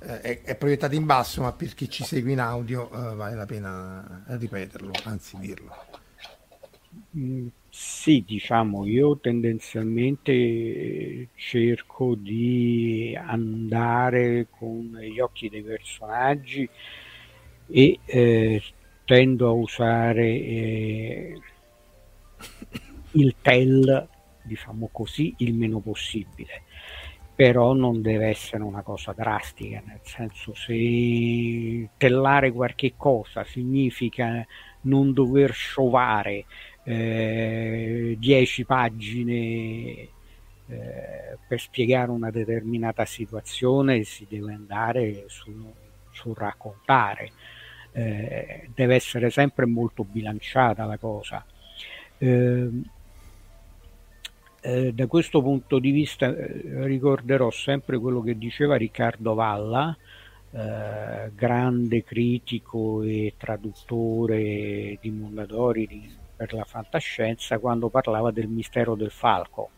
eh, 0.00 0.20
è, 0.20 0.42
è, 0.42 0.56
proiettato 0.56 0.94
in 0.94 1.04
basso, 1.04 1.42
ma 1.42 1.52
per 1.52 1.74
chi 1.74 1.90
ci 1.90 2.04
segue 2.04 2.32
in 2.32 2.40
audio 2.40 2.90
eh, 2.90 3.14
vale 3.14 3.34
la 3.34 3.46
pena 3.46 4.24
ripeterlo, 4.26 4.92
anzi 5.04 5.36
dirlo. 5.38 5.74
Mm, 7.16 7.48
sì, 7.68 8.24
diciamo, 8.26 8.86
io 8.86 9.18
tendenzialmente 9.18 11.28
cerco 11.34 12.14
di 12.14 13.18
andare 13.20 14.46
con 14.50 14.98
gli 15.00 15.20
occhi 15.20 15.48
dei 15.48 15.62
personaggi 15.62 16.68
e 17.68 17.98
eh, 18.04 18.62
tendo 19.12 19.46
a 19.46 19.50
usare 19.50 20.24
eh, 20.26 21.38
il 23.10 23.34
tell, 23.42 24.08
diciamo 24.42 24.88
così, 24.90 25.34
il 25.40 25.52
meno 25.52 25.80
possibile. 25.80 26.62
Però 27.34 27.74
non 27.74 28.00
deve 28.00 28.28
essere 28.28 28.62
una 28.62 28.80
cosa 28.80 29.12
drastica, 29.12 29.82
nel 29.84 30.00
senso 30.02 30.54
se 30.54 31.90
tellare 31.98 32.52
qualche 32.52 32.94
cosa 32.96 33.44
significa 33.44 34.46
non 34.82 35.12
dover 35.12 35.52
sciovare 35.52 36.46
eh, 36.84 38.16
10 38.18 38.64
pagine 38.64 39.28
eh, 39.28 40.08
per 41.46 41.60
spiegare 41.60 42.10
una 42.10 42.30
determinata 42.30 43.04
situazione 43.04 44.04
si 44.04 44.26
deve 44.26 44.54
andare 44.54 45.24
sul, 45.26 45.70
sul 46.12 46.34
raccontare 46.34 47.32
eh, 47.92 48.68
deve 48.74 48.94
essere 48.94 49.30
sempre 49.30 49.66
molto 49.66 50.04
bilanciata 50.04 50.84
la 50.84 50.96
cosa 50.98 51.44
eh, 52.18 52.68
eh, 54.60 54.92
da 54.92 55.06
questo 55.06 55.42
punto 55.42 55.78
di 55.78 55.90
vista 55.90 56.26
eh, 56.26 56.84
ricorderò 56.84 57.50
sempre 57.50 57.98
quello 57.98 58.22
che 58.22 58.38
diceva 58.38 58.76
Riccardo 58.76 59.34
Valla 59.34 59.96
eh, 60.50 61.30
grande 61.34 62.04
critico 62.04 63.02
e 63.02 63.34
traduttore 63.36 64.98
di 65.00 65.10
Mondadori 65.10 65.86
di 65.86 66.20
per 66.42 66.54
la 66.54 66.64
fantascienza 66.64 67.60
quando 67.60 67.88
parlava 67.88 68.32
del 68.32 68.48
mistero 68.48 68.96
del 68.96 69.12
falco. 69.12 69.70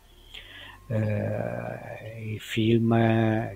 Eh, 0.86 2.32
il 2.32 2.40
film, 2.40 2.90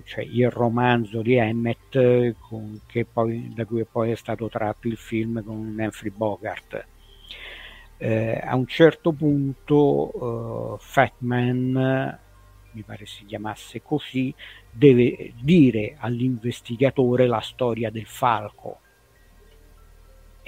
cioè 0.03 0.23
il 0.23 0.49
romanzo 0.49 1.21
di 1.21 1.35
Emmett 1.35 2.35
con, 2.39 2.79
poi, 3.11 3.53
da 3.53 3.65
cui 3.65 3.85
poi 3.85 4.11
è 4.11 4.15
stato 4.15 4.49
tratto 4.49 4.87
il 4.87 4.97
film 4.97 5.43
con 5.43 5.75
Humphrey 5.77 6.11
Bogart. 6.11 6.85
Eh, 7.97 8.41
a 8.41 8.55
un 8.55 8.65
certo 8.65 9.11
punto 9.11 10.73
uh, 10.73 10.77
Fatman, 10.79 12.19
mi 12.71 12.81
pare 12.83 13.05
si 13.05 13.25
chiamasse 13.25 13.81
così, 13.81 14.33
deve 14.71 15.33
dire 15.41 15.97
all'investigatore 15.99 17.27
la 17.27 17.41
storia 17.41 17.89
del 17.89 18.05
falco 18.05 18.79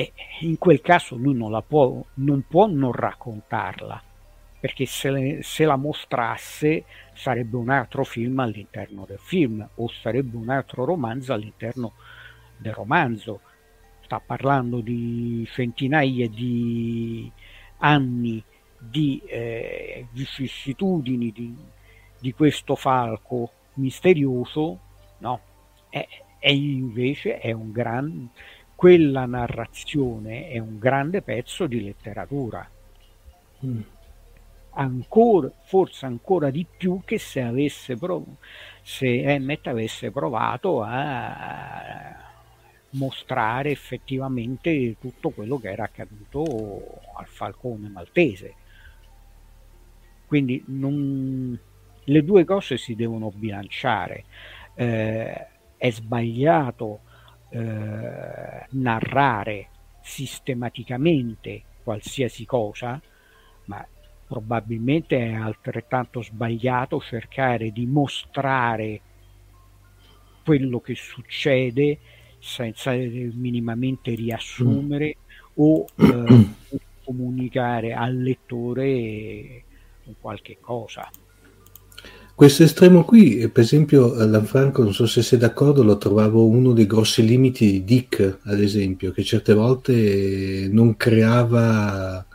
e 0.02 0.14
in 0.42 0.58
quel 0.58 0.82
caso 0.82 1.16
lui 1.16 1.36
non, 1.36 1.52
la 1.52 1.62
può, 1.62 2.04
non 2.16 2.44
può 2.48 2.68
non 2.68 2.92
raccontarla, 2.92 4.02
perché 4.62 4.86
se, 4.86 5.10
le, 5.10 5.44
se, 5.44 5.66
la 5.66 5.76
mostrasse 5.76 6.86
sarebbe 7.14 7.58
un 7.58 7.70
altro 7.70 8.04
film 8.04 8.40
all'interno 8.40 9.06
del 9.08 9.20
film 9.20 9.68
o 9.76 9.90
sarebbe 9.90 10.38
un 10.38 10.50
altro 10.50 10.86
romanzo 10.86 11.34
all'interno 11.34 11.94
del 12.58 12.74
romanzo. 12.74 13.42
Sta 14.04 14.22
parlando 14.24 14.80
di 14.80 15.48
centinaia 15.52 16.30
di 16.30 17.30
anni 17.80 18.44
di 18.78 19.20
eh, 19.26 20.06
vicissitudini 20.12 21.32
di, 21.32 21.56
di, 22.20 22.32
questo 22.34 22.76
falco 22.76 23.52
misterioso, 23.76 24.80
no? 25.18 25.40
E, 25.90 26.08
e 26.38 26.54
invece 26.54 27.40
è 27.40 27.52
un 27.52 27.72
gran 27.72 28.30
quella 28.76 29.28
narrazione 29.28 30.50
è 30.50 30.58
un 30.58 30.80
grande 30.80 31.22
pezzo 31.22 31.68
di 31.68 31.84
letteratura. 31.84 32.68
Mm. 33.64 33.82
Ancora, 34.74 35.52
forse 35.64 36.06
ancora 36.06 36.50
di 36.50 36.66
più 36.66 37.02
che 37.04 37.20
se 37.20 37.42
avesse 37.42 37.98
prov- 37.98 38.38
se 38.82 39.22
Emmet 39.22 39.68
avesse 39.68 40.12
provato 40.12 40.82
a 40.82 42.16
mostrare 42.92 43.72
effettivamente 43.72 44.98
tutto 45.00 45.30
quello 45.30 45.58
che 45.58 45.72
era 45.72 45.84
accaduto 45.84 47.00
al 47.16 47.28
falcone 47.28 47.90
maltese. 47.90 48.54
Quindi 50.26 50.64
non, 50.68 51.60
le 52.04 52.24
due 52.24 52.46
cose 52.46 52.78
si 52.78 52.96
devono 52.96 53.32
bilanciare. 53.34 54.24
Eh, 54.76 55.48
è 55.78 55.90
sbagliato 55.90 57.02
eh, 57.50 58.66
narrare 58.70 59.68
sistematicamente 60.02 61.64
qualsiasi 61.84 62.46
cosa, 62.46 63.02
ma 63.66 63.86
probabilmente 64.32 65.18
è 65.18 65.34
altrettanto 65.34 66.24
sbagliato 66.24 67.02
cercare 67.02 67.72
di 67.72 67.86
mostrare 67.86 69.02
quello 70.46 70.80
che 70.80 70.96
succede 70.96 72.00
senza 72.40 72.94
minimamente 72.94 74.16
riassumere 74.16 75.18
mm. 75.18 75.40
o 75.56 75.86
eh, 75.98 76.48
comunicare 77.04 77.94
al 77.94 78.16
lettore 78.16 79.64
qualche 80.22 80.60
cosa. 80.62 81.10
Questo 82.34 82.64
estremo 82.64 83.04
qui, 83.04 83.40
eh, 83.40 83.50
per 83.50 83.64
esempio, 83.64 84.14
Lanfranco, 84.26 84.82
non 84.82 84.94
so 84.94 85.06
se 85.08 85.22
sei 85.22 85.40
d'accordo, 85.40 85.84
lo 85.84 85.98
trovavo 85.98 86.48
uno 86.48 86.72
dei 86.72 86.88
grossi 86.88 87.26
limiti 87.26 87.70
di 87.70 87.84
Dick, 87.84 88.40
ad 88.44 88.62
esempio, 88.62 89.12
che 89.12 89.24
certe 89.24 89.54
volte 89.54 90.70
non 90.72 90.96
creava, 90.96 92.26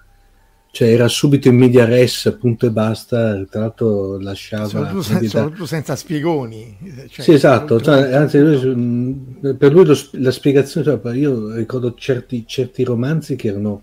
cioè 0.77 0.89
era 0.89 1.09
subito 1.09 1.49
in 1.49 1.57
media 1.57 1.85
res, 1.85 2.37
punto 2.39 2.67
e 2.67 2.71
basta, 2.71 3.43
tra 3.49 3.61
l'altro 3.61 4.19
lasciava... 4.19 4.67
Soprattutto, 4.67 5.03
senza, 5.03 5.29
soprattutto 5.29 5.67
senza 5.67 5.97
spiegoni. 5.97 6.77
Cioè, 7.09 7.25
sì, 7.25 7.33
esatto, 7.33 7.81
cioè, 7.81 8.13
anzi, 8.13 8.39
lui, 8.39 9.55
per 9.57 9.73
lui 9.73 9.85
lo, 9.87 9.97
la 10.13 10.31
spiegazione, 10.31 11.01
cioè, 11.03 11.15
io 11.15 11.55
ricordo 11.55 11.95
certi, 11.95 12.45
certi 12.47 12.85
romanzi 12.85 13.37
che 13.37 13.49
erano 13.49 13.83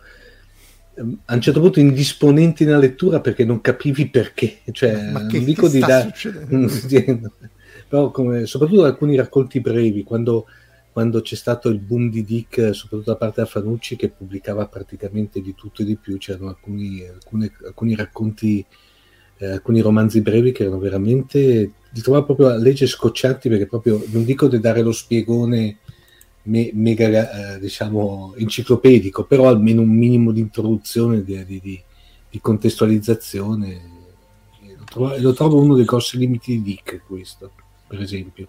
Ehm, 0.96 1.20
a 1.26 1.34
un 1.34 1.42
certo 1.42 1.60
punto 1.60 1.80
indisponenti 1.80 2.66
nella 2.66 2.78
lettura 2.78 3.20
perché 3.20 3.46
non 3.46 3.62
capivi 3.62 4.10
perché, 4.10 4.60
cioè, 4.72 5.10
ma 5.10 5.26
che, 5.26 5.38
non 5.38 5.46
dico 5.46 5.68
di 5.68 5.80
dare, 5.80 6.14
però 7.88 8.12
come, 8.12 8.46
soprattutto 8.46 8.84
alcuni 8.84 9.16
racconti 9.16 9.60
brevi, 9.60 10.04
quando, 10.04 10.46
quando, 10.94 11.22
c'è 11.22 11.36
stato 11.36 11.68
il 11.70 11.80
boom 11.80 12.10
di 12.10 12.24
Dick, 12.24 12.74
soprattutto 12.74 13.12
da 13.12 13.18
parte 13.18 13.42
da 13.42 13.48
Fanucci 13.48 13.96
che 13.96 14.10
pubblicava 14.10 14.68
praticamente 14.68 15.42
di 15.42 15.56
tutto 15.56 15.82
e 15.82 15.86
di 15.86 15.98
più, 15.98 16.18
c'erano 16.18 16.50
alcuni, 16.50 17.06
alcuni, 17.06 17.52
alcuni 17.66 17.96
racconti, 17.96 18.64
eh, 19.40 19.48
alcuni 19.48 19.82
romanzi 19.82 20.22
brevi 20.22 20.52
che 20.52 20.64
erano 20.64 20.80
veramente, 20.80 21.72
li 21.90 22.02
trovavo 22.02 22.26
proprio 22.26 22.48
a 22.50 22.56
legge 22.56 22.86
scoccianti 22.86 23.50
perché 23.50 23.66
proprio, 23.66 24.02
non 24.12 24.24
dico 24.24 24.48
di 24.48 24.60
dare 24.60 24.82
lo 24.82 24.92
spiegone 24.92 25.80
me, 26.44 26.72
mega, 26.74 27.56
eh, 27.56 27.60
diciamo, 27.60 28.34
enciclopedico, 28.38 29.26
però 29.26 29.48
almeno 29.48 29.82
un 29.82 29.90
minimo 29.90 30.32
di 30.32 30.42
introduzione, 30.42 31.24
di, 31.24 31.44
di, 31.46 31.82
di 32.30 32.40
contestualizzazione. 32.40 33.92
Lo 34.78 34.84
trovo, 34.86 35.18
lo 35.18 35.34
trovo, 35.34 35.62
uno 35.62 35.76
dei 35.76 35.86
grossi 35.86 36.18
limiti 36.18 36.54
di 36.54 36.62
Dick, 36.62 37.04
questo, 37.06 37.52
per 37.88 38.02
esempio. 38.02 38.48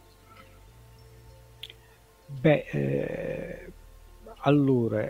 Beh, 2.26 2.66
eh, 2.70 3.72
allora, 4.40 5.08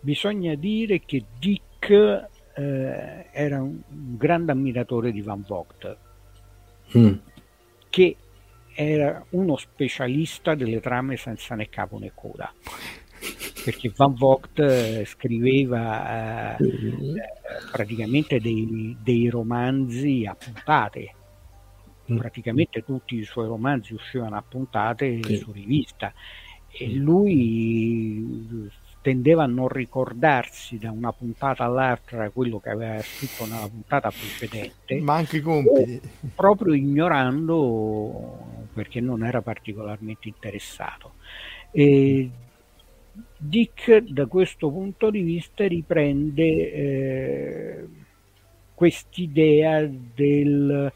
bisogna 0.00 0.54
dire 0.54 1.00
che 1.00 1.24
Dick 1.38 1.90
eh, 2.54 3.26
era 3.32 3.62
un, 3.62 3.80
un, 3.88 4.16
grande 4.16 4.52
ammiratore 4.52 5.12
di 5.12 5.22
Van 5.22 5.44
Vogt, 5.46 5.96
mm. 6.96 7.14
che 7.88 8.16
era 8.74 9.24
uno 9.30 9.56
specialista 9.56 10.54
delle 10.54 10.80
trame 10.80 11.16
senza 11.16 11.54
né 11.54 11.68
capo 11.68 11.98
né 11.98 12.12
coda. 12.14 12.52
Perché 13.64 13.90
Van 13.96 14.14
Vogt 14.14 14.58
eh, 14.58 15.04
scriveva 15.06 16.56
eh, 16.58 16.64
eh, 16.64 17.22
praticamente 17.72 18.38
dei, 18.38 18.94
dei, 19.00 19.30
romanzi 19.30 20.26
a 20.26 20.34
puntate 20.34 21.14
mm. 22.12 22.16
praticamente 22.16 22.84
tutti 22.84 23.16
i 23.16 23.24
suoi 23.24 23.46
romanzi 23.46 23.94
uscivano 23.94 24.36
a 24.36 24.44
puntate 24.46 25.20
sì. 25.22 25.36
su 25.36 25.52
rivista 25.52 26.12
e 26.68 26.92
lui 26.92 28.70
tendeva 29.00 29.44
a 29.44 29.46
non 29.46 29.68
ricordarsi 29.68 30.78
da 30.78 30.90
una 30.90 31.12
puntata 31.12 31.64
all'altra 31.64 32.30
quello 32.30 32.58
che 32.58 32.70
aveva 32.70 32.98
scritto 33.02 33.44
nella 33.44 33.68
puntata 33.68 34.10
precedente, 34.10 34.98
ma 35.00 35.16
anche 35.16 35.36
i 35.36 35.40
compiti, 35.40 36.00
proprio 36.34 36.72
ignorando 36.72 38.64
perché 38.72 39.00
non 39.00 39.24
era 39.24 39.42
particolarmente 39.42 40.28
interessato. 40.28 41.12
E 41.70 42.30
Dick 43.36 43.98
da 43.98 44.24
questo 44.24 44.70
punto 44.70 45.10
di 45.10 45.20
vista 45.20 45.66
riprende 45.68 46.72
eh, 46.72 47.88
quest'idea 48.74 49.86
del, 49.86 50.92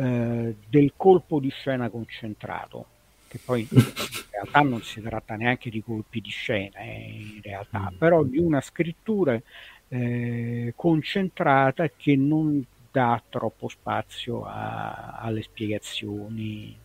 eh, 0.00 0.56
del 0.68 0.92
colpo 0.96 1.40
di 1.40 1.50
scena 1.50 1.90
concentrato 1.90 2.86
che 3.30 3.38
poi 3.44 3.68
in 3.70 3.92
realtà 4.32 4.60
non 4.62 4.82
si 4.82 5.00
tratta 5.00 5.36
neanche 5.36 5.70
di 5.70 5.80
colpi 5.80 6.20
di 6.20 6.30
scena, 6.30 6.78
eh, 6.78 7.32
in 7.36 7.40
realtà, 7.40 7.92
mm. 7.92 7.96
però 7.96 8.24
di 8.24 8.38
una 8.38 8.60
scrittura 8.60 9.40
eh, 9.86 10.72
concentrata 10.74 11.88
che 11.90 12.16
non 12.16 12.64
dà 12.90 13.22
troppo 13.28 13.68
spazio 13.68 14.44
a, 14.44 15.18
alle 15.20 15.42
spiegazioni. 15.42 16.76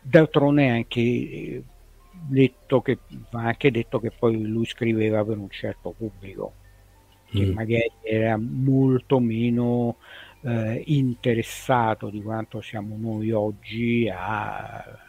D'altronde 0.00 0.64
è 0.64 0.68
anche 0.68 1.00
eh, 1.00 1.62
detto 2.10 2.80
che, 2.80 3.00
va 3.30 3.42
anche 3.42 3.70
detto 3.70 4.00
che 4.00 4.10
poi 4.10 4.40
lui 4.40 4.64
scriveva 4.64 5.22
per 5.26 5.36
un 5.36 5.50
certo 5.50 5.90
pubblico, 5.90 6.54
che 7.26 7.44
mm. 7.44 7.52
magari 7.52 7.92
era 8.00 8.38
molto 8.38 9.18
meno 9.18 9.96
eh, 10.42 10.82
interessato 10.86 12.08
di 12.08 12.22
quanto 12.22 12.60
siamo 12.60 12.96
noi 12.98 13.30
oggi 13.30 14.10
a 14.12 15.08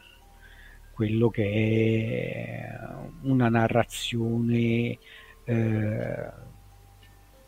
quello 0.92 1.30
che 1.30 1.50
è 1.50 2.80
una 3.24 3.50
narrazione 3.50 4.98
eh, 5.46 6.32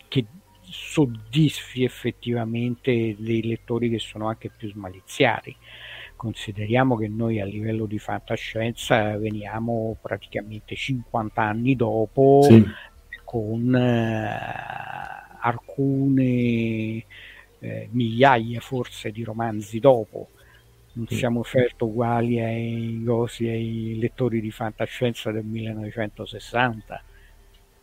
che 0.07 0.25
soddisfi 0.61 1.83
effettivamente 1.83 3.15
dei 3.19 3.43
lettori 3.43 3.89
che 3.89 3.99
sono 3.99 4.27
anche 4.27 4.49
più 4.49 4.69
smaliziati. 4.69 5.55
Consideriamo 6.15 6.95
che 6.95 7.07
noi 7.09 7.41
a 7.41 7.45
livello 7.45 7.85
di 7.85 7.99
fantascienza 7.99 9.17
veniamo 9.17 9.97
praticamente 10.01 10.75
50 10.75 11.41
anni 11.41 11.75
dopo 11.75 12.41
sì. 12.43 12.65
con 13.25 13.75
eh, 13.75 14.39
alcune 15.41 17.05
eh, 17.63 17.87
migliaia 17.91 18.59
forse 18.59 19.11
di 19.11 19.23
romanzi 19.23 19.79
dopo. 19.79 20.29
Non 20.95 21.07
siamo 21.07 21.43
certo 21.43 21.85
uguali 21.85 22.39
ai, 22.39 23.03
ai 23.07 23.97
lettori 23.99 24.41
di 24.41 24.51
fantascienza 24.51 25.31
del 25.31 25.43
1960, 25.43 27.03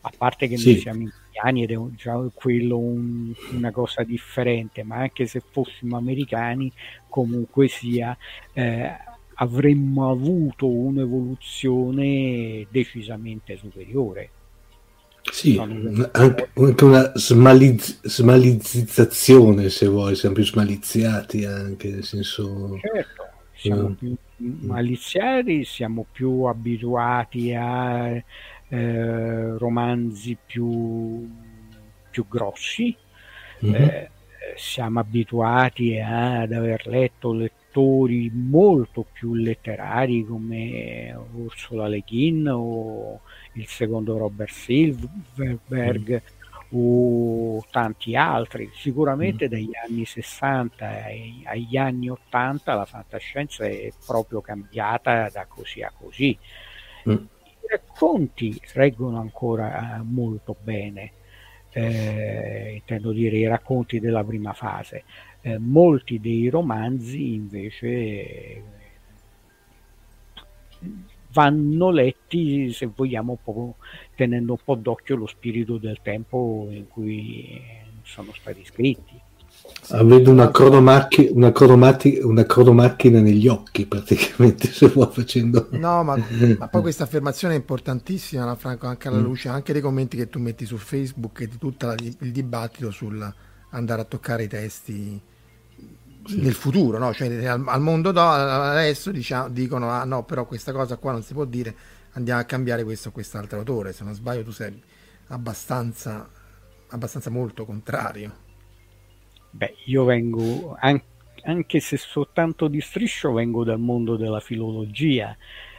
a 0.03 0.12
parte 0.16 0.47
che 0.47 0.57
sì. 0.57 0.72
noi 0.72 0.81
siamo 0.81 1.03
italiani 1.03 1.62
ed 1.64 1.70
è 1.72 1.78
già 1.97 2.16
quello 2.33 2.78
un, 2.78 3.33
una 3.53 3.72
cosa 3.72 4.05
differente, 4.05 4.85
ma 4.85 4.97
anche 4.99 5.26
se 5.26 5.41
fossimo 5.41 5.97
americani, 5.97 6.70
comunque 7.09 7.66
sia, 7.66 8.16
eh, 8.53 8.97
avremmo 9.35 10.09
avuto 10.09 10.68
un'evoluzione 10.68 12.66
decisamente 12.70 13.57
superiore. 13.57 14.31
Sì, 15.23 15.59
anche, 15.59 16.51
una 16.55 17.12
smaliz- 17.14 18.01
smalizzazione 18.03 19.68
se 19.68 19.87
vuoi, 19.87 20.16
siamo 20.16 20.35
più 20.35 20.45
smaliziati 20.45 21.45
anche, 21.45 21.91
nel 21.91 22.05
senso... 22.05 22.79
Certo, 22.81 23.29
siamo 23.55 23.83
uh, 23.89 23.95
più 23.95 24.16
maliziati, 24.37 25.64
siamo 25.64 26.07
più 26.11 26.45
abituati 26.45 27.55
a 27.55 28.23
eh, 28.68 29.59
romanzi 29.59 30.37
più, 30.47 31.29
più 32.11 32.27
grossi, 32.27 32.97
uh-huh. 33.61 33.75
eh, 33.75 34.11
siamo 34.57 35.01
abituati 35.01 35.99
ad 35.99 36.53
aver 36.53 36.87
letto 36.87 37.33
lettori 37.33 38.31
molto 38.33 39.07
più 39.12 39.35
letterari 39.35 40.25
come 40.25 41.16
Ursula 41.35 41.87
Le 41.87 42.03
Guin 42.07 42.49
o 42.49 43.21
il 43.53 43.67
secondo 43.67 44.17
Robert 44.17 44.53
Silverberg 44.53 46.23
mm. 46.23 46.77
o 46.79 47.65
tanti 47.71 48.17
altri. 48.17 48.71
Sicuramente 48.75 49.47
mm. 49.47 49.49
dagli 49.49 49.71
anni 49.87 50.05
60 50.05 50.87
ai, 50.87 51.43
agli 51.47 51.77
anni 51.77 52.09
80 52.09 52.75
la 52.75 52.85
fantascienza 52.85 53.65
è 53.65 53.91
proprio 54.05 54.41
cambiata 54.41 55.29
da 55.31 55.47
così 55.47 55.83
a 55.83 55.93
così. 55.97 56.37
Mm. 57.09 57.13
I 57.13 57.67
racconti 57.69 58.61
reggono 58.75 59.19
ancora 59.21 59.97
eh, 59.97 60.03
molto 60.03 60.57
bene. 60.61 61.13
Eh, 61.73 62.73
intendo 62.75 63.13
dire 63.13 63.37
i 63.37 63.47
racconti 63.47 64.01
della 64.01 64.25
prima 64.25 64.53
fase. 64.53 65.05
Eh, 65.43 65.59
molti 65.59 66.21
dei 66.21 66.49
romanzi 66.49 67.33
invece 67.33 67.87
eh, 67.87 68.63
vanno 71.33 71.91
letti, 71.91 72.72
se 72.72 72.91
vogliamo, 72.95 73.39
un 73.45 73.72
tenendo 74.14 74.53
un 74.53 74.59
po' 74.62 74.74
d'occhio 74.74 75.16
lo 75.16 75.26
spirito 75.26 75.78
del 75.78 75.99
tempo 76.03 76.68
in 76.70 76.89
cui 76.89 77.61
sono 78.03 78.33
stati 78.35 78.64
scritti. 78.64 79.20
Avendo 79.91 80.31
una, 80.31 80.51
cronomacchi- 80.51 81.31
una, 81.33 81.53
cronomatti- 81.53 82.20
una 82.22 82.45
cronomacchina 82.45 83.20
negli 83.20 83.47
occhi 83.47 83.87
praticamente 83.87 84.68
se 84.72 84.89
vuoi 84.89 85.09
facendo 85.11 85.68
no 85.72 86.03
ma, 86.03 86.16
ma, 86.59 86.68
poi 86.68 86.81
questa 86.83 87.05
affermazione 87.05 87.55
è 87.55 87.57
importantissima 87.57 88.55
Franco 88.55 88.87
anche 88.87 89.09
alla 89.09 89.18
mm. 89.18 89.22
luce 89.22 89.49
anche 89.49 89.72
dei 89.72 89.83
commenti 89.83 90.16
che 90.16 90.28
tu 90.28 90.39
metti 90.39 90.64
su 90.64 90.76
Facebook 90.76 91.41
e 91.41 91.49
di 91.49 91.59
tutto 91.59 91.93
il 91.93 92.33
dibattito 92.33 92.91
sul 92.91 93.35
andare 93.70 94.01
a 94.01 94.05
toccare 94.05 94.45
i 94.45 94.49
testi 94.49 95.20
nel 96.37 96.55
futuro, 96.55 96.99
no? 96.99 97.12
cioè, 97.12 97.45
al, 97.47 97.64
al, 97.66 97.81
mondo 97.81 98.12
do, 98.12 98.20
adesso 98.20 99.11
diciamo, 99.11 99.49
dicono 99.49 99.91
ah 99.91 100.05
no, 100.05 100.24
però 100.24 100.47
questa 100.47 100.72
cosa 100.72 100.97
qua 100.97 101.12
non 101.12 101.22
si 101.22 101.33
può 101.33 101.45
dire, 101.45 101.74
andiamo 102.12 102.41
a 102.41 102.45
cambiare 102.45 102.85
questo 102.85 103.09
o 103.09 103.12
quest'altro 103.12 103.59
autore, 103.59 103.93
se 103.93 104.05
non 104.05 104.14
sbaglio 104.14 104.43
tu 104.43 104.51
sei 104.51 104.81
abbastanza, 105.28 106.28
abbastanza 106.89 107.31
molto 107.31 107.64
contrario. 107.64 108.49
Beh, 109.51 109.74
io 109.87 110.05
vengo, 110.05 110.76
an- 110.78 111.03
anche 111.45 111.81
se 111.81 111.97
soltanto 111.97 112.68
di 112.68 112.81
striscio, 112.81 113.33
vengo 113.33 113.64
dal 113.64 113.81
mondo 113.81 114.16
della 114.16 114.41
filologia. 114.41 115.37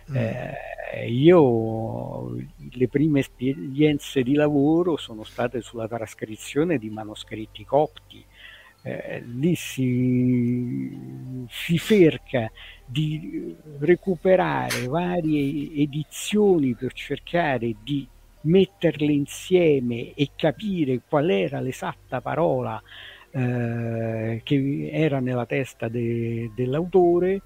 Mm. 0.09 0.15
Eh, 0.15 1.09
io 1.09 2.35
le 2.71 2.87
prime 2.89 3.21
esperienze 3.21 4.23
di 4.23 4.33
lavoro 4.33 4.97
sono 4.97 5.23
state 5.23 5.61
sulla 5.61 5.87
trascrizione 5.87 6.77
di 6.77 6.89
manoscritti 6.89 7.63
copti 7.63 8.25
eh, 8.83 9.23
lì 9.25 9.55
si, 9.55 10.97
si 11.49 11.77
cerca 11.77 12.51
di 12.85 13.55
recuperare 13.79 14.87
varie 14.87 15.71
edizioni 15.81 16.73
per 16.73 16.93
cercare 16.93 17.75
di 17.83 18.07
metterle 18.41 19.11
insieme 19.11 20.13
e 20.13 20.31
capire 20.35 21.01
qual 21.07 21.29
era 21.29 21.59
l'esatta 21.59 22.21
parola 22.21 22.81
eh, 23.29 24.41
che 24.43 24.89
era 24.91 25.19
nella 25.19 25.45
testa 25.45 25.87
de, 25.87 26.51
dell'autore 26.55 27.41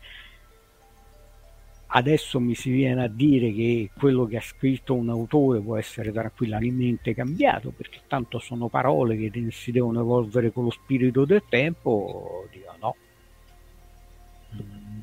Adesso 1.88 2.40
mi 2.40 2.56
si 2.56 2.72
viene 2.72 3.04
a 3.04 3.08
dire 3.08 3.54
che 3.54 3.92
quello 3.98 4.26
che 4.26 4.38
ha 4.38 4.42
scritto 4.42 4.94
un 4.94 5.10
autore 5.10 5.62
può 5.62 5.78
essere 5.78 6.12
tranquillamente 6.12 7.14
cambiato, 7.14 7.72
perché 7.72 8.02
tanto 8.08 8.40
sono 8.40 8.68
parole 8.68 9.16
che 9.18 9.32
si 9.52 9.72
devono 9.72 10.02
evolvere 10.02 10.52
con 10.52 10.66
lo 10.66 10.72
spirito 10.72 11.26
del 11.26 11.44
tempo. 11.48 12.48
Dico 12.52 12.76
no, 12.82 12.96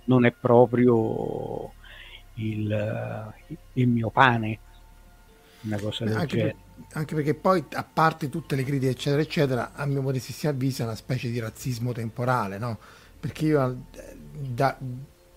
non 0.05 0.27
è 0.27 0.33
proprio 0.33 1.73
il, 2.35 3.33
il 3.75 3.89
mio 3.89 4.11
pane, 4.11 4.59
una 5.63 5.79
cosa 5.79 6.05
del 6.05 6.17
anche 6.17 6.37
genere. 6.37 6.55
Per, 6.55 6.87
anche 6.99 7.15
perché 7.15 7.35
poi, 7.35 7.65
a 7.73 7.85
parte 7.85 8.29
tutte 8.29 8.57
le 8.57 8.65
critiche, 8.65 8.91
eccetera, 8.91 9.23
eccetera, 9.23 9.73
a 9.73 9.87
mio 9.87 10.03
modestissimo 10.03 10.53
avviso 10.53 10.83
è 10.83 10.87
una 10.87 10.95
specie 10.95 11.31
di 11.31 11.39
razzismo 11.39 11.93
temporale, 11.93 12.59
no? 12.59 12.79
Perché 13.21 13.47
io 13.47 13.85
da, 14.33 14.77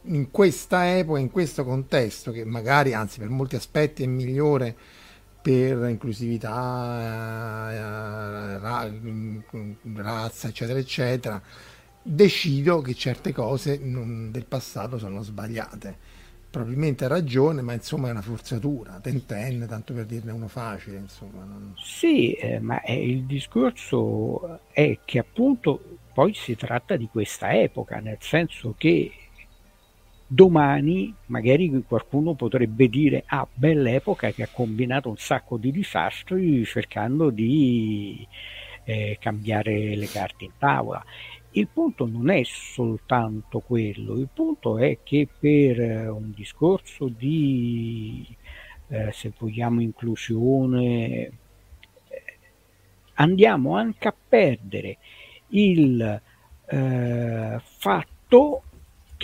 in 0.06 0.32
questa 0.32 0.98
epoca, 0.98 1.20
in 1.20 1.32
questo 1.32 1.64
contesto, 1.64 2.32
che 2.32 2.46
magari, 2.46 2.94
anzi 2.94 3.20
per 3.20 3.30
molti 3.30 3.56
aspetti 3.56 4.04
è 4.04 4.08
migliore 4.08 4.76
per 5.42 5.88
inclusività, 5.90 7.72
eh, 7.72 8.60
razza, 10.02 10.48
eccetera, 10.48 10.80
eccetera, 10.80 11.42
decido 12.02 12.82
che 12.82 12.94
certe 12.96 13.32
cose 13.32 13.80
del 13.80 14.46
passato 14.48 14.98
sono 14.98 15.22
sbagliate. 15.22 16.14
Probabilmente 16.50 17.06
ha 17.06 17.10
ragione, 17.10 17.62
ma 17.62 17.74
insomma 17.74 18.08
è 18.08 18.12
una 18.12 18.22
forzatura, 18.22 19.00
ten 19.02 19.26
ten, 19.26 19.66
tanto 19.68 19.94
per 19.94 20.06
dirne 20.06 20.32
uno 20.32 20.48
facile. 20.48 20.98
Insomma. 20.98 21.46
Sì, 21.76 22.32
eh, 22.32 22.60
ma 22.60 22.82
il 22.88 23.26
discorso 23.26 24.62
è 24.72 25.00
che 25.04 25.20
appunto 25.20 25.98
poi 26.14 26.34
si 26.34 26.56
tratta 26.56 26.96
di 26.96 27.10
questa 27.12 27.54
epoca, 27.54 28.00
nel 28.00 28.20
senso 28.22 28.74
che 28.78 29.12
domani 30.28 31.14
magari 31.28 31.84
qualcuno 31.88 32.34
potrebbe 32.34 32.90
dire 32.90 33.24
ah 33.28 33.48
bella 33.54 33.92
epoca 33.92 34.32
che 34.32 34.44
ha 34.44 34.50
combinato 34.52 35.10
un 35.10 35.18
sacco 35.18 35.58
di 35.58 35.72
disastri 35.72 36.66
cercando 36.66 37.30
di 37.30 38.28
eh, 38.86 39.18
cambiare 39.20 39.96
le 39.96 40.08
carte 40.08 40.46
in 40.46 40.52
tavola. 40.58 41.04
Il 41.52 41.68
punto 41.68 42.06
non 42.06 42.30
è 42.30 42.42
soltanto 42.44 43.60
quello 43.60 44.16
il 44.16 44.30
punto 44.34 44.78
è 44.78 45.00
che 45.04 45.28
per 45.40 46.10
un 46.12 46.34
discorso 46.36 47.08
di 47.08 48.26
eh, 48.88 49.12
se 49.12 49.32
vogliamo 49.38 49.82
inclusione 49.82 50.86
eh, 51.08 51.32
andiamo 53.14 53.76
anche 53.76 54.08
a 54.08 54.16
perdere 54.28 54.98
il 55.50 56.22
eh, 56.68 57.62
fatto 57.62 58.64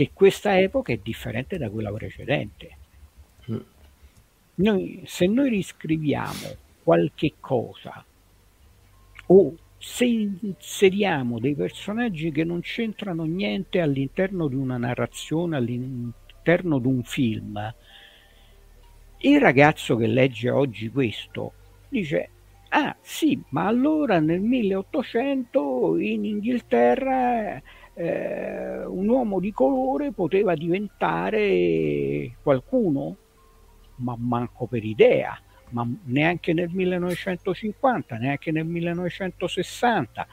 che 0.02 0.12
questa 0.14 0.60
epoca 0.60 0.92
è 0.92 1.00
differente 1.02 1.60
da 1.60 1.70
quella 1.70 1.92
precedente. 1.92 2.78
Mm. 3.52 3.60
Noi, 4.56 5.04
se 5.06 5.28
noi 5.28 5.50
riscriviamo 5.50 6.56
qualche 6.84 7.34
cosa 7.40 8.04
o 9.28 9.56
se 9.78 10.06
inseriamo 10.06 11.40
dei 11.40 11.54
personaggi 11.54 12.32
che 12.32 12.44
non 12.44 12.62
c'entrano 12.62 13.24
niente 13.24 13.80
all'interno 13.80 14.48
di 14.48 14.56
una 14.56 14.78
narrazione, 14.78 15.58
all'interno 15.58 16.80
di 16.80 16.88
un 16.88 17.04
film, 17.04 17.76
il 19.20 19.40
ragazzo 19.40 19.96
che 19.98 20.08
legge 20.08 20.50
oggi 20.50 20.90
questo 20.90 21.54
dice 21.90 22.30
Ah 22.74 22.96
sì, 23.02 23.40
ma 23.50 23.68
allora 23.68 24.20
nel 24.20 24.40
1800 24.40 25.98
in 25.98 26.24
Inghilterra 26.24 27.62
eh, 28.02 28.84
un 28.86 29.08
uomo 29.08 29.40
di 29.40 29.52
colore 29.52 30.12
poteva 30.12 30.56
diventare 30.56 32.36
qualcuno, 32.42 33.16
ma 33.98 34.16
manco 34.18 34.66
per 34.66 34.84
idea, 34.84 35.40
ma 35.70 35.88
neanche 36.06 36.54
nel 36.54 36.70
1950, 36.72 38.18
neanche 38.18 38.52
nel 38.52 38.66
1960. 38.66 40.28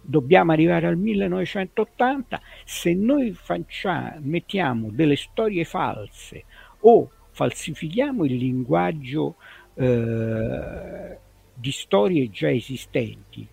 Dobbiamo 0.00 0.52
arrivare 0.52 0.88
al 0.88 0.96
1980. 0.96 2.40
Se 2.64 2.92
noi 2.92 3.32
facciamo, 3.32 4.16
mettiamo 4.20 4.88
delle 4.90 5.16
storie 5.16 5.64
false 5.64 6.44
o 6.80 7.10
falsifichiamo 7.30 8.24
il 8.24 8.34
linguaggio 8.34 9.36
eh, 9.74 11.18
di 11.54 11.70
storie 11.70 12.30
già 12.30 12.50
esistenti, 12.50 13.46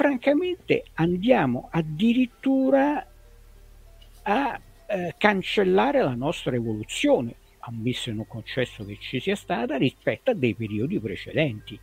francamente 0.00 0.84
andiamo 0.94 1.68
addirittura 1.70 3.06
a 4.22 4.60
eh, 4.86 5.14
cancellare 5.18 6.02
la 6.02 6.14
nostra 6.14 6.56
evoluzione, 6.56 7.34
ammesso 7.58 8.08
e 8.08 8.14
non 8.14 8.26
concesso 8.26 8.82
che 8.86 8.96
ci 8.98 9.20
sia 9.20 9.36
stata, 9.36 9.76
rispetto 9.76 10.30
a 10.30 10.34
dei 10.34 10.54
periodi 10.54 10.98
precedenti. 10.98 11.78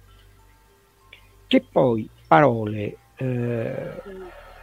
Che 1.45 1.61
poi 1.61 2.09
parole, 2.27 2.97
eh, 3.17 4.01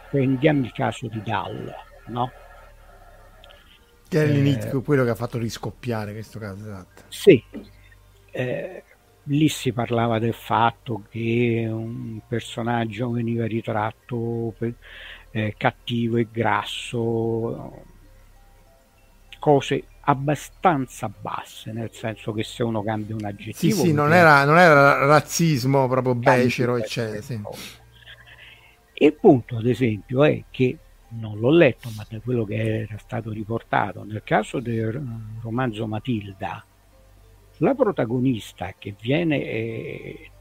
prendiamo 0.09 0.65
il 0.65 0.73
caso 0.73 1.07
di 1.07 1.21
Dall, 1.23 1.73
no? 2.07 2.31
Che 4.09 4.21
è 4.21 4.27
l'inizio, 4.27 4.79
eh, 4.79 4.83
quello 4.83 5.05
che 5.05 5.11
ha 5.11 5.15
fatto 5.15 5.37
riscoppiare 5.37 6.11
questo 6.11 6.39
caso, 6.39 6.61
esatto. 6.61 7.03
Sì, 7.07 7.41
eh, 8.31 8.83
lì 9.25 9.47
si 9.49 9.71
parlava 9.71 10.19
del 10.19 10.33
fatto 10.33 11.03
che 11.09 11.65
un 11.69 12.19
personaggio 12.27 13.11
veniva 13.11 13.45
ritratto 13.45 14.53
eh, 15.31 15.53
cattivo 15.57 16.17
e 16.17 16.27
grasso, 16.31 17.83
cose 19.39 19.83
abbastanza 20.07 21.11
basse, 21.21 21.71
nel 21.71 21.89
senso 21.91 22.31
che 22.31 22.43
se 22.43 22.63
uno 22.63 22.83
cambia 22.83 23.15
un 23.15 23.25
aggettivo... 23.25 23.75
Sì, 23.75 23.87
sì, 23.87 23.93
non 23.93 24.13
era, 24.13 24.45
non 24.45 24.57
era, 24.57 25.05
razzismo 25.05 25.87
proprio 25.87 26.13
becero, 26.13 26.77
eccetera. 26.77 27.21
Sì. 27.21 27.41
Il 28.93 29.13
punto, 29.13 29.57
ad 29.57 29.65
esempio, 29.65 30.23
è 30.23 30.43
che 30.51 30.77
non 31.09 31.39
l'ho 31.39 31.49
letto, 31.49 31.89
ma 31.95 32.05
da 32.07 32.19
quello 32.19 32.45
che 32.45 32.83
era 32.83 32.97
stato 32.99 33.31
riportato, 33.31 34.03
nel 34.03 34.21
caso 34.23 34.59
del 34.59 35.01
romanzo 35.41 35.87
Matilda, 35.87 36.63
la 37.57 37.73
protagonista 37.73 38.73
che 38.77 38.95
viene 38.99 39.41
eh, 39.41 40.31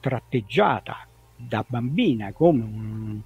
tratteggiata 0.00 1.06
da 1.36 1.64
bambina 1.66 2.32
come 2.32 2.62
un, 2.62 3.20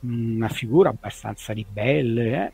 una 0.00 0.48
figura 0.48 0.90
abbastanza 0.90 1.52
ribelle, 1.52 2.46
eh, 2.46 2.52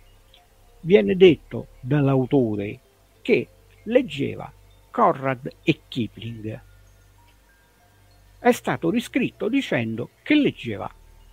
viene 0.81 1.16
detto 1.16 1.68
dall'autore 1.81 2.81
che 3.22 3.49
leggeva 3.85 4.53
Conrad 4.91 5.51
e 5.62 5.81
Kipling. 5.89 6.61
È 8.39 8.53
stato 8.53 8.91
riscritto 8.91 9.49
dicendo 9.49 10.11
che 10.22 10.35
leggeva 10.35 10.91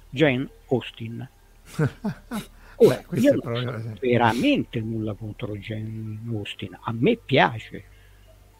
Jane 0.10 0.48
Austen. 0.70 1.30
Ora, 2.84 3.00
Beh, 3.08 3.20
io 3.20 3.36
non 3.44 3.68
ho 3.68 3.94
veramente 4.00 4.80
nulla 4.80 5.14
contro 5.14 5.56
Jane 5.56 6.20
Austen, 6.30 6.76
a 6.82 6.92
me 6.92 7.16
piace, 7.16 7.84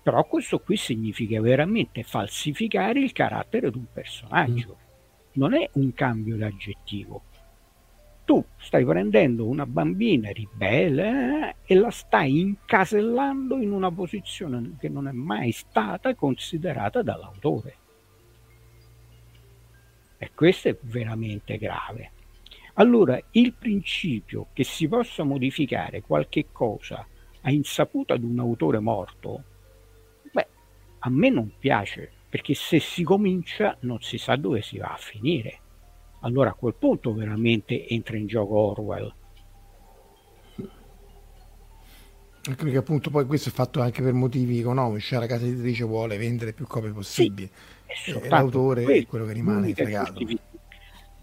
però 0.04 0.24
questo 0.26 0.60
qui 0.60 0.78
significa 0.78 1.42
veramente 1.42 2.04
falsificare 2.04 3.00
il 3.00 3.14
carattere 3.14 3.72
di 3.72 3.78
un 3.78 3.86
personaggio, 3.92 4.78
mm. 4.78 5.32
non 5.34 5.56
è 5.56 5.68
un 5.74 5.92
cambio 5.94 6.38
d'aggettivo. 6.38 7.24
Tu 8.24 8.46
stai 8.58 8.86
prendendo 8.86 9.48
una 9.48 9.66
bambina 9.66 10.30
ribelle 10.30 11.50
eh, 11.50 11.56
e 11.66 11.76
la 11.76 11.90
stai 11.90 12.40
incasellando 12.40 13.58
in 13.58 13.72
una 13.72 13.92
posizione 13.92 14.76
che 14.80 14.88
non 14.88 15.08
è 15.08 15.12
mai 15.12 15.52
stata 15.52 16.14
considerata 16.14 17.02
dall'autore. 17.02 17.76
E 20.20 20.30
questo 20.36 20.70
è 20.70 20.78
veramente 20.80 21.58
grave. 21.58 22.12
Allora, 22.82 23.22
il 23.34 23.54
principio 23.54 24.48
che 24.54 24.64
si 24.64 24.88
possa 24.88 25.24
modificare 25.24 26.02
qualche 26.02 26.48
cosa 26.52 27.06
a 27.42 27.52
insaputa 27.52 28.18
di 28.18 28.26
un 28.26 28.40
autore 28.40 28.80
morto, 28.80 29.44
beh, 30.32 30.48
a 30.98 31.10
me 31.12 31.30
non 31.30 31.52
piace, 31.60 32.12
perché 32.28 32.56
se 32.56 32.80
si 32.80 33.04
comincia 33.04 33.78
non 33.82 34.02
si 34.02 34.18
sa 34.18 34.36
dove 34.36 34.64
si 34.64 34.80
va 34.80 34.94
a 34.94 34.98
finire. 34.98 35.60
Allora 36.22 36.50
a 36.50 36.54
quel 36.54 36.74
punto 36.74 37.14
veramente 37.14 37.88
entra 37.88 38.18
in 38.18 38.26
gioco 38.26 38.58
Orwell. 38.58 39.14
Anche 42.44 42.64
perché 42.64 42.78
appunto 42.78 43.12
poi 43.12 43.28
questo 43.28 43.50
è 43.50 43.52
fatto 43.52 43.80
anche 43.80 44.02
per 44.02 44.14
motivi 44.14 44.58
economici, 44.58 45.10
cioè 45.10 45.20
la 45.20 45.28
casa 45.28 45.46
editrice 45.46 45.84
vuole 45.84 46.18
vendere 46.18 46.54
più 46.54 46.66
copie 46.66 46.90
possibili. 46.90 47.48
Sì, 47.94 48.10
e 48.10 48.28
l'autore 48.28 48.86
è 48.86 49.06
quello 49.06 49.26
che 49.26 49.34
rimane 49.34 49.72
fregato. 49.76 50.14
Giustific- 50.14 50.51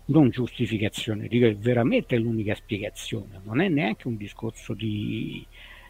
non 0.09 0.31
giustificazione, 0.31 1.29
dico 1.29 1.47
è 1.47 1.55
veramente 1.57 2.17
l'unica 2.17 2.55
spiegazione, 2.55 3.41
non 3.45 3.61
è 3.61 3.69
neanche 3.69 4.09
un 4.09 4.17
discorso 4.17 4.73
di, 4.75 5.45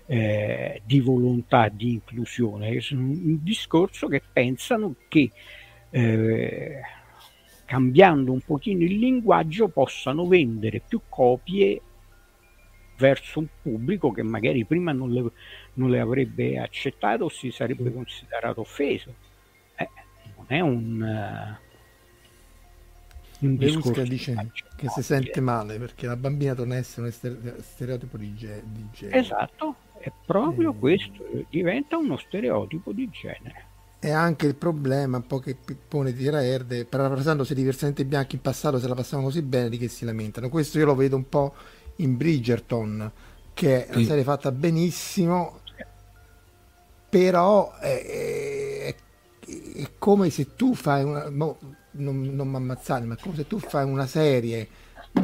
eh, 0.06 0.82
di 0.84 1.00
volontà 1.00 1.68
di 1.68 1.92
inclusione, 1.92 2.70
è 2.70 2.84
un 2.92 3.42
discorso 3.42 4.08
che 4.08 4.22
pensano 4.32 4.94
che 5.08 5.30
eh, 5.90 6.80
cambiando 7.64 8.32
un 8.32 8.40
pochino 8.40 8.82
il 8.82 8.98
linguaggio 8.98 9.68
possano 9.68 10.26
vendere 10.26 10.82
più 10.86 11.02
copie 11.08 11.80
verso 12.96 13.38
un 13.38 13.46
pubblico 13.62 14.10
che 14.10 14.22
magari 14.22 14.64
prima 14.64 14.90
non 14.90 15.12
le, 15.12 15.30
non 15.74 15.90
le 15.90 16.00
avrebbe 16.00 16.58
accettate 16.58 17.22
o 17.22 17.28
si 17.28 17.52
sarebbe 17.52 17.92
considerato 17.92 18.62
offeso. 18.62 19.14
Eh, 19.76 19.88
non 20.36 20.46
è 20.48 20.60
un... 20.60 21.66
Uh, 23.40 23.56
Beusca 23.56 24.02
dice 24.02 24.50
che 24.76 24.88
si 24.88 25.02
sente 25.02 25.40
male 25.40 25.78
perché 25.78 26.06
la 26.06 26.16
bambina 26.16 26.54
torna 26.54 26.74
a 26.74 26.78
essere 26.78 27.14
uno 27.20 27.54
stereotipo 27.60 28.16
di, 28.16 28.34
ge- 28.34 28.62
di 28.64 28.84
genere. 28.92 29.18
Esatto, 29.18 29.76
è 29.98 30.10
proprio 30.26 30.72
e... 30.72 30.78
questo, 30.78 31.24
diventa 31.48 31.96
uno 31.96 32.16
stereotipo 32.16 32.92
di 32.92 33.08
genere. 33.10 33.66
E 34.00 34.10
anche 34.10 34.46
il 34.46 34.54
problema 34.54 35.16
un 35.16 35.26
po' 35.26 35.38
che 35.38 35.56
pone 35.88 36.12
Tira 36.14 36.44
Erde, 36.44 36.84
parafrasando 36.84 37.42
se 37.42 37.52
i 37.52 37.56
diversamente 37.56 38.04
bianchi 38.04 38.36
in 38.36 38.42
passato 38.42 38.78
se 38.78 38.86
la 38.86 38.94
passavano 38.94 39.26
così 39.26 39.42
bene 39.42 39.68
di 39.68 39.76
che 39.76 39.88
si 39.88 40.04
lamentano. 40.04 40.48
Questo 40.48 40.78
io 40.78 40.84
lo 40.84 40.94
vedo 40.94 41.16
un 41.16 41.28
po' 41.28 41.54
in 41.96 42.16
Bridgerton, 42.16 43.10
che 43.54 43.86
è 43.86 43.94
una 43.94 44.04
serie 44.04 44.22
fatta 44.22 44.52
benissimo, 44.52 45.60
però 47.08 47.74
è, 47.76 48.04
è, 48.04 48.94
è 49.74 49.90
come 49.98 50.30
se 50.30 50.54
tu 50.54 50.74
fai 50.74 51.02
una... 51.02 51.28
Boh, 51.30 51.58
non, 51.98 52.20
non 52.34 52.48
mi 52.48 52.56
ammazzare, 52.56 53.04
ma 53.04 53.14
è 53.14 53.18
come 53.18 53.36
se 53.36 53.46
tu 53.46 53.58
fai 53.58 53.84
una 53.84 54.06
serie 54.06 54.68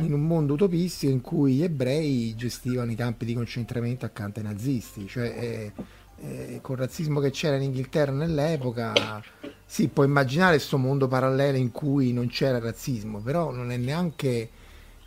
in 0.00 0.12
un 0.12 0.22
mondo 0.26 0.54
utopistico 0.54 1.12
in 1.12 1.20
cui 1.20 1.54
gli 1.54 1.62
ebrei 1.62 2.34
gestivano 2.36 2.90
i 2.90 2.94
campi 2.94 3.24
di 3.24 3.34
concentramento 3.34 4.04
accanto 4.04 4.40
ai 4.40 4.46
nazisti, 4.46 5.06
cioè 5.06 5.34
eh, 5.38 5.72
eh, 6.20 6.58
col 6.60 6.76
razzismo 6.76 7.20
che 7.20 7.30
c'era 7.30 7.56
in 7.56 7.62
Inghilterra 7.62 8.12
nell'epoca, 8.12 9.22
sì, 9.64 9.88
puoi 9.88 10.06
immaginare 10.06 10.56
questo 10.56 10.78
mondo 10.78 11.08
parallelo 11.08 11.56
in 11.56 11.70
cui 11.70 12.12
non 12.12 12.28
c'era 12.28 12.58
razzismo, 12.58 13.20
però 13.20 13.50
non 13.50 13.70
è 13.70 13.76
neanche 13.76 14.50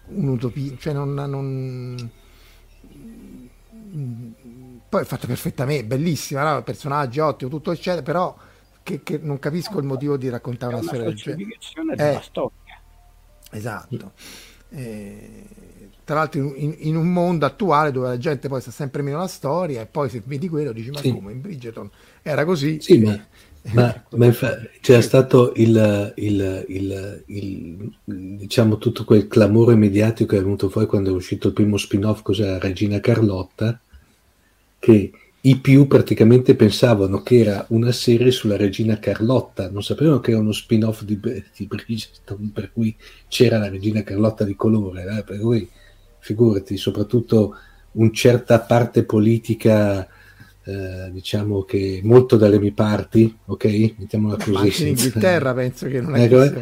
un'utopia, 0.07 0.75
cioè 0.77 0.93
non, 0.93 1.13
non, 1.13 2.09
poi 4.89 5.01
è 5.01 5.05
fatta 5.05 5.27
perfettamente, 5.27 5.85
bellissima, 5.85 6.53
no? 6.53 6.63
personaggi 6.63 7.19
ottimo, 7.19 7.49
tutto 7.49 7.71
eccetera, 7.71 8.03
però 8.03 8.35
che, 8.87 9.03
che 9.03 9.19
non 9.21 9.37
capisco 9.37 9.79
il 9.79 9.85
motivo 9.85 10.15
di 10.15 10.29
raccontare 10.29 10.73
una, 10.73 10.81
una 10.81 10.87
storia 10.87 11.07
del 11.07 11.15
genere. 11.15 11.95
della 11.95 12.19
eh, 12.19 12.23
storia. 12.23 12.79
Esatto. 13.51 14.11
Eh, 14.69 15.43
tra 16.05 16.15
l'altro 16.15 16.39
in, 16.39 16.53
in, 16.55 16.75
in, 16.77 16.95
un 16.95 17.11
mondo 17.11 17.45
attuale 17.45 17.91
dove 17.91 18.07
la 18.07 18.17
gente 18.17 18.47
poi 18.47 18.61
sa 18.61 18.71
sempre 18.71 19.01
meno 19.01 19.17
la 19.17 19.27
storia 19.27 19.81
e 19.81 19.87
poi 19.87 20.09
se 20.09 20.21
vedi 20.25 20.47
quello 20.47 20.71
dici 20.71 20.89
ma 20.89 20.99
sì. 20.99 21.11
come 21.11 21.33
in 21.33 21.41
Bridgeton 21.41 21.89
era 22.21 22.45
così. 22.45 22.79
Sì, 22.79 22.99
ma, 22.99 23.21
ma, 23.73 24.05
ma 24.15 24.25
infa- 24.25 24.57
c'era 24.79 25.01
stato 25.01 25.51
il, 25.57 26.13
il, 26.15 26.65
il, 26.69 27.23
il, 27.25 27.93
diciamo 28.05 28.77
tutto 28.77 29.03
quel 29.03 29.27
clamore 29.27 29.75
mediatico 29.75 30.33
che 30.33 30.39
è 30.39 30.43
venuto 30.43 30.69
fuori 30.69 30.87
quando 30.87 31.09
è 31.09 31.13
uscito 31.13 31.47
il 31.47 31.53
primo 31.53 31.75
spin-off, 31.75 32.21
cos'era 32.21 32.57
Regina 32.57 33.01
Carlotta, 33.01 33.77
che 34.79 35.11
i 35.47 35.59
più 35.59 35.87
praticamente 35.87 36.55
pensavano 36.55 37.23
che 37.23 37.39
era 37.39 37.65
una 37.69 37.93
serie 37.93 38.31
sulla 38.31 38.57
regina 38.57 38.99
Carlotta, 38.99 39.69
non 39.69 39.81
sapevano 39.81 40.19
che 40.19 40.31
era 40.31 40.41
uno 40.41 40.51
spin-off 40.51 41.03
di, 41.03 41.17
di 41.19 41.65
Bridgestone, 41.65 42.51
per 42.53 42.73
cui 42.73 42.93
c'era 43.29 43.57
la 43.57 43.69
regina 43.69 44.03
Carlotta 44.03 44.43
di 44.43 44.55
colore, 44.55 45.03
eh? 45.03 45.23
per 45.23 45.39
cui 45.39 45.67
figurati, 46.19 46.75
soprattutto 46.75 47.55
una 47.93 48.11
certa 48.11 48.59
parte 48.59 49.05
politica 49.05 50.05
eh, 50.67 51.09
diciamo 51.13 51.63
che 51.63 52.01
molto 52.03 52.35
dalle 52.35 52.59
mie 52.59 52.73
parti, 52.73 53.33
ok? 53.45 53.93
Mettiamola 53.99 54.35
così. 54.35 54.51
Ma 54.51 54.59
anche 54.59 54.81
in 54.81 54.87
Inghilterra 54.89 55.53
penso 55.53 55.87
che 55.87 56.01
non 56.01 56.15
è 56.17 56.23
ecco, 56.23 56.59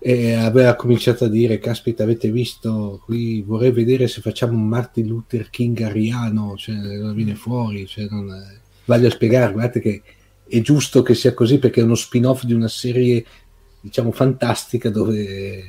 E 0.00 0.32
aveva 0.32 0.74
cominciato 0.74 1.26
a 1.26 1.28
dire, 1.28 1.60
caspita, 1.60 2.02
avete 2.02 2.32
visto, 2.32 3.00
qui 3.04 3.42
vorrei 3.42 3.70
vedere 3.70 4.08
se 4.08 4.20
facciamo 4.20 4.54
un 4.54 4.66
Martin 4.66 5.06
Luther 5.06 5.48
King 5.48 5.80
ariano, 5.80 6.56
cioè 6.56 6.74
non 6.74 7.14
viene 7.14 7.32
mm. 7.32 7.36
fuori, 7.36 7.86
cioè 7.86 8.08
non... 8.10 8.34
Voglio 8.84 9.10
spiegare, 9.10 9.52
guardate 9.52 9.80
che 9.80 10.02
è 10.48 10.60
giusto 10.60 11.02
che 11.02 11.14
sia 11.14 11.32
così 11.32 11.60
perché 11.60 11.80
è 11.80 11.84
uno 11.84 11.94
spin-off 11.94 12.42
di 12.42 12.52
una 12.52 12.68
serie, 12.68 13.24
diciamo, 13.80 14.10
fantastica 14.10 14.90
dove... 14.90 15.62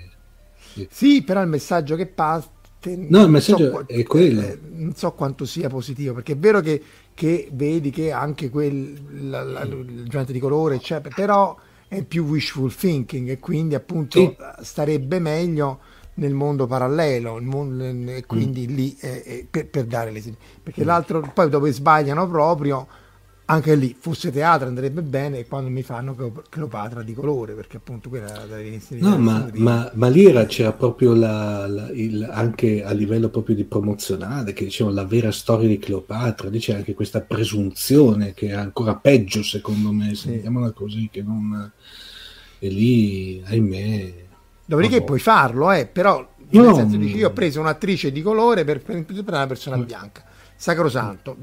Sì, 0.90 1.24
però 1.24 1.44
il 1.44 1.48
messaggio 1.48 1.96
che 1.96 2.08
parte 2.08 2.96
no, 2.96 3.24
il 3.24 3.30
messaggio 3.30 3.70
so, 3.70 3.84
è 3.86 4.04
quello. 4.04 4.42
Eh, 4.42 4.60
non 4.74 4.96
so 4.96 5.12
quanto 5.12 5.46
sia 5.46 5.70
positivo, 5.70 6.14
perché 6.16 6.34
è 6.34 6.38
vero 6.38 6.60
che 6.62 6.82
che 7.18 7.50
vedi 7.52 7.90
che 7.90 8.12
anche 8.12 8.52
quel, 8.52 9.28
la, 9.28 9.42
la, 9.42 9.64
il 9.64 10.04
gigante 10.04 10.32
di 10.32 10.40
colore, 10.40 10.76
eccetera, 10.76 11.16
però 11.16 11.58
è 11.88 12.04
più 12.04 12.26
wishful 12.26 12.72
thinking 12.72 13.30
e 13.30 13.40
quindi 13.40 13.74
appunto 13.74 14.20
sì. 14.20 14.36
starebbe 14.62 15.18
meglio 15.18 15.80
nel 16.16 16.36
mondo 16.36 16.68
parallelo 16.68 17.42
mondo, 17.42 17.84
e 18.12 18.24
quindi 18.28 18.68
mm. 18.68 18.76
lì 18.76 18.96
eh, 19.00 19.48
per, 19.50 19.68
per, 19.68 19.86
dare 19.86 20.12
l'esempio 20.12 20.46
perché 20.62 20.84
mm. 20.84 20.86
l'altro 20.86 21.32
poi 21.34 21.50
dove 21.50 21.72
sbagliano 21.72 22.30
proprio 22.30 22.88
anche 23.50 23.76
lì 23.76 23.96
fosse 23.98 24.30
teatro 24.30 24.68
andrebbe 24.68 25.02
bene 25.02 25.40
e 25.40 25.48
quando 25.48 25.70
mi 25.70 25.82
fanno 25.82 26.42
Cleopatra 26.50 27.02
di 27.02 27.14
colore 27.14 27.54
perché 27.54 27.78
appunto 27.78 28.10
quella 28.10 28.30
era 28.30 28.46
da 28.46 28.58
no 29.00 29.18
ma, 29.18 29.50
ma, 29.54 29.90
ma, 29.94 30.08
lì 30.10 30.26
era, 30.26 30.46
c'era 30.46 30.74
proprio 30.74 31.14
la, 31.14 31.66
la, 31.66 31.90
il, 31.92 32.28
anche 32.30 32.84
a 32.84 32.92
livello 32.92 33.30
proprio 33.30 33.56
di 33.56 33.64
promozionale 33.64 34.52
che 34.52 34.66
dicevano 34.66 34.96
la 34.96 35.06
vera 35.06 35.32
storia 35.32 35.68
di 35.70 35.80
Cleopatra 35.80 36.50
lì 36.50 36.60
c'è 36.60 36.74
anche 36.74 36.94
questa 36.94 37.22
presunzione 37.22 38.34
che 38.34 38.48
è 38.48 38.54
ancora 38.54 38.96
peggio 38.96 39.42
secondo 39.44 39.94
me 39.94 40.14
sì. 40.16 40.44
così 40.74 41.08
che 41.10 41.22
non 41.22 41.72
e 42.60 42.68
lì 42.68 43.42
ahimè 43.46 44.14
dopodiché 44.66 45.04
puoi 45.04 45.20
farlo 45.20 45.72
eh, 45.72 45.86
però 45.86 46.18
no, 46.50 46.64
nel 46.64 46.76
senso 46.76 46.98
dici 46.98 47.16
io 47.16 47.30
ho 47.30 47.34
preso 47.34 47.62
un'attrice 47.62 48.12
di 48.12 48.22
colore 48.22 48.66
per, 48.66 48.82
per, 48.82 49.06
per 49.06 49.24
una 49.26 49.48
persona 49.48 49.78
bianca 49.78 50.26
sacrosanto, 50.58 51.38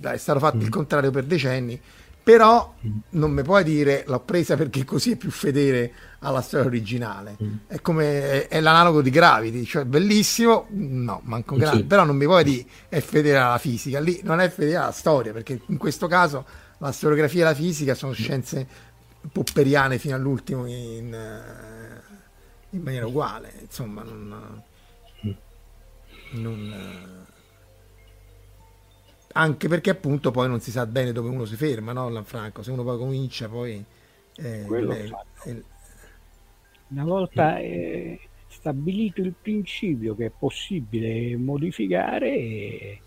è 0.00 0.16
stato 0.16 0.38
fatto 0.38 0.56
il 0.56 0.66
mm. 0.66 0.70
contrario 0.70 1.10
per 1.10 1.24
decenni, 1.24 1.78
però 2.22 2.74
mm. 2.84 2.98
non 3.10 3.30
mi 3.30 3.42
puoi 3.42 3.62
dire 3.62 4.04
l'ho 4.06 4.20
presa 4.20 4.56
perché 4.56 4.84
così 4.84 5.12
è 5.12 5.16
più 5.16 5.30
fedele 5.30 5.92
alla 6.20 6.40
storia 6.40 6.66
originale. 6.66 7.36
Mm. 7.40 7.54
È 7.66 7.80
come 7.82 8.48
è, 8.48 8.60
l'analogo 8.60 9.02
di 9.02 9.10
Gravity, 9.10 9.64
cioè 9.64 9.84
bellissimo, 9.84 10.66
no, 10.70 11.20
manco 11.24 11.56
Gravity, 11.56 11.82
sì. 11.82 11.84
però 11.84 12.04
non 12.04 12.16
mi 12.16 12.24
puoi 12.24 12.42
dire 12.42 12.64
è 12.88 13.00
fedele 13.00 13.36
alla 13.36 13.58
fisica, 13.58 14.00
lì 14.00 14.20
non 14.24 14.40
è 14.40 14.48
fedele 14.48 14.76
alla 14.76 14.92
storia, 14.92 15.32
perché 15.32 15.60
in 15.66 15.76
questo 15.76 16.06
caso 16.06 16.46
la 16.78 16.90
storiografia 16.90 17.42
e 17.42 17.44
la 17.44 17.54
fisica 17.54 17.94
sono 17.94 18.12
scienze 18.12 18.66
popperiane 19.30 19.98
fino 19.98 20.16
all'ultimo 20.16 20.66
in, 20.66 21.14
in 22.70 22.80
maniera 22.82 23.06
uguale, 23.06 23.52
insomma, 23.60 24.02
non, 24.02 24.62
non 26.32 27.23
anche 29.36 29.68
perché 29.68 29.90
appunto 29.90 30.30
poi 30.30 30.48
non 30.48 30.60
si 30.60 30.70
sa 30.70 30.86
bene 30.86 31.12
dove 31.12 31.28
uno 31.28 31.44
si 31.44 31.56
ferma, 31.56 31.92
no 31.92 32.08
Lanfranco? 32.08 32.62
Se 32.62 32.70
uno 32.70 32.82
poi 32.82 32.98
comincia 32.98 33.48
poi... 33.48 33.84
Eh, 34.36 34.64
beh, 34.64 35.12
eh, 35.44 35.64
Una 36.88 37.04
volta 37.04 37.58
eh, 37.58 38.18
stabilito 38.48 39.20
il 39.20 39.34
principio 39.40 40.14
che 40.14 40.26
è 40.26 40.30
possibile 40.30 41.36
modificare, 41.36 43.00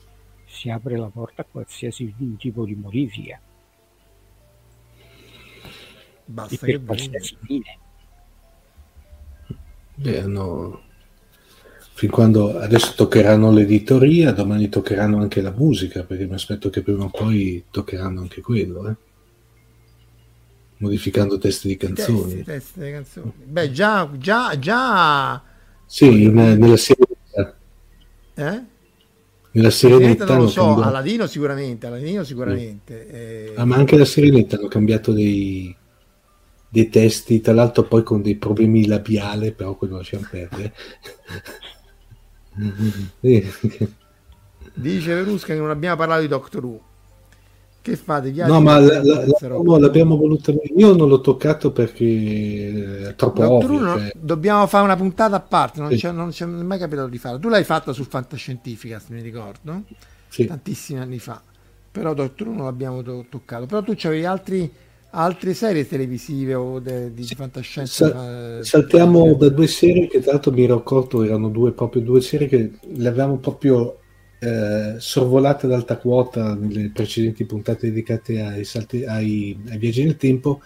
si 0.45 0.69
apre 0.69 0.97
la 0.97 1.09
porta 1.09 1.43
a 1.43 1.47
qualsiasi 1.49 2.13
tipo 2.37 2.65
di 2.65 2.75
modifica. 2.75 3.39
Basta 6.25 6.65
e 6.65 6.71
per 6.71 6.83
qualsiasi 6.83 7.37
fine. 7.41 7.79
Beh, 9.95 10.21
no, 10.27 10.86
fin 11.97 12.11
quando 12.11 12.59
adesso 12.59 12.93
toccheranno 12.95 13.51
l'editoria, 13.51 14.31
domani 14.31 14.69
toccheranno 14.69 15.17
anche 15.17 15.41
la 15.41 15.49
musica, 15.49 16.03
perché 16.03 16.27
mi 16.27 16.35
aspetto 16.35 16.69
che 16.69 16.83
prima 16.83 17.05
o 17.05 17.09
poi 17.09 17.63
toccheranno 17.71 18.21
anche 18.21 18.39
quello, 18.39 18.87
eh? 18.87 18.95
modificando 20.77 21.39
testi 21.39 21.69
di 21.69 21.75
canzoni. 21.75 22.43
Testi, 22.43 22.43
testi 22.43 22.79
di 22.81 22.91
canzoni. 22.91 23.31
Beh, 23.43 23.71
già, 23.71 24.07
già, 24.15 24.59
già... 24.59 25.41
Sì, 25.87 26.21
in, 26.21 26.35
nella 26.35 26.77
serenità. 26.77 27.57
Eh? 28.35 28.61
Nella 29.53 29.71
serenità 29.71 30.25
non 30.25 30.41
lo 30.41 30.49
so, 30.49 30.65
cambiato... 30.65 30.89
Aladino 30.89 31.25
sicuramente, 31.25 31.87
Aladino 31.87 32.23
sicuramente. 32.23 33.09
Eh... 33.09 33.53
Ah, 33.55 33.65
ma 33.65 33.75
anche 33.75 33.97
la 33.97 34.05
serenità 34.05 34.57
hanno 34.57 34.67
cambiato 34.67 35.13
dei, 35.13 35.75
dei 36.69 36.89
testi, 36.89 37.41
tra 37.41 37.53
l'altro 37.53 37.85
poi 37.85 38.03
con 38.03 38.21
dei 38.21 38.35
problemi 38.35 38.85
labiali, 38.85 39.51
però 39.51 39.73
quello 39.73 39.97
lasciamo 39.97 40.27
perdere. 40.29 40.73
Dice 44.73 45.13
Verusca 45.13 45.53
che 45.53 45.59
non 45.59 45.69
abbiamo 45.69 45.95
parlato 45.95 46.21
di 46.21 46.27
Doctor 46.27 46.65
Who. 46.65 46.81
Che 47.81 47.95
fate? 47.95 48.31
Viaggi 48.31 48.51
no, 48.51 48.59
ma 48.59 48.79
la, 48.79 49.01
la, 49.01 49.25
la, 49.25 49.77
l'abbiamo 49.79 50.17
voluto. 50.17 50.53
Io 50.75 50.93
non 50.93 51.07
l'ho 51.07 51.21
toccato 51.21 51.71
perché 51.71 53.07
è 53.07 53.15
troppo 53.15 53.41
Doctor 53.41 53.71
ovvio. 53.71 53.87
Who, 53.87 53.99
cioè... 53.99 54.11
Dobbiamo 54.17 54.67
fare 54.67 54.83
una 54.83 54.97
puntata 54.97 55.37
a 55.37 55.39
parte. 55.39 55.79
Non, 55.79 55.91
sì. 55.91 55.97
c'è, 55.97 56.11
non 56.11 56.31
c'è 56.31 56.45
mai 56.45 56.79
capitato 56.79 57.07
di 57.07 57.17
farlo. 57.17 57.39
Tu 57.39 57.47
l'hai 57.47 57.63
fatta 57.63 57.93
sul 57.93 58.07
Fantascientifica, 58.07 58.99
se 58.99 59.13
mi 59.13 59.21
ricordo, 59.21 59.83
sì. 60.27 60.45
tantissimi 60.45 60.99
anni 60.99 61.19
fa. 61.19 61.41
Però 61.89 62.13
Doctor 62.13 62.47
Who 62.47 62.55
non 62.55 62.65
l'abbiamo 62.65 63.01
to- 63.01 63.25
toccato. 63.29 63.65
Però 63.67 63.81
tu 63.81 63.93
c'avevi 63.95 64.25
altri 64.25 64.69
altre 65.17 65.53
serie 65.53 65.87
televisive 65.87 66.53
o 66.53 66.79
de, 66.79 67.13
di 67.13 67.23
sì, 67.23 67.35
fantascienza. 67.35 68.09
Sa- 68.09 68.63
saltiamo 68.63 69.33
da 69.33 69.49
due 69.49 69.67
serie 69.67 70.07
che 70.07 70.21
tra 70.21 70.33
l'altro 70.33 70.51
mi 70.51 70.63
ero 70.63 70.75
accorto 70.75 71.23
erano 71.23 71.49
due, 71.49 71.71
proprio 71.71 72.01
due 72.03 72.21
serie 72.21 72.47
che 72.47 72.71
le 72.79 73.07
avevamo 73.07 73.37
proprio 73.37 73.97
eh, 74.39 74.95
sorvolate 74.97 75.65
ad 75.65 75.71
alta 75.73 75.97
quota 75.97 76.53
nelle 76.53 76.91
precedenti 76.93 77.45
puntate 77.45 77.87
dedicate 77.87 78.41
ai, 78.41 78.63
salti, 78.63 79.05
ai, 79.05 79.59
ai 79.69 79.77
viaggi 79.77 80.03
nel 80.03 80.17
tempo. 80.17 80.61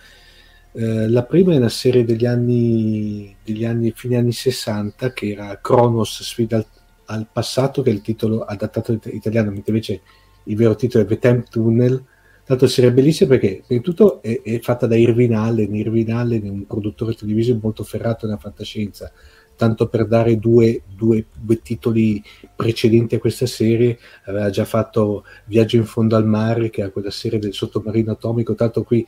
Eh, 0.74 1.08
la 1.08 1.24
prima 1.24 1.54
è 1.54 1.58
una 1.58 1.70
serie 1.70 2.04
degli 2.04 2.26
anni, 2.26 3.34
degli 3.44 3.64
anni 3.64 3.92
fine 3.96 4.18
anni 4.18 4.34
60 4.34 5.14
che 5.14 5.32
era 5.32 5.60
Kronos 5.62 6.24
sfida 6.24 6.58
al, 6.58 6.66
al 7.06 7.28
passato 7.32 7.82
che 7.82 7.90
è 7.90 7.94
il 7.94 8.02
titolo 8.02 8.42
adattato 8.42 8.98
italiano 9.06 9.52
mentre 9.52 9.72
invece 9.72 10.02
il 10.46 10.56
vero 10.56 10.76
titolo 10.76 11.04
è 11.04 11.08
The 11.08 11.20
Time 11.20 11.44
Tunnel 11.50 12.04
Tanto 12.52 12.68
serie 12.68 12.92
bellissima 12.92 13.30
perché, 13.30 13.64
prima 13.66 13.80
di 13.80 13.82
tutto, 13.82 14.22
è, 14.22 14.42
è, 14.44 14.60
fatta 14.60 14.86
da 14.86 14.98
Irvin 14.98 15.34
Allen. 15.36 15.74
Irvin 15.74 16.12
Allen 16.12 16.44
è 16.44 16.50
un 16.50 16.66
produttore 16.66 17.14
televisivo 17.14 17.58
molto 17.62 17.86
ferrato 17.86 18.26
nella 18.26 18.38
fantascienza. 18.38 19.10
Tanto 19.56 19.88
per 19.88 20.06
dare 20.06 20.38
due, 20.38 20.82
due, 20.94 21.28
due, 21.34 21.62
titoli 21.62 22.22
precedenti 22.54 23.16
a 23.16 23.20
questa 23.20 23.46
serie, 23.46 23.98
aveva 24.26 24.50
già 24.50 24.66
fatto 24.66 25.24
Viaggio 25.46 25.78
in 25.78 25.86
fondo 25.86 26.18
al 26.18 26.26
mare, 26.26 26.70
che 26.70 26.84
è 26.84 26.92
quella 26.92 27.10
serie 27.10 27.40
del 27.40 27.54
sottomarino 27.54 28.12
atomico. 28.12 28.54
Tanto 28.54 28.84
qui 28.84 29.02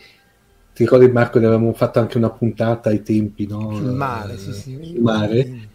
ti 0.73 0.83
ricordi 0.83 1.09
Marco, 1.09 1.37
ne 1.37 1.47
avevamo 1.47 1.73
fatto 1.73 1.99
anche 1.99 2.17
una 2.17 2.29
puntata 2.29 2.91
ai 2.91 3.01
tempi, 3.01 3.45
no? 3.45 3.75
Sul 3.75 3.91
mare, 3.91 4.37
sì, 4.37 4.53
sì. 4.53 4.79
Sul 4.83 5.01
mare. 5.01 5.69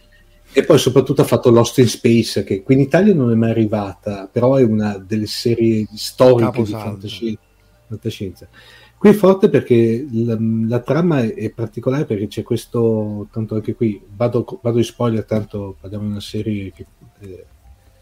E 0.53 0.65
poi 0.65 0.79
soprattutto 0.79 1.21
ha 1.21 1.27
fatto 1.27 1.51
Lost 1.51 1.77
in 1.77 1.89
Space, 1.89 2.45
che 2.45 2.63
qui 2.63 2.77
in 2.77 2.81
Italia 2.81 3.13
non 3.13 3.31
è 3.31 3.35
mai 3.35 3.51
arrivata, 3.51 4.27
però 4.33 4.55
è 4.55 4.63
una 4.63 4.97
delle 4.97 5.27
serie 5.27 5.87
storiche 5.93 6.51
Capo 6.51 6.63
di 6.63 6.71
fantascienza 6.71 7.47
fantascienza. 7.89 8.49
Qui 8.97 9.11
è 9.11 9.13
forte 9.13 9.49
perché 9.49 10.07
la, 10.11 10.37
la, 10.67 10.81
trama 10.81 11.23
è, 11.23 11.51
particolare 11.51 12.05
perché 12.05 12.27
c'è 12.27 12.43
questo, 12.43 13.29
tanto 13.31 13.55
anche 13.55 13.75
qui, 13.75 14.01
vado, 14.17 14.59
vado 14.61 14.79
in 14.79 14.85
spoiler, 14.85 15.25
tanto 15.25 15.77
parliamo 15.81 16.05
di 16.05 16.11
una 16.11 16.21
serie 16.21 16.73
che, 16.73 16.87
eh, 17.21 17.45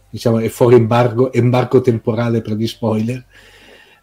diciamo, 0.09 0.39
è 0.39 0.49
fuori 0.49 0.77
embargo, 0.77 1.33
embargo 1.33 1.83
temporale 1.83 2.41
per 2.41 2.55
gli 2.55 2.67
spoiler. 2.67 3.25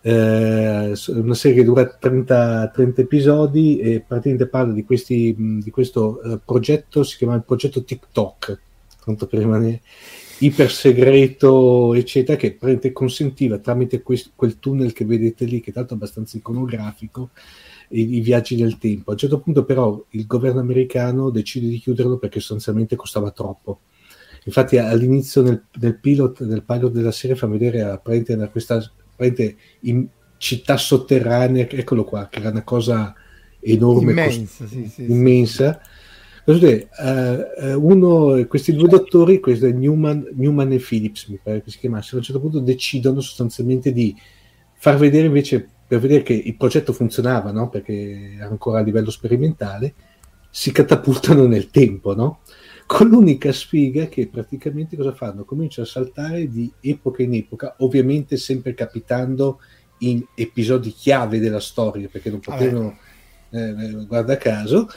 Eh, 0.02 0.94
una 1.08 1.34
serie 1.34 1.58
che 1.58 1.64
dura 1.64 1.88
30, 1.88 2.72
30, 2.74 3.02
episodi 3.02 3.80
e 3.80 4.04
praticamente 4.06 4.48
parla 4.48 4.74
di, 4.74 4.84
questi, 4.84 5.36
di 5.64 5.72
questo 5.72 6.20
uh, 6.22 6.40
progetto, 6.46 7.04
si 7.04 7.18
chiama 7.18 7.36
il 7.36 7.44
progetto 7.44 7.84
TikTok, 7.84 8.60
tanto 9.04 9.26
per 9.26 9.40
rimanere 9.40 9.82
iper 10.46 10.72
segreto, 10.72 11.94
eccetera, 11.94 12.38
che 12.38 12.58
consentiva 12.92 13.60
tramite 13.60 14.02
quest- 14.02 14.32
quel 14.36 14.60
tunnel 14.60 14.94
che 14.94 15.06
vedete 15.06 15.46
lì, 15.46 15.62
che 15.62 15.72
è 15.72 15.74
tanto 15.74 15.94
abbastanza 15.94 16.38
iconografico, 16.38 17.30
i, 17.90 18.16
i, 18.16 18.20
viaggi 18.20 18.56
nel 18.62 18.78
tempo. 18.78 19.10
A 19.10 19.14
un 19.14 19.20
certo 19.20 19.40
punto, 19.40 19.64
però, 19.64 20.04
il 20.10 20.26
governo 20.26 20.60
americano 20.60 21.30
decide 21.30 21.68
di 21.68 21.80
chiuderlo 21.80 22.18
perché 22.18 22.40
sostanzialmente 22.40 22.96
costava 22.96 23.32
troppo. 23.32 23.82
Infatti, 24.46 24.78
all'inizio 24.78 25.42
nel, 25.42 25.64
nel 25.80 25.98
pilot, 25.98 26.42
nel 26.42 26.64
pilot 26.64 26.92
della 26.92 27.12
serie 27.12 27.36
fa 27.36 27.48
vedere 27.48 27.82
a 27.82 27.98
prendere 27.98 28.50
questa 28.50 28.84
prendere 29.16 29.56
in 29.82 30.06
città 30.38 30.76
sotterranea, 30.76 31.68
eccolo 31.70 32.04
qua, 32.04 32.28
che 32.28 32.40
era 32.40 32.50
una 32.50 32.64
cosa 32.64 33.14
enorme, 33.62 34.12
immensa. 34.12 34.64
Cost- 34.66 34.74
sì, 34.74 34.88
sì, 34.88 35.04
immensa. 35.10 35.82
Sì 35.82 35.93
Uh, 36.46 37.80
uno, 37.80 38.46
questi 38.48 38.74
due 38.74 38.90
dottori, 38.90 39.40
questo 39.40 39.66
è 39.66 39.72
Newman, 39.72 40.30
Newman, 40.36 40.74
e 40.74 40.78
Phillips, 40.78 41.28
mi 41.28 41.40
pare 41.42 41.62
che 41.62 41.72
si 41.72 41.78
chiamassero, 41.78 42.16
a 42.16 42.20
un 42.20 42.26
certo 42.26 42.42
punto 42.42 42.60
decidono 42.60 43.22
sostanzialmente 43.22 43.94
di 43.94 44.14
far 44.74 44.98
vedere 44.98 45.28
invece, 45.28 45.66
per 45.88 46.00
vedere 46.00 46.24
che 46.24 46.34
il 46.34 46.58
progetto 46.58 46.92
funzionava, 46.92 47.52
no? 47.52 47.70
perché 47.70 48.34
era 48.36 48.48
ancora 48.48 48.80
a 48.80 48.84
livello 48.84 49.10
sperimentale, 49.10 49.94
si 50.50 50.74
catapultano 50.74 51.48
nel 51.48 51.70
tempo, 51.70 52.14
no? 52.14 52.42
con 52.86 53.08
l'unica 53.08 53.54
sfiga 53.54 54.08
che 54.08 54.28
praticamente 54.28 54.98
cosa 54.98 55.14
fanno? 55.14 55.46
Cominciano 55.46 55.88
a 55.88 55.90
saltare 55.90 56.50
di 56.50 56.70
epoca 56.82 57.24
in 57.24 57.34
epoca, 57.36 57.76
ovviamente 57.80 58.36
sempre 58.36 58.74
capitando 58.74 59.62
in 60.00 60.22
episodi 60.36 60.92
chiave 60.92 61.40
della 61.40 61.62
storia, 61.62 62.10
perché 62.12 62.30
non 62.30 62.42
potevano, 62.42 62.98
eh, 63.52 63.70
eh 63.70 64.06
guarda 64.06 64.36
caso, 64.36 64.90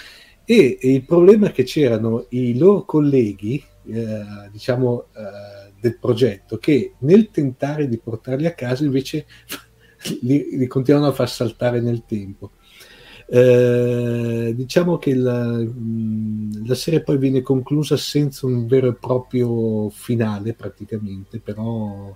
e, 0.46 0.78
il 0.80 1.04
problema 1.04 1.48
è 1.48 1.52
che 1.52 1.64
c'erano 1.64 2.26
i 2.30 2.56
loro 2.56 2.84
colleghi, 2.84 3.62
eh, 3.88 4.24
diciamo, 4.52 5.06
eh, 5.14 5.72
del 5.80 5.98
progetto, 5.98 6.58
che 6.58 6.94
nel 7.00 7.30
tentare 7.30 7.88
di 7.88 7.98
portarli 7.98 8.46
a 8.46 8.54
casa 8.54 8.84
invece 8.84 9.26
li, 10.22 10.56
li 10.56 10.66
continuano 10.68 11.08
a 11.08 11.12
far 11.12 11.28
saltare 11.28 11.80
nel 11.80 12.04
tempo. 12.06 12.52
Eh, 13.28 14.52
diciamo 14.54 14.98
che 14.98 15.12
la, 15.16 15.60
la, 16.64 16.74
serie 16.76 17.02
poi 17.02 17.18
viene 17.18 17.42
conclusa 17.42 17.96
senza 17.96 18.46
un 18.46 18.68
vero 18.68 18.90
e 18.90 18.94
proprio 18.94 19.90
finale 19.90 20.54
praticamente, 20.54 21.40
però 21.40 22.14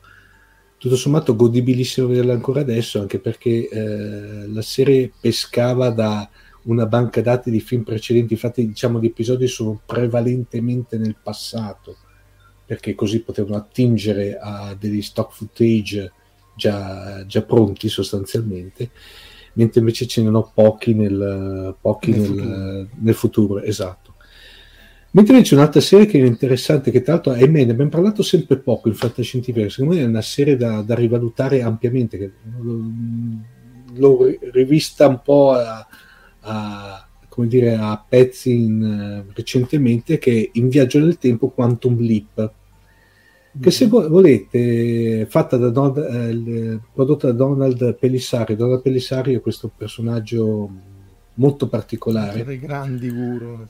tutto 0.79 0.97
sommato 0.97 1.35
godibilissimo 1.35 2.07
vederla 2.07 2.33
ancora 2.33 2.61
adesso, 2.61 3.01
anche 3.01 3.19
perché 3.19 3.69
eh, 3.69 4.47
la 4.47 4.63
serie 4.63 5.13
pescava 5.21 5.91
da 5.91 6.31
una 6.65 6.87
banca 6.87 7.21
dati 7.21 7.51
di 7.51 7.61
film 7.61 7.83
precedenti, 7.83 8.35
infatti 8.35 8.67
diciamo 8.67 9.01
gli 9.01 9.07
episodi 9.07 9.47
sono 9.47 9.81
prevalentemente 9.85 10.99
nel 10.99 11.17
passato, 11.21 11.97
perché 12.67 12.95
così 12.95 13.23
potevano 13.23 13.57
attingere 13.57 14.39
a 14.39 14.77
degli 14.79 15.03
stock 15.03 15.33
footage 15.33 16.13
già, 16.57 17.25
già 17.27 17.43
pronti 17.43 17.89
sostanzialmente, 17.89 18.91
mentre 19.55 19.81
invece 19.81 20.07
ce 20.07 20.21
ne 20.21 20.27
sono 20.27 20.51
pochi 20.55 20.95
nel, 20.95 21.75
pochi 21.81 22.11
nel, 22.13 22.21
nel, 22.21 22.29
futuro. 22.29 22.89
nel 22.99 23.15
futuro, 23.15 23.63
esatto. 23.63 24.15
Mentre 25.13 25.35
invece 25.35 25.57
un'altra 25.57 25.81
serie 25.81 26.07
che 26.07 26.21
è 26.21 26.25
interessante, 26.25 26.93
che 26.93 27.03
tra 27.03 27.15
l'altro 27.15 27.33
ahimè 27.33 27.65
ne 27.65 27.73
abbiamo 27.73 27.91
parlato 27.91 28.23
sempre 28.23 28.59
poco 28.59 28.87
in 28.87 28.95
fantascientifica, 28.95 29.69
secondo 29.69 29.97
me 29.97 30.03
è 30.03 30.07
una 30.07 30.23
serie 30.23 30.57
da, 30.57 30.83
da 30.83 30.95
rivalutare 30.95 31.63
ampiamente, 31.63 32.17
che 32.17 32.33
l'ho 33.95 34.39
rivista 34.53 35.09
un 35.09 35.21
po' 35.21 35.51
a, 35.51 35.85
a, 36.51 37.07
come 37.29 37.47
dire, 37.47 37.75
a 37.77 38.03
pezzi 38.07 38.53
in, 38.53 39.25
uh, 39.27 39.33
recentemente 39.35 40.19
che 40.19 40.43
è 40.43 40.59
In 40.59 40.69
viaggio 40.69 40.99
nel 40.99 41.19
tempo 41.19 41.49
Quantum 41.49 41.99
Leap 42.01 42.53
che 43.59 43.71
se 43.73 43.89
mm-hmm. 43.89 44.07
volete 44.07 45.27
fatta 45.29 45.57
da 45.57 45.71
Don, 45.71 45.93
eh, 45.99 46.81
prodotta 46.93 47.29
da 47.29 47.33
Donald 47.33 47.97
Pelissari 47.99 48.55
Donald 48.55 48.81
Pelissari 48.81 49.35
è 49.35 49.41
questo 49.41 49.71
personaggio 49.77 50.71
molto 51.41 51.67
particolare. 51.69 52.45
Dei 52.45 52.59
grandi 52.59 53.11
guru 53.11 53.67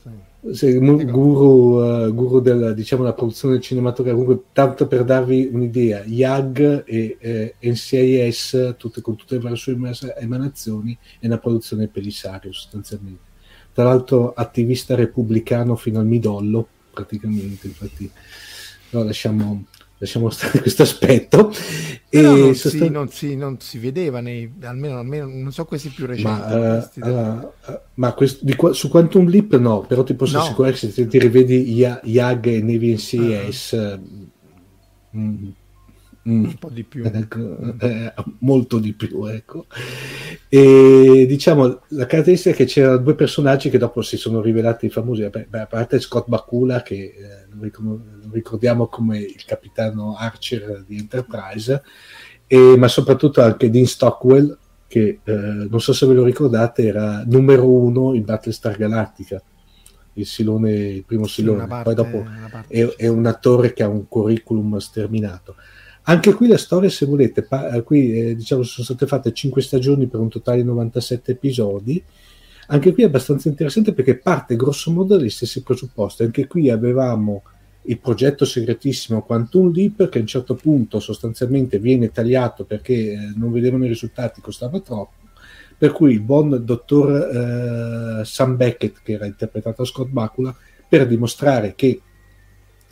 sì, 0.51 0.77
guru, 0.79 1.81
uh, 1.81 2.13
guru 2.13 2.39
della 2.41 2.73
diciamo, 2.73 3.03
la 3.03 3.13
produzione 3.13 3.59
cinematografica. 3.61 4.23
Comunque 4.23 4.49
tanto 4.53 4.87
per 4.87 5.03
darvi 5.03 5.49
un'idea 5.51 6.03
YAG 6.03 6.83
e 6.85 7.17
eh, 7.19 7.55
NCIS 7.61 8.75
tutte, 8.77 9.01
con 9.01 9.15
tutte 9.15 9.39
le 9.39 9.55
sue 9.55 9.77
emanazioni 10.19 10.97
è 11.19 11.27
una 11.27 11.37
produzione 11.37 11.87
Pelissari 11.87 12.51
sostanzialmente. 12.51 13.29
Tra 13.73 13.85
l'altro 13.85 14.33
attivista 14.33 14.95
repubblicano 14.95 15.75
fino 15.75 15.99
al 15.99 16.07
midollo 16.07 16.67
praticamente. 16.91 17.67
Infatti 17.67 18.11
no, 18.89 19.03
lasciamo, 19.03 19.65
lasciamo 20.01 20.31
stare 20.31 20.59
questo 20.61 20.81
aspetto. 20.81 21.53
E 22.09 22.21
non, 22.21 22.55
sostan- 22.55 22.81
si, 22.81 22.89
non, 22.89 23.09
si, 23.09 23.35
non, 23.35 23.59
si, 23.59 23.77
vedeva, 23.77 24.19
nei, 24.19 24.51
almeno, 24.63 24.97
almeno, 24.97 25.27
non 25.27 25.51
so 25.51 25.65
questi 25.65 25.89
più 25.89 26.07
recenti. 26.07 26.29
Ma, 26.29 26.81
uh, 26.97 27.09
uh, 27.09 27.79
ma 27.93 28.13
questo, 28.13 28.43
di, 28.43 28.57
su 28.71 28.89
Quantum 28.89 29.27
Leap 29.27 29.55
no, 29.57 29.81
però 29.81 30.03
ti 30.03 30.15
posso 30.15 30.37
no. 30.37 30.43
assicurare 30.43 30.73
che 30.73 30.89
se 30.89 31.07
ti 31.07 31.19
rivedi 31.19 31.71
YAG 31.71 32.47
e 32.47 32.61
Navy 32.61 32.93
NCS... 32.93 33.71
Uh-huh. 33.71 33.99
Mm, 33.99 34.29
Mm, 35.13 35.49
un 36.23 36.55
po' 36.59 36.69
di 36.69 36.83
più, 36.83 37.03
ecco, 37.03 37.75
eh, 37.79 38.13
molto 38.39 38.77
di 38.77 38.93
più. 38.93 39.25
Ecco. 39.25 39.65
E 40.47 41.25
diciamo 41.27 41.81
la 41.89 42.05
caratteristica 42.05 42.53
è 42.53 42.57
che 42.57 42.65
c'erano 42.65 42.97
due 42.97 43.15
personaggi 43.15 43.69
che 43.69 43.77
dopo 43.77 44.01
si 44.01 44.17
sono 44.17 44.41
rivelati 44.41 44.89
famosi. 44.89 45.27
Beh, 45.29 45.59
a 45.59 45.65
parte 45.65 45.99
Scott 45.99 46.27
Bakula, 46.27 46.83
che 46.83 46.95
eh, 46.95 47.47
lo 47.49 48.01
ricordiamo 48.31 48.87
come 48.87 49.19
il 49.19 49.43
capitano 49.45 50.15
Archer 50.15 50.83
di 50.85 50.97
Enterprise, 50.97 51.81
e, 52.45 52.75
ma 52.77 52.87
soprattutto 52.87 53.41
anche 53.41 53.69
Dean 53.69 53.85
Stockwell, 53.85 54.57
che 54.87 55.21
eh, 55.23 55.33
non 55.33 55.79
so 55.79 55.93
se 55.93 56.05
ve 56.05 56.13
lo 56.13 56.23
ricordate, 56.23 56.85
era 56.85 57.23
numero 57.25 57.67
uno 57.67 58.13
in 58.13 58.25
Battlestar 58.25 58.77
Galactica. 58.77 59.41
Il, 60.15 60.25
silone, 60.25 60.71
il 60.71 61.05
primo 61.05 61.25
silone, 61.25 61.65
parte, 61.65 61.83
poi 61.83 61.95
dopo 61.95 62.25
è, 62.67 62.83
è 62.97 63.07
un 63.07 63.25
attore 63.25 63.71
che 63.71 63.81
ha 63.81 63.87
un 63.87 64.09
curriculum 64.09 64.77
sterminato. 64.77 65.55
Anche 66.03 66.33
qui 66.33 66.47
la 66.47 66.57
storia, 66.57 66.89
se 66.89 67.05
volete, 67.05 67.43
pa- 67.43 67.81
qui 67.83 68.17
eh, 68.17 68.35
diciamo 68.35 68.63
sono 68.63 68.85
state 68.85 69.05
fatte 69.05 69.33
5 69.33 69.61
stagioni 69.61 70.07
per 70.07 70.19
un 70.19 70.29
totale 70.29 70.57
di 70.57 70.63
97 70.63 71.31
episodi. 71.31 72.03
Anche 72.67 72.93
qui 72.93 73.03
è 73.03 73.05
abbastanza 73.05 73.49
interessante 73.49 73.93
perché 73.93 74.17
parte 74.17 74.55
grosso 74.55 74.91
modo 74.91 75.17
dagli 75.17 75.29
stessi 75.29 75.61
presupposti. 75.61 76.23
Anche 76.23 76.47
qui 76.47 76.69
avevamo 76.69 77.43
il 77.83 77.99
progetto 77.99 78.45
segretissimo 78.45 79.23
Quantum 79.23 79.71
Leap 79.71 80.09
che 80.09 80.19
a 80.19 80.21
un 80.21 80.27
certo 80.27 80.55
punto 80.55 80.99
sostanzialmente 80.99 81.79
viene 81.79 82.11
tagliato 82.11 82.63
perché 82.63 82.93
eh, 82.93 83.33
non 83.35 83.51
vedevano 83.51 83.85
i 83.85 83.89
risultati, 83.89 84.41
costava 84.41 84.79
troppo. 84.79 85.19
Per 85.77 85.91
cui 85.91 86.13
il 86.13 86.21
buon 86.21 86.61
dottor 86.63 88.21
eh, 88.21 88.25
Sam 88.25 88.55
Beckett, 88.55 89.01
che 89.03 89.13
era 89.13 89.25
interpretato 89.25 89.81
da 89.81 89.87
Scott 89.87 90.09
Bakula, 90.09 90.55
per 90.87 91.07
dimostrare 91.07 91.73
che 91.75 92.01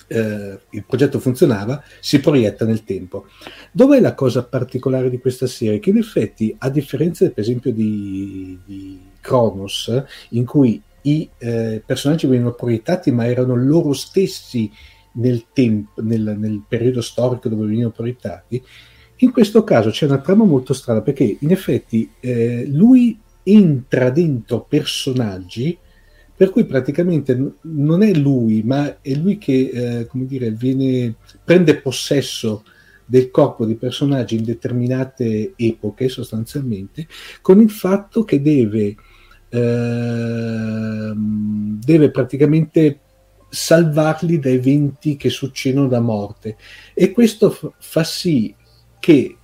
eh, 0.09 0.59
il 0.71 0.83
progetto 0.85 1.19
funzionava, 1.19 1.81
si 1.99 2.19
proietta 2.19 2.65
nel 2.65 2.83
tempo. 2.83 3.27
Dov'è 3.71 3.99
la 3.99 4.15
cosa 4.15 4.43
particolare 4.43 5.09
di 5.09 5.19
questa 5.19 5.47
serie? 5.47 5.79
Che 5.79 5.91
in 5.91 5.97
effetti, 5.97 6.53
a 6.57 6.69
differenza 6.69 7.29
per 7.29 7.43
esempio 7.43 7.71
di, 7.71 8.59
di 8.65 8.99
Kronos, 9.21 10.03
in 10.29 10.45
cui 10.45 10.81
i 11.03 11.29
eh, 11.37 11.81
personaggi 11.85 12.27
venivano 12.27 12.55
proiettati 12.55 13.11
ma 13.11 13.25
erano 13.25 13.55
loro 13.55 13.93
stessi 13.93 14.69
nel, 15.13 15.45
tempo, 15.53 16.01
nel, 16.01 16.35
nel 16.37 16.63
periodo 16.67 17.01
storico 17.01 17.47
dove 17.47 17.65
venivano 17.65 17.91
proiettati, 17.91 18.61
in 19.17 19.31
questo 19.31 19.63
caso 19.63 19.89
c'è 19.89 20.05
una 20.05 20.19
trama 20.19 20.45
molto 20.45 20.73
strana 20.73 21.01
perché 21.01 21.37
in 21.39 21.51
effetti 21.51 22.09
eh, 22.19 22.65
lui 22.67 23.19
entra 23.43 24.09
dentro 24.09 24.61
personaggi 24.61 25.77
per 26.39 26.51
cui 26.51 26.63
praticamente 26.63 27.37
non 27.63 28.01
è 28.01 28.13
lui, 28.13 28.63
ma 28.63 29.01
è 29.01 29.13
lui 29.13 29.37
che, 29.37 29.71
eh, 29.73 30.05
come 30.05 30.25
dire, 30.25 30.51
viene, 30.51 31.15
prende 31.43 31.81
possesso 31.81 32.63
del 33.03 33.29
corpo 33.29 33.65
di 33.65 33.75
personaggi 33.75 34.37
in 34.37 34.45
determinate 34.45 35.51
epoche 35.57 36.07
sostanzialmente, 36.07 37.09
con 37.41 37.59
il 37.59 37.69
fatto 37.69 38.23
che 38.23 38.41
deve, 38.41 38.95
eh, 39.49 41.11
deve 41.13 42.09
praticamente 42.09 42.99
salvarli 43.49 44.39
da 44.39 44.47
eventi 44.47 45.17
che 45.17 45.29
succedono 45.29 45.89
da 45.89 45.99
morte. 45.99 46.55
E 46.93 47.11
questo 47.11 47.49
f- 47.49 47.69
fa 47.79 48.05
sì 48.05 48.55
che 48.97 49.38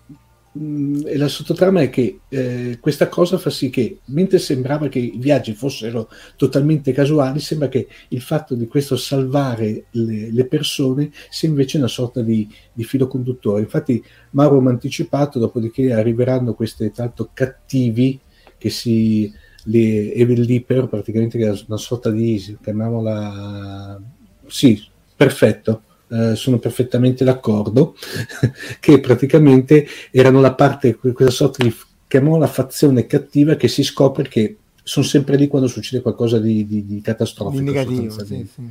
Mm, 0.58 1.02
e 1.06 1.18
la 1.18 1.28
sottotrama 1.28 1.82
è 1.82 1.90
che 1.90 2.22
eh, 2.30 2.78
questa 2.80 3.10
cosa 3.10 3.38
fa 3.38 3.50
sì 3.50 3.70
che, 3.70 4.00
mentre 4.06 4.40
sembrava 4.40 4.88
che 4.88 5.00
i 5.00 5.18
viaggi 5.18 5.54
fossero 5.54 6.10
totalmente 6.38 6.94
casuali, 6.94 7.40
sembra 7.42 7.68
che 7.68 7.88
il 8.10 8.22
fatto 8.22 8.56
di 8.56 8.66
questo 8.68 8.96
salvare 8.96 9.88
le, 9.92 10.32
le 10.32 10.46
persone 10.48 11.12
sia 11.30 11.50
invece 11.50 11.78
una 11.78 11.88
sorta 11.88 12.22
di, 12.22 12.48
di, 12.72 12.84
filo 12.86 13.08
conduttore. 13.08 13.62
Infatti, 13.62 14.02
Mauro 14.32 14.62
mi 14.62 14.68
ha 14.68 14.72
anticipato, 14.72 15.40
dopodiché 15.40 15.92
arriveranno 15.92 16.54
questi 16.54 16.90
tanto 16.92 17.32
cattivi 17.34 18.18
che 18.58 18.70
si 18.70 19.32
le 19.68 20.14
Evil 20.14 20.42
Leaper, 20.42 20.88
praticamente 20.88 21.38
che 21.38 21.50
è 21.50 21.64
una 21.68 21.78
sorta 21.78 22.12
di 22.12 22.58
chiamiamola 22.62 24.00
sì, 24.48 24.82
perfetto 25.16 25.82
eh, 26.10 26.36
sono 26.36 26.60
perfettamente 26.60 27.24
d'accordo, 27.24 27.96
che 28.80 29.00
praticamente 29.00 29.88
erano 30.12 30.42
la 30.42 30.54
parte, 30.54 30.96
quella 30.96 31.32
sorta 31.32 31.64
di, 31.64 31.74
chiamiamola 32.08 32.48
fazione 32.48 33.08
cattiva 33.08 33.56
che 33.56 33.68
si 33.68 33.84
scopre 33.84 34.28
che 34.28 34.58
sono 34.84 35.06
sempre 35.06 35.36
lì 35.36 35.48
quando 35.48 35.68
succede 35.68 36.02
qualcosa 36.02 36.40
di, 36.40 36.66
di, 36.66 36.86
di 36.86 37.02
catastrofico. 37.02 37.64
Di 37.64 37.68
negativo, 37.68 38.24
sì, 38.24 38.48
sì. 38.54 38.70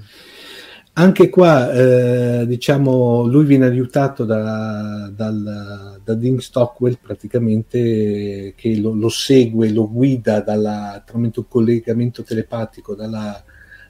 Anche 0.97 1.29
qua, 1.29 1.73
eh, 1.73 2.47
diciamo, 2.47 3.25
lui 3.25 3.45
viene 3.45 3.67
aiutato 3.67 4.25
da, 4.25 5.11
dal, 5.13 6.01
da 6.05 6.15
Dean 6.15 6.39
Stockwell 6.39 6.99
praticamente 7.03 8.55
che 8.57 8.77
lo, 8.77 8.95
lo 8.95 9.09
segue, 9.09 9.71
lo 9.71 9.91
guida 9.91 10.41
dalla, 10.41 11.03
tramite 11.05 11.41
un 11.41 11.49
collegamento 11.49 12.23
telepatico 12.23 12.95
dalla, 12.95 13.43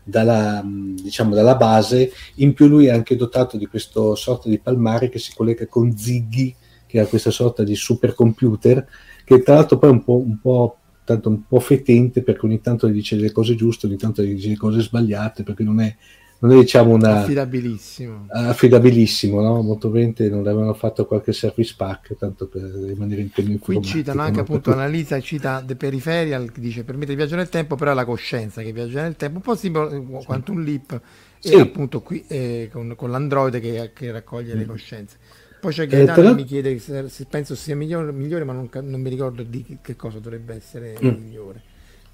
dalla, 0.05 0.63
diciamo, 0.65 1.35
dalla 1.35 1.57
base, 1.57 2.13
in 2.37 2.53
più 2.53 2.67
lui 2.67 2.87
è 2.87 2.91
anche 2.91 3.17
dotato 3.17 3.57
di 3.57 3.67
questo 3.67 4.15
sorta 4.15 4.49
di 4.49 4.59
palmare 4.59 5.09
che 5.09 5.19
si 5.19 5.33
collega 5.35 5.67
con 5.67 5.97
Ziggy, 5.97 6.55
che 6.87 7.01
ha 7.01 7.07
questa 7.07 7.31
sorta 7.31 7.65
di 7.65 7.75
supercomputer, 7.75 8.87
che 9.25 9.43
tra 9.43 9.55
l'altro 9.55 9.79
poi 9.79 9.91
è 9.91 9.93
un 9.93 10.05
po', 10.05 10.17
un 10.17 10.39
po', 10.39 10.77
tanto 11.05 11.29
un 11.29 11.47
po' 11.47 11.61
fetente 11.61 12.23
perché 12.23 12.47
ogni 12.47 12.61
tanto 12.61 12.89
gli 12.89 12.93
dice 12.93 13.17
le 13.17 13.33
cose 13.33 13.57
giuste, 13.57 13.87
ogni 13.87 13.97
tanto 13.97 14.23
gli 14.23 14.35
dice 14.35 14.51
le 14.51 14.57
cose 14.57 14.81
sbagliate, 14.81 15.43
perché 15.43 15.65
non 15.65 15.81
è 15.81 15.97
non 16.45 16.53
è 16.53 16.61
diciamo 16.61 16.93
una 16.93 17.21
affidabilissimo 17.21 18.27
affidabilissimo 18.29 19.41
no? 19.41 19.63
molto 19.63 19.89
bene 19.89 20.13
non 20.29 20.41
avevano 20.41 20.75
fatto 20.75 21.07
qualche 21.07 21.33
service 21.33 21.75
pack 21.77 22.17
tanto 22.19 22.49
per 22.49 22.63
rimanere 22.63 23.23
in 23.23 23.31
tema 23.33 23.57
qui 23.59 23.81
citano 23.83 24.21
anche 24.21 24.41
appunto 24.41 24.71
per... 24.71 24.79
Annalisa 24.79 25.19
cita 25.21 25.63
The 25.65 25.75
Peripheral 25.75 26.53
che 26.53 26.61
dice 26.61 26.85
permette 26.85 27.13
di 27.13 27.17
viaggiare 27.17 27.41
nel 27.41 27.49
tempo 27.49 27.77
però 27.77 27.93
è 27.93 27.95
la 27.95 28.05
coscienza 28.05 28.61
che 28.61 28.73
viaggia 28.73 29.03
nel 29.03 29.17
tempo 29.17 29.37
un 29.37 29.43
po' 29.43 29.57
simile 29.57 29.89
sì. 29.91 30.25
quanto 30.27 30.53
un 30.53 30.63
leap 30.63 31.01
sì. 31.39 31.55
e 31.55 31.61
appunto 31.61 32.03
qui 32.03 32.23
eh, 32.29 32.69
con, 32.71 32.93
con, 32.95 33.11
l'androide 33.11 33.61
che, 33.61 33.93
che 33.95 34.13
raccoglie 34.13 34.55
mm. 34.55 34.59
le 34.59 34.67
coscienze 34.67 35.17
poi 35.61 35.73
c'è 35.73 35.87
Gaetano 35.87 36.21
eh, 36.21 36.31
che 36.31 36.35
mi 36.35 36.45
chiede 36.45 36.79
se, 36.79 37.09
se 37.09 37.25
penso 37.25 37.55
sia 37.55 37.75
migliore, 37.75 38.13
migliore 38.13 38.45
ma 38.45 38.53
non, 38.53 38.69
non, 38.71 39.01
mi 39.01 39.09
ricordo 39.09 39.43
di 39.43 39.79
che 39.81 39.97
cosa 39.97 40.19
dovrebbe 40.19 40.55
essere 40.55 40.95
mm. 41.03 41.09
migliore 41.09 41.63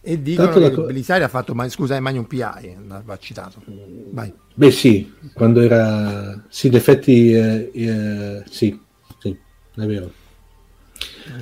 e 0.02 0.22
dicono 0.22 0.48
Tanto 0.48 0.68
che 0.68 0.74
co- 0.74 0.82
Belisari 0.84 1.22
ha 1.22 1.28
fatto, 1.28 1.54
ma, 1.54 1.68
scusa, 1.68 1.94
è 1.94 2.00
Magnum 2.00 2.24
PI, 2.24 2.76
va 3.04 3.18
citato. 3.18 3.62
Vai. 4.10 4.32
Beh 4.54 4.70
sì, 4.70 5.12
quando 5.34 5.60
era... 5.60 6.42
Sì, 6.48 6.68
in 6.68 6.74
effetti, 6.74 7.32
eh, 7.32 7.70
eh, 7.72 8.42
sì, 8.48 8.78
sì, 9.18 9.36
è 9.76 9.86
vero. 9.86 10.10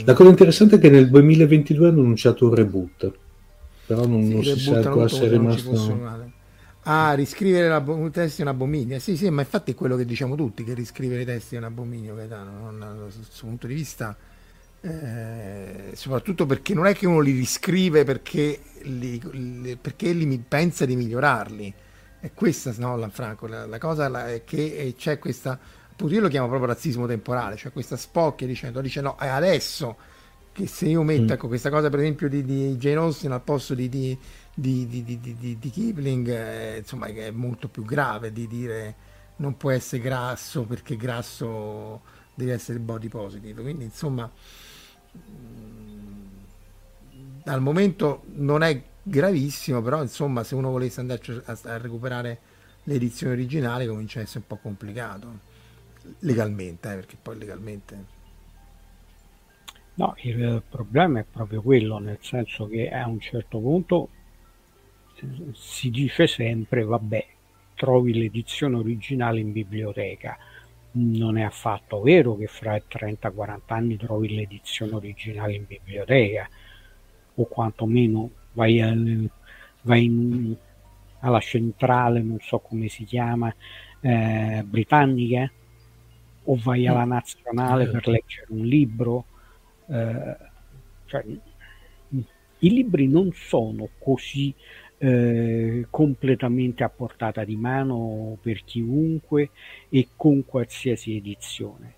La 0.05 0.13
cosa 0.13 0.31
interessante 0.31 0.77
è 0.77 0.79
che 0.79 0.91
nel 0.91 1.09
2022 1.09 1.89
hanno 1.89 2.01
annunciato 2.01 2.47
un 2.47 2.55
reboot, 2.55 3.13
però 3.87 4.07
non, 4.07 4.25
sì, 4.25 4.33
non 4.33 4.43
si 4.43 4.59
sa 4.59 4.77
ancora 4.77 5.09
se 5.09 5.25
è 5.25 5.29
rimasto... 5.29 6.27
Ah, 6.83 7.13
riscrivere 7.13 7.69
la, 7.69 7.83
un 7.87 8.11
testo 8.11 8.41
è 8.41 8.45
un 8.45 8.51
abominio. 8.51 8.99
Sì, 8.99 9.17
sì, 9.17 9.29
ma 9.29 9.43
infatti 9.43 9.73
è 9.73 9.75
quello 9.75 9.95
che 9.95 10.07
diciamo 10.07 10.37
tutti, 10.37 10.65
che 10.65 10.73
riscrivere 10.73 11.23
i 11.23 11.25
testi 11.27 11.55
è 11.55 11.59
un 11.59 11.65
abominio, 11.65 12.15
Gaetano. 12.15 12.71
Non, 12.71 12.79
dal 12.79 13.13
suo 13.29 13.49
punto 13.49 13.67
di 13.67 13.75
vista 13.75 14.17
eh, 14.81 15.91
soprattutto 15.95 16.47
perché 16.47 16.75
non 16.75 16.87
è 16.87 16.95
che 16.95 17.07
uno 17.07 17.21
li 17.21 17.33
riscrive 17.33 18.05
perché, 18.05 18.61
li, 18.83 19.21
li, 19.33 19.77
perché 19.77 20.13
li 20.13 20.39
pensa 20.39 20.85
di 20.87 20.97
migliorarli. 20.97 21.75
È 22.21 22.33
questa, 22.35 22.73
no, 22.79 22.97
Lanfranco, 22.97 23.47
la, 23.47 23.67
la 23.67 23.79
cosa 23.79 24.09
la, 24.09 24.29
è 24.29 24.45
che 24.45 24.95
c'è 24.97 25.19
questa, 25.19 25.59
appunto 25.91 26.15
io 26.15 26.21
lo 26.21 26.29
chiamo 26.29 26.49
proprio 26.49 26.69
razzismo 26.69 27.07
temporale, 27.07 27.57
cioè 27.57 27.73
questa 27.73 27.97
spocchia 27.97 28.47
dicendo, 28.47 28.81
dice 28.81 29.01
no, 29.01 29.17
è 29.17 29.29
adesso 29.29 29.97
che 30.53 30.67
se 30.67 30.87
io 30.87 31.03
metto, 31.03 31.23
mm. 31.23 31.31
ecco, 31.31 31.47
questa 31.47 31.71
cosa 31.71 31.89
per 31.89 32.01
esempio 32.01 32.29
di, 32.29 32.45
di 32.45 32.77
Jane 32.77 32.97
Austen 32.97 33.31
al 33.31 33.43
posto 33.43 33.75
di, 33.75 33.89
di, 33.89 34.19
di 34.55 35.71
Kipling, 35.71 36.29
eh, 36.29 36.79
insomma, 36.79 37.07
è 37.07 37.31
molto 37.31 37.69
più 37.69 37.85
grave 37.85 38.33
di 38.33 38.49
dire 38.49 38.95
non 39.37 39.57
può 39.57 39.71
essere 39.71 40.03
grasso 40.03 40.63
perché 40.65 40.97
grasso 40.97 42.01
deve 42.39 42.53
essere 42.53 42.79
body 42.79 43.09
positive, 43.09 43.63
quindi 43.63 43.83
insomma 43.83 44.31
al 47.45 47.61
momento 47.61 48.23
non 48.35 48.63
è 48.63 48.81
gravissimo, 49.03 49.83
però 49.83 50.03
insomma 50.03 50.45
se 50.45 50.55
uno 50.55 50.71
volesse 50.71 51.01
andare 51.01 51.21
a, 51.47 51.59
a 51.63 51.79
recuperare 51.79 52.39
l'edizione 52.85 53.33
originale 53.33 53.87
comincia 53.87 54.21
a 54.21 54.23
essere 54.23 54.41
un 54.41 54.47
po' 54.47 54.63
complicato. 54.63 55.47
Legalmente, 56.21 56.93
eh, 56.93 56.95
perché 56.95 57.17
poi 57.21 57.39
legalmente... 57.39 58.17
No, 59.95 60.15
il 60.23 60.63
problema 60.69 61.19
è 61.19 61.25
proprio 61.29 61.61
quello, 61.61 61.99
nel 61.99 62.19
senso 62.21 62.69
che 62.69 62.89
a 62.89 63.09
un 63.09 63.19
certo 63.19 63.59
punto 63.59 64.11
si 65.55 65.91
dice 65.91 66.29
sempre, 66.29 66.85
vabbè, 66.85 67.27
trovi 67.75 68.15
l'edizione 68.15 68.77
originale 68.77 69.41
in 69.41 69.51
biblioteca 69.51 70.39
non 70.99 71.39
è 71.39 71.43
affatto 71.43 72.01
vero 72.01 72.37
che 72.37 72.47
fra 72.47 72.77
30-40 72.77 73.59
anni 73.67 73.97
trovi 73.97 74.35
l'edizione 74.35 74.95
originale 74.95 75.55
in 75.55 75.65
biblioteca 75.67 76.49
o 77.35 77.45
quantomeno 77.45 78.31
vai, 78.53 78.81
al, 78.81 79.31
vai 79.83 80.05
in, 80.05 80.57
alla 81.21 81.41
centrale, 81.41 82.21
non 82.21 82.39
so 82.41 82.59
come 82.59 82.89
si 82.89 83.05
chiama, 83.05 83.55
eh, 84.01 84.63
britannica 84.67 85.51
o 86.45 86.57
vai 86.57 86.87
alla 86.87 87.05
mm. 87.05 87.09
nazionale 87.09 87.85
per 87.85 87.95
certo. 87.95 88.11
leggere 88.11 88.47
un 88.49 88.65
libro. 88.65 89.25
Eh, 89.89 90.37
cioè, 91.07 91.25
I 92.61 92.71
libri 92.71 93.07
non 93.07 93.31
sono 93.33 93.89
così 93.99 94.55
eh, 94.99 95.87
completamente 95.91 96.85
a 96.85 96.89
portata 96.89 97.45
di 97.45 97.57
mano 97.57 98.37
per 98.41 98.65
chiunque 98.65 99.51
e 99.89 100.09
con 100.17 100.45
qualsiasi 100.45 101.17
edizione. 101.17 101.95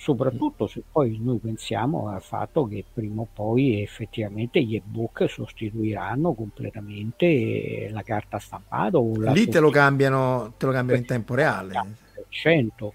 Soprattutto 0.00 0.68
se 0.68 0.84
poi 0.92 1.18
noi 1.20 1.38
pensiamo 1.38 2.08
al 2.08 2.22
fatto 2.22 2.68
che 2.68 2.84
prima 2.90 3.22
o 3.22 3.28
poi 3.32 3.82
effettivamente 3.82 4.62
gli 4.62 4.76
ebook 4.76 5.28
sostituiranno 5.28 6.34
completamente 6.34 7.88
la 7.90 8.02
carta 8.02 8.38
stampata. 8.38 8.96
O 8.96 9.20
la 9.20 9.32
Lì 9.32 9.48
te 9.48 9.58
lo 9.58 9.70
cambiano, 9.70 10.54
te 10.56 10.66
lo 10.66 10.72
cambiano 10.72 11.00
in 11.00 11.06
tempo 11.06 11.34
reale. 11.34 11.74
100%. 12.30 12.90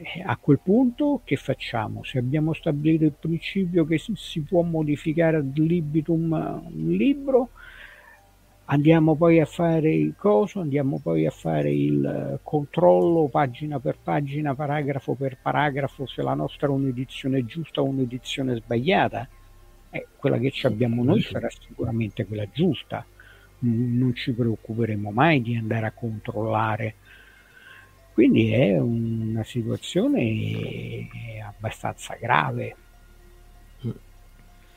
Eh, 0.00 0.22
a 0.24 0.36
quel 0.36 0.58
punto 0.62 1.22
che 1.24 1.36
facciamo? 1.36 2.02
Se 2.02 2.18
abbiamo 2.18 2.52
stabilito 2.52 3.04
il 3.04 3.14
principio 3.18 3.84
che 3.84 3.98
si, 3.98 4.12
si 4.16 4.40
può 4.40 4.62
modificare 4.62 5.38
ad 5.38 5.56
libitum 5.56 6.32
un 6.32 6.90
libro, 6.90 7.50
andiamo 8.70 9.14
poi 9.14 9.40
a 9.40 9.46
fare 9.46 9.92
il 9.92 10.14
coso, 10.16 10.60
andiamo 10.60 10.98
poi 11.02 11.26
a 11.26 11.30
fare 11.30 11.70
il 11.70 12.04
eh, 12.04 12.38
controllo 12.42 13.28
pagina 13.28 13.78
per 13.78 13.98
pagina, 14.02 14.54
paragrafo 14.54 15.14
per 15.14 15.38
paragrafo, 15.40 16.06
se 16.06 16.22
la 16.22 16.34
nostra 16.34 16.66
è 16.66 16.70
un'edizione 16.70 17.44
giusta 17.44 17.80
o 17.80 17.84
un'edizione 17.84 18.56
sbagliata. 18.56 19.28
Eh, 19.90 20.06
quella 20.16 20.38
che 20.38 20.52
abbiamo 20.66 21.02
noi 21.02 21.22
sarà 21.22 21.48
sicuramente 21.48 22.26
quella 22.26 22.46
giusta, 22.52 23.04
non 23.60 24.14
ci 24.14 24.32
preoccuperemo 24.32 25.10
mai 25.10 25.40
di 25.40 25.56
andare 25.56 25.86
a 25.86 25.92
controllare. 25.92 26.94
Quindi 28.12 28.52
è 28.52 28.78
una 28.78 29.44
situazione 29.44 31.08
abbastanza 31.42 32.16
grave 32.20 32.74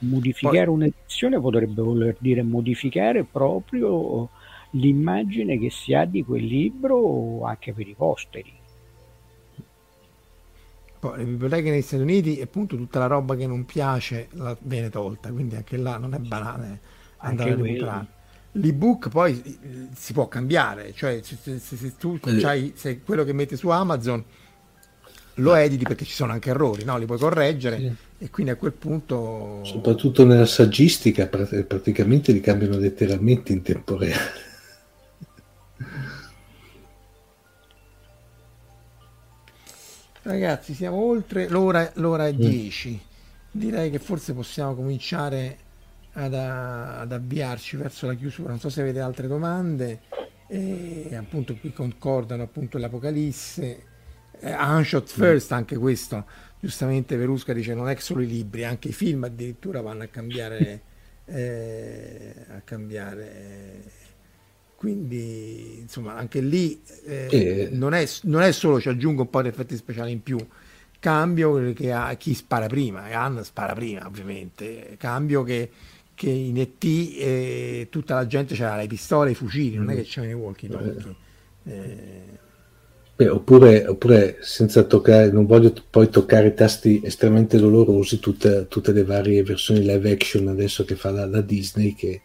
modificare 0.02 0.66
Poi... 0.66 0.74
un'edizione 0.74 1.40
potrebbe 1.40 1.82
voler 1.82 2.16
dire 2.20 2.44
modificare 2.44 3.24
proprio 3.24 4.30
l'immagine 4.72 5.58
che 5.58 5.70
si 5.70 5.94
ha 5.94 6.06
di 6.06 6.24
quel 6.24 6.46
libro 6.46 7.44
anche 7.44 7.74
per 7.74 7.88
i 7.88 7.94
posteri. 7.96 8.60
Poi 11.00 11.18
le 11.18 11.24
biblioteche 11.24 11.72
negli 11.72 11.82
Stati 11.82 12.04
Uniti, 12.04 12.40
appunto, 12.42 12.76
tutta 12.76 13.00
la 13.00 13.08
roba 13.08 13.36
che 13.36 13.48
non 13.48 13.66
piace 13.66 14.28
la 14.34 14.56
viene 14.62 14.90
tolta, 14.90 15.32
quindi 15.32 15.56
anche 15.56 15.78
là 15.78 15.98
non 15.98 16.14
è 16.14 16.20
banale 16.20 16.80
andare 17.18 17.50
anche 17.50 17.62
a 17.62 17.66
recuperare. 17.66 18.08
L'ebook 18.54 19.10
poi 19.10 19.42
si 19.96 20.14
può 20.14 20.28
cambiare, 20.28 20.94
cioè 20.94 21.22
se, 21.24 21.38
se, 21.58 21.76
se 21.76 21.96
tu 21.98 22.20
hai 22.44 22.74
quello 23.04 23.24
che 23.24 23.34
metti 23.34 23.56
su 23.56 23.70
Amazon 23.70 24.24
lo 25.36 25.56
editi 25.56 25.86
perché 25.86 26.06
ci 26.06 26.14
sono 26.14 26.34
anche 26.34 26.50
errori, 26.50 26.84
no? 26.84 26.98
li 26.98 27.06
puoi 27.06 27.18
correggere. 27.18 27.96
E 28.24 28.30
quindi 28.30 28.52
a 28.52 28.56
quel 28.56 28.74
punto... 28.74 29.62
Soprattutto 29.64 30.24
nella 30.24 30.46
saggistica 30.46 31.26
praticamente 31.26 32.32
li 32.32 32.40
cambiano 32.40 32.78
letteralmente 32.78 33.52
in 33.52 33.64
tempo 33.64 33.98
reale. 33.98 34.50
Ragazzi, 40.22 40.76
siamo 40.76 40.98
oltre 40.98 41.50
l'ora, 41.50 41.92
l'ora 41.96 42.28
e 42.28 42.36
10. 42.36 43.02
direi 43.50 43.90
che 43.90 43.98
forse 43.98 44.34
possiamo 44.34 44.76
cominciare 44.76 45.58
ad, 46.14 46.36
ad, 46.36 47.12
avviarci 47.12 47.76
verso 47.76 48.06
la 48.06 48.14
chiusura. 48.14 48.50
Non 48.50 48.60
so 48.60 48.70
se 48.70 48.82
avete 48.82 49.00
altre 49.00 49.28
domande. 49.28 50.02
E 50.46 51.16
appunto 51.16 51.56
qui 51.56 51.74
concordano 51.74 52.44
appunto 52.44 52.78
l'Apocalisse. 52.78 53.86
Eh, 54.42 54.54
Unshot 54.54 55.08
First, 55.08 55.52
anche 55.52 55.78
questo, 55.78 56.26
giustamente 56.60 57.16
Verusca 57.16 57.54
dice 57.54 57.74
non 57.74 57.90
è 57.90 57.96
solo 57.96 58.22
i 58.22 58.28
libri, 58.28 58.66
anche 58.66 58.90
i 58.90 58.94
film 58.94 59.24
addirittura 59.24 59.82
vanno 59.82 60.04
a 60.04 60.08
cambiare. 60.08 60.82
Eh, 61.24 62.34
a 62.50 62.62
cambiare 62.62 63.84
quindi 64.76 65.78
insomma 65.80 66.16
anche 66.16 66.42
lì 66.42 66.82
eh, 67.06 67.28
eh. 67.30 67.70
Non, 67.72 67.94
è, 67.94 68.06
non, 68.24 68.42
è, 68.42 68.52
solo 68.52 68.82
ci 68.82 68.90
aggiungo 68.90 69.22
un 69.22 69.30
po' 69.30 69.42
di 69.44 69.48
effetti 69.48 69.78
speciali 69.78 70.12
in 70.12 70.24
più 70.24 70.38
cambio 71.00 71.72
che 71.74 71.94
ha 71.94 72.14
chi 72.16 72.34
spara 72.34 72.66
prima 72.66 73.08
e 73.08 73.14
Anna 73.14 73.44
spara 73.44 73.74
prima 73.74 74.06
ovviamente 74.06 74.96
cambio 74.98 75.44
che 75.44 75.70
che 76.22 76.30
in 76.30 76.60
ET 76.60 76.84
eh, 76.84 77.88
tutta 77.90 78.14
la 78.14 78.28
gente 78.28 78.54
c'era 78.54 78.76
le 78.76 78.86
pistole, 78.86 79.32
i 79.32 79.34
fucili, 79.34 79.78
non 79.78 79.90
è 79.90 79.96
che 79.96 80.04
c'erano 80.04 80.32
i 80.32 80.36
walkie 80.36 80.70
talkie. 80.70 81.16
Eh. 81.64 82.50
Beh, 83.16 83.30
oppure, 83.30 83.86
oppure, 83.88 84.38
senza 84.42 84.84
toccare, 84.84 85.32
non 85.32 85.46
voglio 85.46 85.74
poi 85.90 86.10
toccare 86.10 86.48
i 86.48 86.54
tasti 86.54 87.02
estremamente 87.04 87.60
dolorosi, 87.60 88.20
tutte, 88.20 88.68
tutte 88.68 88.92
le 88.92 89.04
varie 89.04 89.44
versioni 89.44 89.82
live 89.82 90.12
action 90.12 90.48
adesso 90.48 90.84
che 90.86 90.96
fa 90.96 91.12
la, 91.12 91.26
la 91.26 91.42
Disney, 91.42 91.94
che 91.94 92.22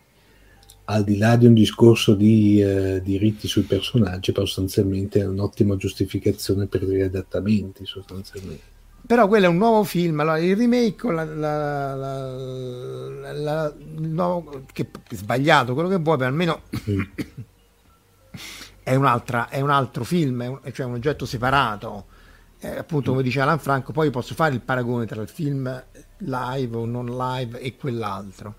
al 0.85 1.05
di 1.05 1.19
là 1.19 1.37
di 1.37 1.47
un 1.47 1.55
discorso 1.55 2.15
di 2.15 2.61
eh, 2.61 3.01
diritti 3.03 3.49
sui 3.49 3.63
personaggi, 3.63 4.33
però 4.33 4.47
sostanzialmente 4.47 5.21
è 5.21 5.27
un'ottima 5.27 5.77
giustificazione 5.77 6.67
per 6.67 6.85
gli 6.85 7.01
adattamenti, 7.01 7.85
sostanzialmente. 7.85 8.75
Però 9.07 9.29
quello 9.29 9.47
è 9.47 9.49
un 9.49 9.57
nuovo 9.57 9.85
film 9.85 10.19
allora 10.19 10.39
il 10.39 10.57
remake 10.57 11.13
la, 11.13 11.25
la, 11.25 11.95
la, 11.95 13.33
la 13.33 13.75
nuovo, 13.99 14.65
che 14.73 14.89
sbagliato 15.11 15.75
quello 15.75 15.89
che 15.89 15.99
vuoi 15.99 16.17
per 16.17 16.27
almeno 16.27 16.63
è, 18.87 18.95
un'altra, 18.95 19.49
è 19.49 19.61
un 19.61 19.71
altro 19.71 20.05
film 20.05 20.45
è 20.45 20.47
un, 20.47 20.61
cioè 20.73 20.87
un 20.87 20.95
oggetto 20.95 21.27
separato 21.27 22.07
eh, 22.61 22.79
appunto 22.79 23.11
come 23.11 23.25
dice 23.25 23.41
Alan 23.41 23.59
Franco 23.59 23.91
poi 23.91 24.11
posso 24.11 24.35
fare 24.35 24.55
il 24.55 24.61
paragone 24.61 25.07
tra 25.07 25.21
il 25.21 25.27
film 25.27 25.85
live 26.19 26.77
o 26.77 26.85
non 26.85 27.07
live 27.07 27.59
e 27.59 27.75
quell'altro 27.75 28.55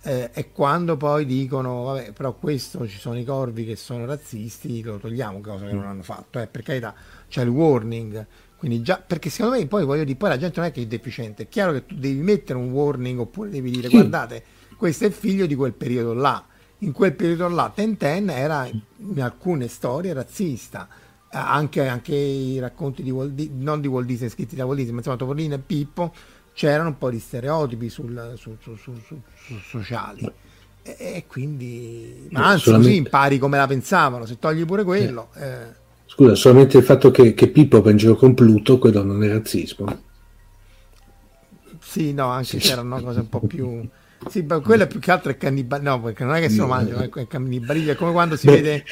eh, 0.00 0.30
e 0.32 0.52
quando 0.52 0.96
poi 0.96 1.26
dicono 1.26 1.82
vabbè 1.82 2.12
però 2.12 2.32
questo 2.32 2.88
ci 2.88 2.98
sono 2.98 3.18
i 3.18 3.24
corvi 3.24 3.66
che 3.66 3.76
sono 3.76 4.06
razzisti 4.06 4.80
lo 4.82 4.96
togliamo 4.96 5.40
cosa 5.40 5.66
che 5.66 5.72
non 5.72 5.84
hanno 5.84 6.02
fatto 6.02 6.40
eh, 6.40 6.46
per 6.46 6.62
carità 6.62 6.94
c'è 7.28 7.42
il 7.42 7.50
warning 7.50 8.26
quindi 8.56 8.82
già, 8.82 9.00
perché 9.04 9.28
secondo 9.28 9.56
me 9.56 9.66
poi 9.66 9.84
voglio 9.84 10.02
dire, 10.02 10.16
poi 10.16 10.30
la 10.30 10.38
gente 10.38 10.58
non 10.58 10.68
è 10.68 10.72
che 10.72 10.82
è 10.82 10.86
deficiente, 10.86 11.44
è 11.44 11.48
chiaro 11.48 11.72
che 11.72 11.86
tu 11.86 11.94
devi 11.94 12.20
mettere 12.20 12.58
un 12.58 12.70
warning 12.70 13.20
oppure 13.20 13.50
devi 13.50 13.70
dire 13.70 13.86
sì. 13.86 13.94
guardate, 13.94 14.42
questo 14.76 15.04
è 15.04 15.10
figlio 15.10 15.46
di 15.46 15.54
quel 15.54 15.74
periodo 15.74 16.12
là. 16.12 16.44
In 16.82 16.92
quel 16.92 17.14
periodo 17.14 17.48
là 17.48 17.72
Tenten 17.74 18.30
era 18.30 18.68
in 18.68 19.20
alcune 19.20 19.66
storie 19.66 20.12
razzista, 20.12 20.86
anche, 21.30 21.86
anche 21.86 22.14
i 22.14 22.58
racconti 22.60 23.02
di 23.02 23.10
Walt 23.10 23.32
Disney, 23.32 23.62
non 23.62 23.80
di 23.80 23.88
Walt 23.88 24.06
Disney 24.06 24.28
scritti 24.28 24.54
da 24.54 24.64
Walt 24.64 24.76
Disney, 24.76 24.92
ma 24.92 24.98
insomma 24.98 25.16
Topolino 25.16 25.56
e 25.56 25.58
Pippo, 25.58 26.14
c'erano 26.52 26.90
un 26.90 26.98
po' 26.98 27.10
di 27.10 27.18
stereotipi 27.18 27.88
sul, 27.88 28.34
su, 28.36 28.56
su, 28.60 28.76
su, 28.76 29.20
sociali. 29.60 30.30
E, 30.82 30.96
e, 30.98 31.24
quindi, 31.26 32.28
ma 32.30 32.46
anzi, 32.46 32.64
solamente... 32.64 32.92
così 32.92 33.04
impari 33.04 33.38
come 33.38 33.56
la 33.56 33.66
pensavano. 33.66 34.24
Se 34.24 34.38
togli 34.38 34.64
pure 34.64 34.84
quello, 34.84 35.30
eh. 35.34 35.46
Eh, 35.46 35.86
Scusa, 36.06 36.34
solamente 36.36 36.78
il 36.78 36.84
fatto 36.84 37.10
che, 37.10 37.34
che 37.34 37.48
Pippo 37.48 37.82
va 37.82 37.90
in 37.90 37.96
giro 37.96 38.14
con 38.14 38.34
Pluto, 38.34 38.78
quello 38.78 39.02
non 39.02 39.22
è 39.24 39.28
razzismo. 39.28 40.00
Sì, 41.80 42.12
no, 42.12 42.28
anche 42.28 42.46
sì. 42.46 42.58
c'erano 42.58 43.00
cose 43.02 43.20
un 43.20 43.28
po' 43.28 43.40
più... 43.40 43.88
Sì, 44.28 44.42
ma 44.42 44.60
quello 44.60 44.86
più 44.86 44.98
che 44.98 45.10
altro 45.10 45.30
è 45.30 45.36
cannibalismo. 45.36 45.96
No, 45.96 46.02
perché 46.02 46.24
non 46.24 46.34
è 46.34 46.40
che 46.40 46.48
se 46.48 46.58
lo 46.58 46.66
mangiano, 46.66 47.02
è 47.02 47.26
cannibalismo. 47.26 47.92
È 47.92 47.94
come 47.94 48.12
quando 48.12 48.36
si 48.36 48.46
Beh, 48.46 48.52
vede... 48.52 48.84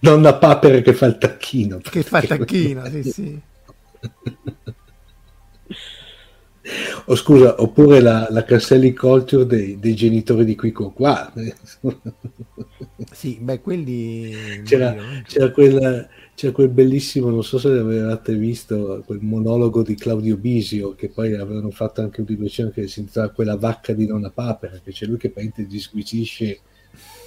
Donna 0.00 0.34
Papera 0.34 0.80
che 0.80 0.92
fa 0.92 1.06
il 1.06 1.18
tacchino. 1.18 1.78
Che 1.78 2.02
fa 2.02 2.20
il 2.20 2.26
tacchino, 2.26 2.84
sì, 2.90 3.02
sì. 3.02 3.40
Oh, 7.06 7.14
scusa, 7.14 7.60
oppure 7.60 8.00
la, 8.00 8.26
la 8.30 8.42
cancelling 8.42 8.96
culture 8.96 9.44
dei, 9.44 9.78
dei, 9.78 9.94
genitori 9.94 10.44
di 10.44 10.54
Quico 10.54 10.90
qua. 10.90 11.30
Sì, 13.12 13.38
beh, 13.40 13.60
quelli... 13.60 14.62
C'era, 14.64 14.94
c'era 15.26 15.50
quella 15.50 16.08
c'è 16.34 16.50
quel 16.50 16.68
bellissimo, 16.68 17.30
non 17.30 17.44
so 17.44 17.58
se 17.58 17.68
l'avevate 17.68 18.34
visto, 18.34 19.02
quel 19.06 19.20
monologo 19.20 19.82
di 19.82 19.94
Claudio 19.94 20.36
Bisio, 20.36 20.94
che 20.94 21.08
poi 21.08 21.34
avevano 21.34 21.70
fatto 21.70 22.00
anche 22.00 22.20
un 22.20 22.26
un'edizione 22.28 22.72
che 22.72 22.88
si 22.88 23.00
intitola 23.00 23.30
Quella 23.30 23.56
vacca 23.56 23.92
di 23.92 24.06
nonna 24.06 24.30
papera, 24.30 24.80
che 24.82 24.90
c'è 24.90 25.06
lui 25.06 25.16
che 25.16 25.30
praticamente 25.30 25.72
disquisisce 25.72 26.60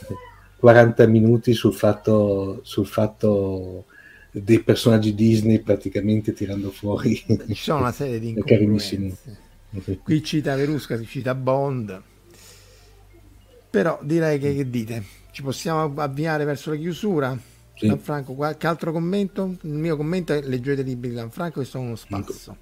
40 0.60 1.08
minuti 1.08 1.54
sul 1.54 1.74
fatto, 1.74 2.60
sul 2.64 2.86
fatto 2.86 3.86
dei 4.32 4.62
personaggi 4.62 5.16
Disney 5.16 5.60
praticamente 5.60 6.34
tirando 6.34 6.70
fuori. 6.72 7.16
Ci 7.16 7.56
sono 7.56 7.80
una 7.80 7.92
serie 7.94 8.20
di 8.20 8.30
incongruenze. 8.36 9.46
Qui 10.04 10.24
cita 10.24 10.56
Verusca, 10.56 10.98
si 10.98 11.06
cita 11.06 11.34
Bond. 11.34 12.02
Però 13.70 14.00
direi 14.02 14.38
che, 14.40 14.54
che 14.56 14.70
dite? 14.70 15.04
Ci 15.32 15.44
possiamo 15.44 15.94
avviare 16.02 16.44
verso 16.44 16.72
la 16.72 16.78
chiusura? 16.78 17.38
Sì. 17.78 17.88
Lanfranco, 17.88 18.34
qualche 18.34 18.66
altro 18.66 18.91
commento? 18.91 19.56
Il 19.62 19.74
mio 19.74 19.95
commento 19.95 20.34
è 20.34 20.41
leggete 20.41 20.82
i 20.82 20.84
libri 20.84 21.10
di 21.10 21.16
Lanfranco 21.16 21.60
che 21.60 21.66
sono 21.66 21.86
uno 21.86 21.95
spasso. 21.95 22.58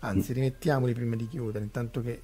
Anzi, 0.00 0.32
rimettiamoli 0.32 0.92
prima 0.92 1.16
di 1.16 1.26
chiudere, 1.26 1.64
intanto 1.64 2.00
che 2.00 2.20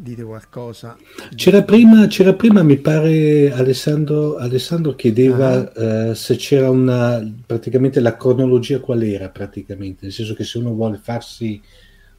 dite 0.00 0.22
qualcosa. 0.22 0.96
C'era 1.34 1.62
prima, 1.62 2.06
c'era 2.06 2.34
prima 2.34 2.62
mi 2.62 2.78
pare, 2.78 3.52
Alessandro, 3.52 4.36
Alessandro 4.36 4.94
chiedeva 4.94 5.72
ah. 5.72 6.10
uh, 6.10 6.14
se 6.14 6.36
c'era 6.36 6.70
una, 6.70 7.20
praticamente 7.46 8.00
la 8.00 8.16
cronologia 8.16 8.80
qual 8.80 9.02
era 9.02 9.28
praticamente, 9.28 10.00
nel 10.02 10.12
senso 10.12 10.34
che 10.34 10.44
se 10.44 10.58
uno 10.58 10.72
vuole 10.72 10.98
farsi 11.02 11.60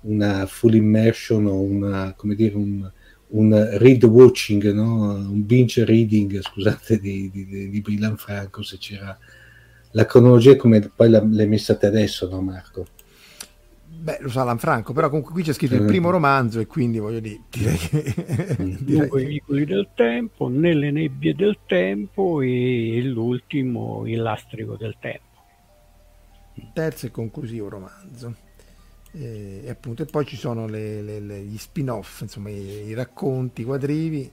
una 0.01 0.45
full 0.45 0.73
immersion 0.73 1.45
o 1.45 1.59
una, 1.59 2.13
come 2.15 2.35
dire, 2.35 2.55
un, 2.55 2.89
un 3.27 3.77
read 3.77 4.03
watching, 4.03 4.71
no? 4.71 5.13
un 5.13 5.45
binge 5.45 5.85
reading, 5.85 6.39
scusate, 6.41 6.99
di, 6.99 7.29
di, 7.31 7.45
di, 7.45 7.69
di 7.69 8.13
Franco, 8.15 8.61
se 8.63 8.77
c'era 8.77 9.17
la 9.91 10.05
cronologia 10.05 10.55
come 10.55 10.91
poi 10.93 11.09
l'hai 11.09 11.47
messa 11.47 11.75
te 11.75 11.87
adesso, 11.87 12.29
no 12.29 12.41
Marco? 12.41 12.85
Beh, 14.01 14.17
lo 14.21 14.29
sa 14.29 14.43
Lanfranco, 14.43 14.93
però 14.93 15.09
comunque 15.09 15.31
qui 15.31 15.43
c'è 15.43 15.53
scritto 15.53 15.75
il 15.75 15.85
primo 15.85 16.09
romanzo 16.09 16.59
e 16.59 16.65
quindi 16.65 16.97
voglio 16.97 17.19
dire, 17.19 17.41
direi 17.51 17.77
che... 17.77 18.15
Due 18.81 19.25
vicoli 19.25 19.63
del 19.63 19.89
tempo, 19.93 20.47
Nelle 20.47 20.89
nebbie 20.89 21.35
del 21.35 21.59
tempo 21.67 22.41
e 22.41 22.99
l'ultimo, 23.03 24.07
Il 24.07 24.23
lastrico 24.23 24.75
del 24.75 24.95
tempo. 24.99 25.29
Terzo 26.73 27.05
e 27.05 27.11
conclusivo 27.11 27.69
romanzo. 27.69 28.35
E, 29.11 29.61
e 29.65 29.69
appunto, 29.69 30.01
e 30.01 30.05
poi 30.05 30.25
ci 30.25 30.35
sono 30.35 30.65
le, 30.65 31.03
le, 31.03 31.19
le, 31.19 31.41
gli 31.41 31.57
spin-off, 31.57 32.21
insomma, 32.21 32.49
i, 32.49 32.87
i, 32.87 32.93
racconti, 32.95 33.61
i 33.61 33.65
quadrivi 33.65 34.31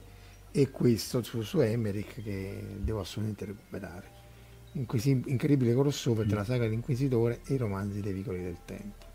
e 0.51 0.71
questo 0.71 1.21
su, 1.21 1.41
su 1.41 1.59
Emmerich 1.59 2.23
che 2.23 2.63
devo 2.79 3.01
assolutamente 3.01 3.45
recuperare. 3.45 4.17
Inquisi- 4.73 5.23
incredibile 5.25 5.73
crossover 5.73 6.27
tra 6.27 6.37
la 6.37 6.43
saga 6.43 6.63
dell'Inquisitore 6.63 7.41
e 7.45 7.55
i 7.55 7.57
romanzi 7.57 8.01
dei 8.01 8.13
vicoli 8.13 8.41
del 8.41 8.57
tempo. 8.65 9.05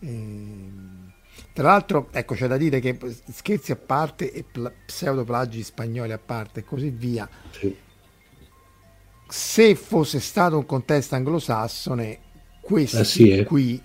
Ehm, 0.00 1.12
tra 1.52 1.64
l'altro, 1.64 2.08
ecco, 2.12 2.34
c'è 2.34 2.46
da 2.46 2.56
dire 2.56 2.80
che 2.80 2.98
scherzi 3.30 3.72
a 3.72 3.76
parte 3.76 4.32
e 4.32 4.42
pla- 4.42 4.72
pseudoplagi 4.86 5.62
spagnoli 5.62 6.12
a 6.12 6.18
parte 6.18 6.60
e 6.60 6.64
così 6.64 6.90
via, 6.90 7.28
sì. 7.50 7.74
se 9.28 9.74
fosse 9.74 10.20
stato 10.20 10.58
un 10.58 10.66
contesto 10.66 11.14
anglosassone, 11.14 12.18
questo 12.60 13.00
ah, 13.00 13.04
sì, 13.04 13.30
eh. 13.30 13.44
qui 13.44 13.80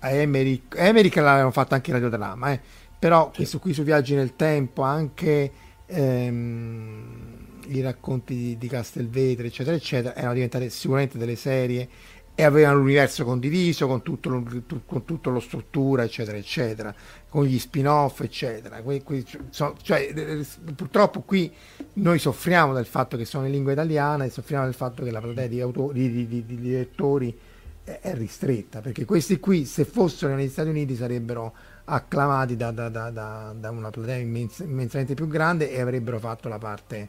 a 0.00 0.10
Emerick, 0.10 0.76
Emerick 0.78 1.16
l'avevano 1.16 1.50
fatto 1.50 1.74
anche 1.74 1.90
in 1.90 1.96
radiodrama, 1.96 2.52
eh, 2.52 2.60
però 2.98 3.28
sì. 3.30 3.36
questo 3.36 3.58
qui 3.58 3.72
su 3.72 3.82
Viaggi 3.82 4.14
nel 4.14 4.36
Tempo, 4.36 4.82
anche 4.82 5.52
ehm, 5.86 7.29
i 7.70 7.80
racconti 7.80 8.34
di, 8.34 8.58
di 8.58 8.68
Castelvetri, 8.68 9.46
eccetera, 9.46 9.76
eccetera, 9.76 10.14
erano 10.16 10.34
diventate 10.34 10.70
sicuramente 10.70 11.18
delle 11.18 11.36
serie 11.36 11.88
e 12.34 12.44
avevano 12.44 12.78
l'universo 12.78 13.24
condiviso 13.24 13.86
con 13.86 14.02
tutto 14.02 14.30
lo, 14.30 14.42
con 14.86 15.04
tutto 15.04 15.28
lo 15.28 15.40
struttura, 15.40 16.04
eccetera, 16.04 16.38
eccetera, 16.38 16.94
con 17.28 17.44
gli 17.44 17.58
spin-off, 17.58 18.20
eccetera. 18.20 18.80
Que, 18.80 19.02
que, 19.02 19.22
cioè, 19.50 20.44
purtroppo 20.74 21.20
qui 21.20 21.52
noi 21.94 22.18
soffriamo 22.18 22.72
del 22.72 22.86
fatto 22.86 23.18
che 23.18 23.26
sono 23.26 23.44
in 23.44 23.52
lingua 23.52 23.72
italiana 23.72 24.24
e 24.24 24.30
soffriamo 24.30 24.64
del 24.64 24.72
fatto 24.72 25.04
che 25.04 25.10
la 25.10 25.20
platea 25.20 25.48
di, 25.48 25.60
autori, 25.60 26.10
di, 26.10 26.26
di, 26.26 26.46
di 26.46 26.70
lettori 26.70 27.38
è, 27.84 27.98
è, 28.00 28.14
ristretta, 28.14 28.80
perché 28.80 29.04
questi 29.04 29.38
qui, 29.38 29.66
se 29.66 29.84
fossero 29.84 30.34
negli 30.34 30.48
Stati 30.48 30.70
Uniti, 30.70 30.96
sarebbero 30.96 31.52
acclamati 31.84 32.56
da, 32.56 32.70
da, 32.70 32.88
da, 32.88 33.54
da 33.54 33.70
una 33.70 33.90
platea 33.90 34.16
immens- 34.16 34.60
immensamente 34.60 35.12
più 35.12 35.26
grande 35.26 35.70
e 35.70 35.80
avrebbero 35.80 36.18
fatto 36.18 36.48
la 36.48 36.58
parte 36.58 37.08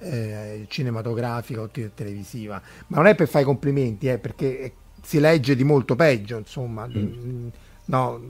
eh, 0.00 0.66
cinematografica 0.68 1.60
o 1.60 1.68
televisiva, 1.68 2.60
ma 2.88 2.96
non 2.96 3.06
è 3.06 3.14
per 3.14 3.28
fare 3.28 3.42
i 3.42 3.46
complimenti, 3.46 4.06
è 4.06 4.18
perché 4.18 4.72
si 5.02 5.20
legge 5.20 5.56
di 5.56 5.64
molto 5.64 5.96
peggio, 5.96 6.36
insomma, 6.36 6.86
mm. 6.86 7.48
no, 7.86 8.20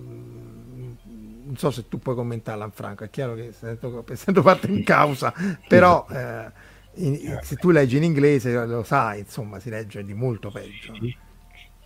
non 1.48 1.56
so 1.56 1.70
se 1.70 1.88
tu 1.88 1.98
puoi 1.98 2.14
commentarla, 2.14 2.68
Franco, 2.70 3.04
è 3.04 3.10
chiaro 3.10 3.34
che 3.34 3.46
essendo, 3.46 4.04
essendo 4.08 4.42
parte 4.42 4.68
in 4.68 4.84
causa, 4.84 5.32
però 5.66 6.06
eh, 6.10 6.50
in, 6.94 7.38
se 7.42 7.56
tu 7.56 7.70
leggi 7.70 7.96
in 7.96 8.04
inglese 8.04 8.52
lo 8.66 8.82
sai, 8.82 9.20
insomma, 9.20 9.58
si 9.58 9.70
legge 9.70 10.04
di 10.04 10.14
molto 10.14 10.50
peggio. 10.50 10.94
Sì, 10.94 11.16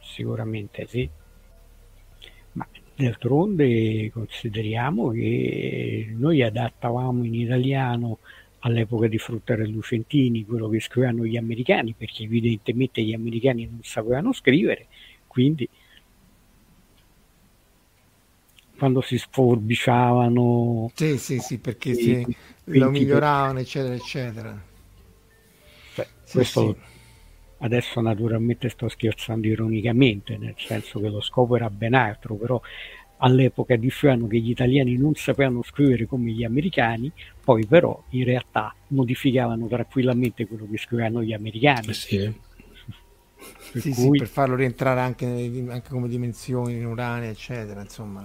sicuramente 0.00 0.86
sì. 0.88 1.08
Ma 2.52 2.66
d'altronde 2.96 4.10
consideriamo 4.12 5.10
che 5.10 6.12
noi 6.16 6.42
adattavamo 6.42 7.24
in 7.24 7.34
italiano 7.34 8.18
all'epoca 8.64 9.06
di 9.06 9.18
Fruttare 9.18 9.66
Lucentini 9.66 10.44
quello 10.44 10.68
che 10.68 10.80
scrivevano 10.80 11.24
gli 11.24 11.36
americani, 11.36 11.94
perché 11.96 12.24
evidentemente 12.24 13.02
gli 13.02 13.14
americani 13.14 13.66
non 13.66 13.80
sapevano 13.82 14.32
scrivere, 14.32 14.86
quindi 15.26 15.68
quando 18.76 19.00
si 19.00 19.16
sforbiciavano. 19.16 20.90
Sì, 20.94 21.16
sì, 21.16 21.38
sì, 21.38 21.58
perché 21.58 21.94
si, 21.94 22.36
lo 22.64 22.90
miglioravano, 22.90 23.60
eccetera, 23.60 23.94
eccetera. 23.94 24.62
Cioè, 25.94 26.06
sì, 26.24 26.32
questo 26.32 26.72
sì. 26.72 26.80
adesso 27.58 28.00
naturalmente 28.00 28.68
sto 28.68 28.88
scherzando 28.88 29.46
ironicamente, 29.46 30.36
nel 30.36 30.54
senso 30.56 31.00
che 31.00 31.08
lo 31.08 31.20
scopo 31.20 31.54
era 31.56 31.70
ben 31.70 31.94
altro, 31.94 32.34
però 32.34 32.60
all'epoca 33.24 33.76
dicevano 33.76 34.26
che 34.26 34.38
gli 34.38 34.50
italiani 34.50 34.96
non 34.96 35.14
sapevano 35.14 35.62
scrivere 35.62 36.06
come 36.06 36.30
gli 36.30 36.44
americani, 36.44 37.10
poi 37.42 37.66
però 37.66 38.02
in 38.10 38.24
realtà 38.24 38.74
modificavano 38.88 39.66
tranquillamente 39.66 40.46
quello 40.46 40.66
che 40.70 40.78
scrivevano 40.78 41.22
gli 41.22 41.32
americani. 41.32 41.88
Eh 41.88 41.94
sì. 41.94 42.40
Per, 43.72 43.80
sì, 43.80 43.92
cui... 43.94 44.18
sì, 44.18 44.18
per 44.18 44.28
farlo 44.28 44.54
rientrare 44.54 45.00
anche, 45.00 45.26
anche, 45.68 45.88
come 45.88 46.08
dimensioni 46.08 46.74
in 46.74 46.86
uranio, 46.86 47.30
eccetera. 47.30 47.80
Insomma. 47.80 48.22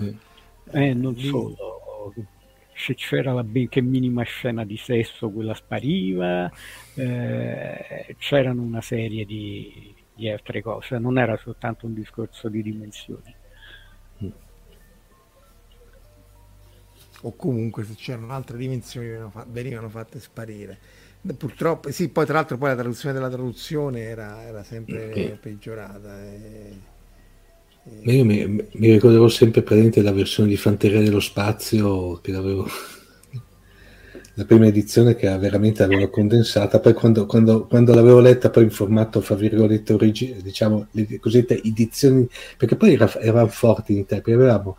Eh, 0.72 0.94
non 0.94 1.16
solo, 1.16 2.14
se 2.74 2.94
c'era 2.94 3.34
la 3.34 3.44
benché 3.44 3.82
minima 3.82 4.24
scena 4.24 4.64
di 4.66 4.78
sesso, 4.78 5.30
quella 5.30 5.54
spariva, 5.54 6.52
eh, 6.96 8.16
c'erano 8.20 8.62
una 8.62 8.82
serie 8.82 9.26
di, 9.26 9.96
di, 10.14 10.30
altre 10.30 10.62
cose, 10.62 11.00
non 11.00 11.18
era 11.18 11.38
soltanto 11.38 11.86
un 11.86 11.94
discorso 11.94 12.50
di 12.50 12.62
dimensioni. 12.62 13.37
O 17.22 17.36
comunque 17.36 17.84
se 17.84 17.96
c'erano 17.96 18.32
altre 18.32 18.58
dimensioni 18.58 19.08
venivano 19.48 19.90
fatte 19.90 20.20
sparire. 20.20 20.78
Purtroppo, 21.38 21.92
sì, 21.92 22.10
poi 22.10 22.26
tra 22.26 22.36
l'altro 22.36 22.58
poi 22.58 22.70
la 22.70 22.76
traduzione 22.76 23.14
della 23.14 23.30
traduzione 23.30 24.02
era, 24.02 24.44
era 24.44 24.64
sempre 24.64 25.08
okay. 25.10 25.38
peggiorata. 25.42 26.24
E 26.24 26.96
eh. 28.04 28.12
Io 28.12 28.26
mi, 28.26 28.46
mi 28.46 28.92
ricorderò 28.92 29.28
sempre 29.28 29.62
presente 29.62 30.02
la 30.02 30.12
versione 30.12 30.50
di 30.50 30.58
Fanteria 30.58 31.02
dello 31.02 31.20
Spazio 31.20 32.20
che 32.22 32.32
l'avevo 32.32 32.68
la 34.36 34.46
prima 34.46 34.68
edizione 34.68 35.16
che 35.16 35.28
veramente 35.38 35.82
l'avevo 35.82 36.10
condensata, 36.10 36.80
poi 36.80 36.94
quando, 36.94 37.26
quando, 37.26 37.66
quando, 37.66 37.94
l'avevo 37.94 38.20
letta 38.20 38.50
poi 38.50 38.64
in 38.64 38.72
formato, 38.72 39.22
fra 39.22 39.36
virgolette, 39.36 39.94
origine, 39.94 40.42
diciamo, 40.42 40.88
le 40.92 41.20
cosiddette 41.20 41.62
edizioni, 41.64 42.28
perché 42.56 42.76
poi 42.76 42.94
era, 42.94 43.12
eravamo 43.20 43.48
forti 43.48 43.94
in 43.94 44.00
Italia, 44.00 44.36
avevamo, 44.36 44.78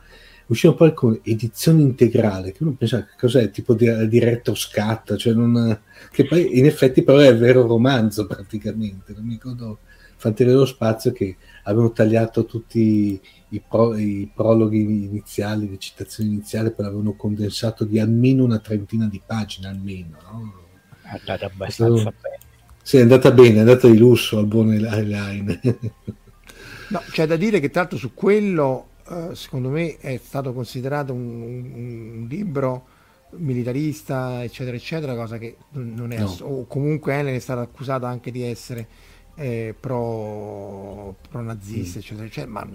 uscivano 0.48 0.78
poi 0.78 0.94
con 0.94 1.18
edizione 1.22 1.82
integrale, 1.82 2.52
che 2.52 2.62
uno 2.62 2.74
pensa 2.76 3.04
che 3.04 3.12
cos'è, 3.18 3.50
tipo 3.50 3.74
di, 3.74 4.08
di 4.08 4.18
retro 4.18 4.54
scatta, 4.54 5.16
cioè 5.16 5.34
non, 5.34 5.80
che 6.10 6.26
poi 6.26 6.58
in 6.58 6.66
effetti 6.66 7.02
però 7.02 7.18
è 7.18 7.28
il 7.28 7.38
vero 7.38 7.66
romanzo 7.66 8.26
praticamente, 8.26 9.12
non 9.14 9.24
mi 9.24 9.34
ricordo 9.34 9.78
Fanteria 10.16 10.52
dello 10.52 10.66
Spazio 10.66 11.12
che 11.12 11.36
avevano 11.62 11.92
tagliato 11.92 12.44
tutti 12.44 13.20
i, 13.50 13.62
pro, 13.66 13.96
i, 13.96 14.28
prologhi 14.34 14.80
iniziali, 14.80 15.70
le 15.70 15.78
citazioni 15.78 16.30
iniziali, 16.30 16.72
poi 16.72 16.86
l'avevano 16.86 17.14
condensato 17.14 17.84
di 17.84 18.00
almeno 18.00 18.42
una 18.42 18.58
trentina 18.58 19.06
di 19.06 19.22
pagine, 19.24 19.68
almeno. 19.68 20.16
No? 20.22 20.52
È 21.02 21.16
andata 21.18 21.46
abbastanza 21.46 21.92
Questo... 21.92 22.14
bene. 22.20 22.38
Sì, 22.82 22.96
è 22.96 23.00
andata 23.02 23.30
bene, 23.30 23.56
è 23.56 23.60
andata 23.60 23.86
di 23.86 23.98
lusso 23.98 24.38
al 24.38 24.46
buon 24.46 24.74
Line. 24.74 25.60
no, 26.88 27.02
c'è 27.10 27.26
da 27.26 27.36
dire 27.36 27.60
che 27.60 27.70
tra 27.70 27.82
l'altro 27.82 27.98
su 27.98 28.14
quello, 28.14 28.88
eh, 29.08 29.34
secondo 29.34 29.70
me, 29.70 29.96
è 29.98 30.20
stato 30.22 30.52
considerato 30.52 31.12
un, 31.12 31.40
un, 31.40 31.72
un 31.74 32.26
libro 32.28 32.86
militarista, 33.36 34.42
eccetera, 34.42 34.76
eccetera, 34.76 35.14
cosa 35.14 35.38
che 35.38 35.56
non 35.72 36.12
è, 36.12 36.18
no. 36.18 36.36
o 36.40 36.66
comunque 36.66 37.14
Ellen 37.14 37.34
è 37.34 37.38
stata 37.38 37.60
accusata 37.60 38.08
anche 38.08 38.30
di 38.30 38.42
essere 38.42 38.86
eh, 39.34 39.74
pro, 39.78 41.14
pro 41.28 41.40
nazista, 41.40 41.98
mm. 41.98 42.00
eccetera, 42.00 42.26
eccetera, 42.26 42.52
ma 42.52 42.68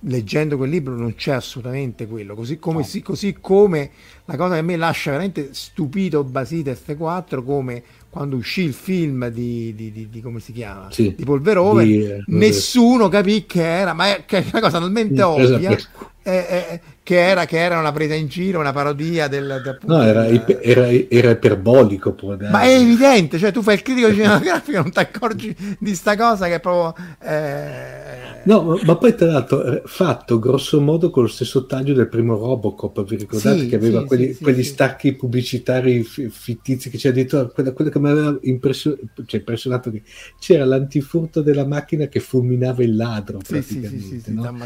leggendo 0.00 0.56
quel 0.56 0.70
libro 0.70 0.96
non 0.96 1.14
c'è 1.14 1.32
assolutamente 1.32 2.06
quello, 2.06 2.34
così 2.34 2.58
come, 2.58 2.78
no. 2.78 2.84
sì, 2.84 3.00
così 3.00 3.36
come 3.40 3.90
la 4.24 4.36
cosa 4.36 4.54
che 4.54 4.60
a 4.60 4.62
me 4.62 4.76
lascia 4.76 5.10
veramente 5.10 5.54
stupito 5.54 6.24
Basite 6.24 6.76
F4 6.76 7.44
come 7.44 7.82
quando 8.12 8.36
uscì 8.36 8.60
il 8.60 8.74
film 8.74 9.28
di, 9.28 9.74
di, 9.74 9.90
di, 9.90 10.10
di 10.10 10.20
come 10.20 10.38
si 10.38 10.52
chiama 10.52 10.90
sì. 10.90 11.14
di 11.16 11.24
Polverone 11.24 11.82
eh, 11.84 12.22
nessuno 12.26 13.08
capì 13.08 13.46
che 13.46 13.62
era 13.64 13.94
ma 13.94 14.14
è, 14.14 14.24
che 14.26 14.40
è 14.40 14.44
una 14.52 14.60
cosa 14.60 14.78
talmente 14.78 15.22
ovvia 15.22 15.70
per... 15.70 15.88
eh, 16.22 16.34
eh, 16.34 16.80
che 17.02 17.18
era, 17.18 17.46
che 17.46 17.58
era 17.58 17.78
una 17.78 17.90
presa 17.90 18.14
in 18.14 18.28
giro, 18.28 18.60
una 18.60 18.72
parodia 18.72 19.26
del... 19.26 19.60
del 19.62 19.78
no, 19.86 20.02
era, 20.02 20.22
del... 20.22 20.58
era, 20.62 20.88
era 20.88 21.30
iperbolico. 21.30 22.14
Ma 22.50 22.62
è 22.62 22.78
evidente, 22.78 23.38
cioè 23.38 23.50
tu 23.50 23.62
fai 23.62 23.74
il 23.74 23.82
critico 23.82 24.12
cinematografico 24.12 24.78
e 24.78 24.82
non 24.82 24.92
ti 24.92 24.98
accorgi 24.98 25.76
di 25.78 25.94
sta 25.94 26.16
cosa 26.16 26.46
che 26.46 26.54
è 26.54 26.60
proprio... 26.60 26.94
Eh... 27.20 28.22
No, 28.44 28.78
ma 28.84 28.96
poi 28.96 29.14
tra 29.14 29.26
l'altro 29.26 29.82
fatto 29.84 30.38
grosso 30.38 30.80
modo 30.80 31.10
con 31.10 31.24
lo 31.24 31.28
stesso 31.28 31.66
taglio 31.66 31.94
del 31.94 32.08
primo 32.08 32.36
Robocop, 32.36 33.04
vi 33.04 33.16
ricordate 33.16 33.60
sì, 33.60 33.68
che 33.68 33.76
aveva 33.76 34.00
sì, 34.00 34.06
quelli, 34.06 34.32
sì, 34.32 34.42
quegli 34.42 34.64
stacchi 34.64 35.14
pubblicitari 35.14 36.02
fittizi 36.02 36.90
che 36.90 36.98
c'è 36.98 37.10
addirittura 37.10 37.46
quello, 37.46 37.72
quello 37.72 37.90
che 37.90 37.98
mi 38.00 38.08
aveva 38.08 38.36
impression- 38.42 38.98
cioè, 39.26 39.40
impressionato 39.40 39.90
che 39.90 40.02
c'era 40.40 40.64
l'antifurto 40.64 41.40
della 41.40 41.66
macchina 41.66 42.06
che 42.06 42.18
fulminava 42.18 42.82
il 42.82 42.96
ladro 42.96 43.38
praticamente. 43.38 43.98
Sì, 43.98 44.08
sì, 44.08 44.20
sì, 44.20 44.34
no? 44.34 44.56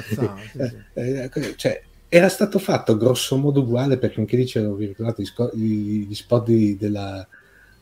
eh, 0.95 1.31
eh, 1.33 1.55
cioè, 1.57 1.83
era 2.09 2.29
stato 2.29 2.59
fatto 2.59 2.97
grosso 2.97 3.37
modo 3.37 3.61
uguale 3.61 3.99
perché 3.99 4.21
anche 4.21 4.37
lì 4.37 4.45
c'erano, 4.45 4.75
vi 4.75 4.87
ricordate, 4.87 5.23
gli, 5.55 6.15
spot 6.15 6.47
di, 6.47 6.77
della, 6.77 7.27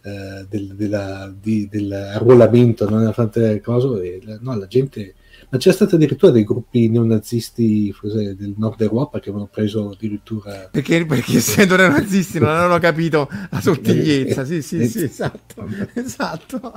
uh, 0.02 0.46
del, 0.48 0.74
della, 0.74 1.32
di, 1.38 1.68
dell'arruolamento, 1.68 2.88
non 2.88 3.02
era 3.02 3.12
fatta 3.12 3.60
cosa, 3.60 4.00
e 4.02 4.20
la, 4.24 4.38
no, 4.40 4.56
la 4.56 4.66
gente 4.66 5.14
ma 5.48 5.58
c'è 5.58 5.72
stato 5.72 5.96
addirittura 5.96 6.32
dei 6.32 6.44
gruppi 6.44 6.88
neonazisti 6.88 7.94
del 8.02 8.54
nord 8.56 8.80
Europa 8.80 9.18
che 9.18 9.28
avevano 9.28 9.48
preso 9.52 9.90
addirittura 9.90 10.68
perché, 10.70 11.04
perché 11.06 11.36
essendo 11.36 11.76
neonazisti 11.76 12.38
non 12.38 12.50
avevano 12.50 12.78
capito 12.78 13.28
la 13.50 13.60
sottigliezza 13.60 14.44
sì 14.44 14.62
sì 14.62 14.86
sì 14.86 15.04
esatto 15.04 15.68
esatto 15.94 16.72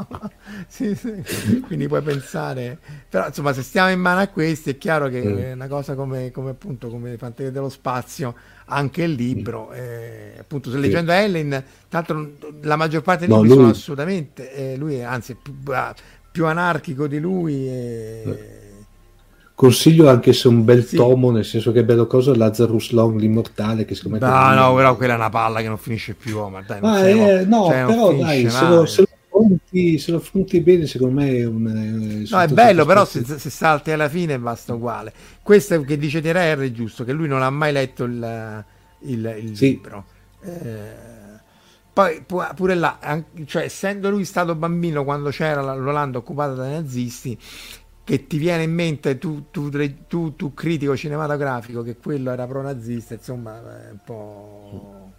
sì, 0.68 0.95
sì. 0.95 1.60
quindi 1.65 1.88
puoi 1.88 2.02
pensare 2.02 2.77
però 3.10 3.27
insomma 3.27 3.53
se 3.53 3.61
stiamo 3.61 3.89
in 3.89 3.99
mano 3.99 4.22
a 4.22 4.27
questi 4.27 4.72
è 4.72 4.77
chiaro 4.77 5.10
che 5.10 5.22
mm. 5.22 5.52
una 5.53 5.68
cosa 5.68 5.95
come, 5.95 6.31
come 6.31 6.52
appunto 6.52 6.89
come 6.89 7.18
Fanteria 7.18 7.52
dello 7.52 7.69
Spazio 7.69 8.35
anche 8.69 9.03
il 9.03 9.11
libro 9.11 9.72
eh, 9.72 10.34
appunto 10.39 10.69
se 10.69 10.77
leggendo 10.77 11.11
sì. 11.11 11.18
Ellen 11.18 11.49
tra 11.49 11.99
l'altro 11.99 12.31
la 12.61 12.76
maggior 12.76 13.02
parte 13.02 13.26
dei 13.26 13.35
no, 13.35 13.41
libri 13.41 13.56
lui... 13.56 13.64
sono 13.65 13.76
assolutamente 13.77 14.53
eh, 14.53 14.77
lui 14.77 14.95
è 14.95 15.03
anzi 15.03 15.35
più, 15.35 15.53
più 16.38 16.45
anarchico 16.45 17.07
di 17.07 17.19
lui 17.19 17.68
e... 17.68 18.55
Consiglio 19.55 20.07
anche 20.07 20.34
se 20.34 20.47
un 20.47 20.64
bel 20.64 20.85
sì. 20.85 20.95
tomo, 20.95 21.31
nel 21.31 21.43
senso 21.43 21.72
che 21.72 21.80
è 21.80 21.84
bello 21.84 22.05
cosa, 22.05 22.35
Lazarus 22.35 22.91
Long, 22.91 23.19
l'immortale, 23.19 23.85
che 23.85 23.95
secondo 23.95 24.19
me... 24.19 24.31
No, 24.31 24.53
no, 24.53 24.76
però 24.76 24.95
quella 24.95 25.14
è 25.14 25.15
una 25.15 25.31
palla 25.31 25.61
che 25.61 25.68
non 25.68 25.80
finisce 25.80 26.14
più, 26.14 26.38
oh, 26.38 26.49
ma 26.49 26.61
dai, 26.61 26.80
ah, 26.84 27.07
eh, 27.07 27.45
no, 27.45 27.65
cioè, 27.65 27.85
però 27.85 28.14
dai, 28.14 28.47
se 28.51 28.68
lo, 28.68 28.85
se, 28.85 29.01
lo 29.01 29.07
affronti, 29.26 29.97
se 29.97 30.11
lo, 30.11 30.18
affronti, 30.18 30.61
bene, 30.61 30.85
secondo 30.85 31.19
me 31.19 31.38
è 31.38 31.45
un... 31.47 31.65
Eh, 31.65 32.30
no, 32.30 32.39
è 32.39 32.47
bello, 32.49 32.85
però 32.85 33.03
se, 33.03 33.23
se, 33.26 33.49
salti 33.49 33.89
alla 33.89 34.09
fine 34.09 34.38
basta 34.38 34.76
uguale. 34.76 35.11
Questo 35.41 35.81
che 35.81 35.97
dice 35.97 36.22
TR 36.22 36.35
è 36.35 36.72
giusto, 36.72 37.03
che 37.03 37.14
lui 37.14 37.27
non 37.27 37.41
ha 37.41 37.49
mai 37.49 37.72
letto 37.72 38.03
il, 38.03 38.64
il, 38.99 39.38
il 39.41 39.57
sì. 39.57 39.69
libro. 39.69 40.05
Eh, 40.43 41.16
poi 41.98 42.24
pure 42.53 42.76
là, 42.76 42.99
cioè, 43.45 43.64
essendo 43.64 44.11
lui 44.11 44.24
stato 44.24 44.53
bambino 44.53 45.03
quando 45.03 45.32
c'era 45.32 45.74
l'Olanda 45.74 46.19
occupata 46.19 46.53
dai 46.53 46.74
nazisti, 46.74 47.36
che 48.03 48.28
ti 48.28 48.38
viene 48.38 48.61
in 48.61 48.72
mente 48.72 49.18
tu, 49.18 49.45
tu, 49.49 49.72
tu, 50.06 50.36
tu 50.36 50.53
critico 50.53 50.95
cinematografico 50.95 51.82
che 51.82 51.98
quello 51.98 52.30
era 52.32 52.45
pro-nazista, 52.45 53.15
insomma, 53.15 53.88
è 53.88 53.90
un 53.90 53.99
po'... 54.06 55.11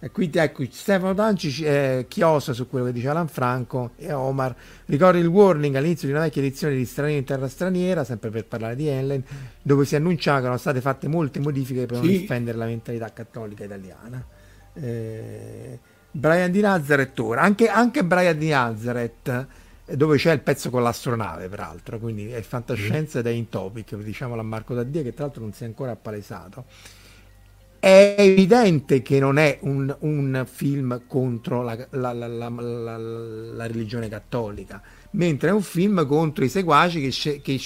E 0.00 0.10
quindi 0.10 0.38
ecco, 0.38 0.64
Stefano 0.68 1.14
Danci 1.14 1.64
eh, 1.64 2.06
chiosa 2.08 2.52
su 2.52 2.68
quello 2.68 2.86
che 2.86 2.92
dice 2.92 3.08
Alan 3.08 3.28
Franco 3.28 3.92
e 3.96 4.12
Omar. 4.12 4.56
Ricordi 4.86 5.20
il 5.20 5.26
warning 5.26 5.76
all'inizio 5.76 6.08
di 6.08 6.14
una 6.14 6.22
vecchia 6.22 6.42
edizione 6.42 6.74
di 6.74 6.84
Straniero 6.84 7.18
in 7.18 7.24
terra 7.24 7.48
straniera, 7.48 8.02
sempre 8.02 8.30
per 8.30 8.44
parlare 8.44 8.74
di 8.74 8.88
Ellen, 8.88 9.22
dove 9.62 9.84
si 9.84 9.94
annunciava 9.94 10.38
che 10.38 10.44
erano 10.44 10.58
state 10.58 10.80
fatte 10.80 11.06
molte 11.06 11.38
modifiche 11.38 11.86
per 11.86 11.98
non 11.98 12.06
sì. 12.06 12.18
difendere 12.18 12.58
la 12.58 12.66
mentalità 12.66 13.12
cattolica 13.12 13.62
italiana. 13.62 14.24
Eh, 14.74 15.78
Brian 16.10 16.50
di 16.50 16.60
Nazareth 16.60 17.18
ora, 17.18 17.42
anche, 17.42 17.68
anche 17.68 18.04
Brian 18.04 18.38
di 18.38 18.48
Nazareth 18.48 19.46
dove 19.94 20.18
c'è 20.18 20.32
il 20.32 20.40
pezzo 20.40 20.68
con 20.68 20.82
l'astronave 20.82 21.48
peraltro 21.48 21.98
quindi 21.98 22.28
è 22.28 22.42
fantascienza 22.42 23.20
ed 23.20 23.26
è 23.26 23.30
in 23.30 23.48
topic 23.48 23.96
diciamo 23.96 24.38
a 24.38 24.42
Marco 24.42 24.74
Daddia 24.74 25.02
che 25.02 25.14
tra 25.14 25.24
l'altro 25.24 25.42
non 25.42 25.52
si 25.52 25.62
è 25.62 25.66
ancora 25.66 25.92
appalesato. 25.92 26.64
È 27.80 28.16
evidente 28.18 29.02
che 29.02 29.20
non 29.20 29.38
è 29.38 29.58
un, 29.62 29.94
un 30.00 30.44
film 30.50 31.02
contro 31.06 31.62
la, 31.62 31.78
la, 31.90 32.12
la, 32.12 32.48
la, 32.48 33.66
religione 33.68 34.08
cattolica, 34.08 34.82
mentre 35.12 35.50
è 35.50 35.52
un 35.52 35.62
film 35.62 36.04
contro 36.04 36.44
i 36.44 36.48
seguaci 36.48 37.08
che, 37.08 37.40
che, 37.40 37.60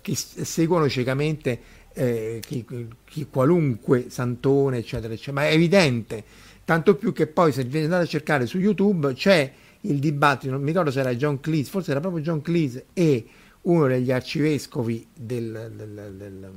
che 0.00 0.14
seguono 0.14 0.88
ciecamente 0.88 1.60
eh, 1.92 2.40
chi, 2.46 2.64
chi, 3.04 3.26
qualunque 3.28 4.08
santone, 4.08 4.78
eccetera, 4.78 5.12
eccetera. 5.12 5.40
Ma 5.40 5.48
è 5.48 5.54
evidente, 5.54 6.24
tanto 6.66 6.96
più 6.96 7.12
che 7.12 7.28
poi 7.28 7.52
se 7.52 7.60
andate 7.62 8.02
a 8.02 8.06
cercare 8.06 8.44
su 8.44 8.58
YouTube 8.58 9.14
c'è 9.14 9.52
il 9.82 10.00
dibattito, 10.00 10.52
non 10.52 10.60
mi 10.60 10.66
ricordo 10.66 10.90
se 10.90 10.98
era 10.98 11.14
John 11.14 11.38
Cleese, 11.38 11.70
forse 11.70 11.92
era 11.92 12.00
proprio 12.00 12.22
John 12.22 12.42
Cleese 12.42 12.86
e 12.92 13.24
uno 13.62 13.86
degli 13.86 14.10
arcivescovi 14.10 15.06
del, 15.14 15.72
del, 15.74 16.14
del 16.16 16.50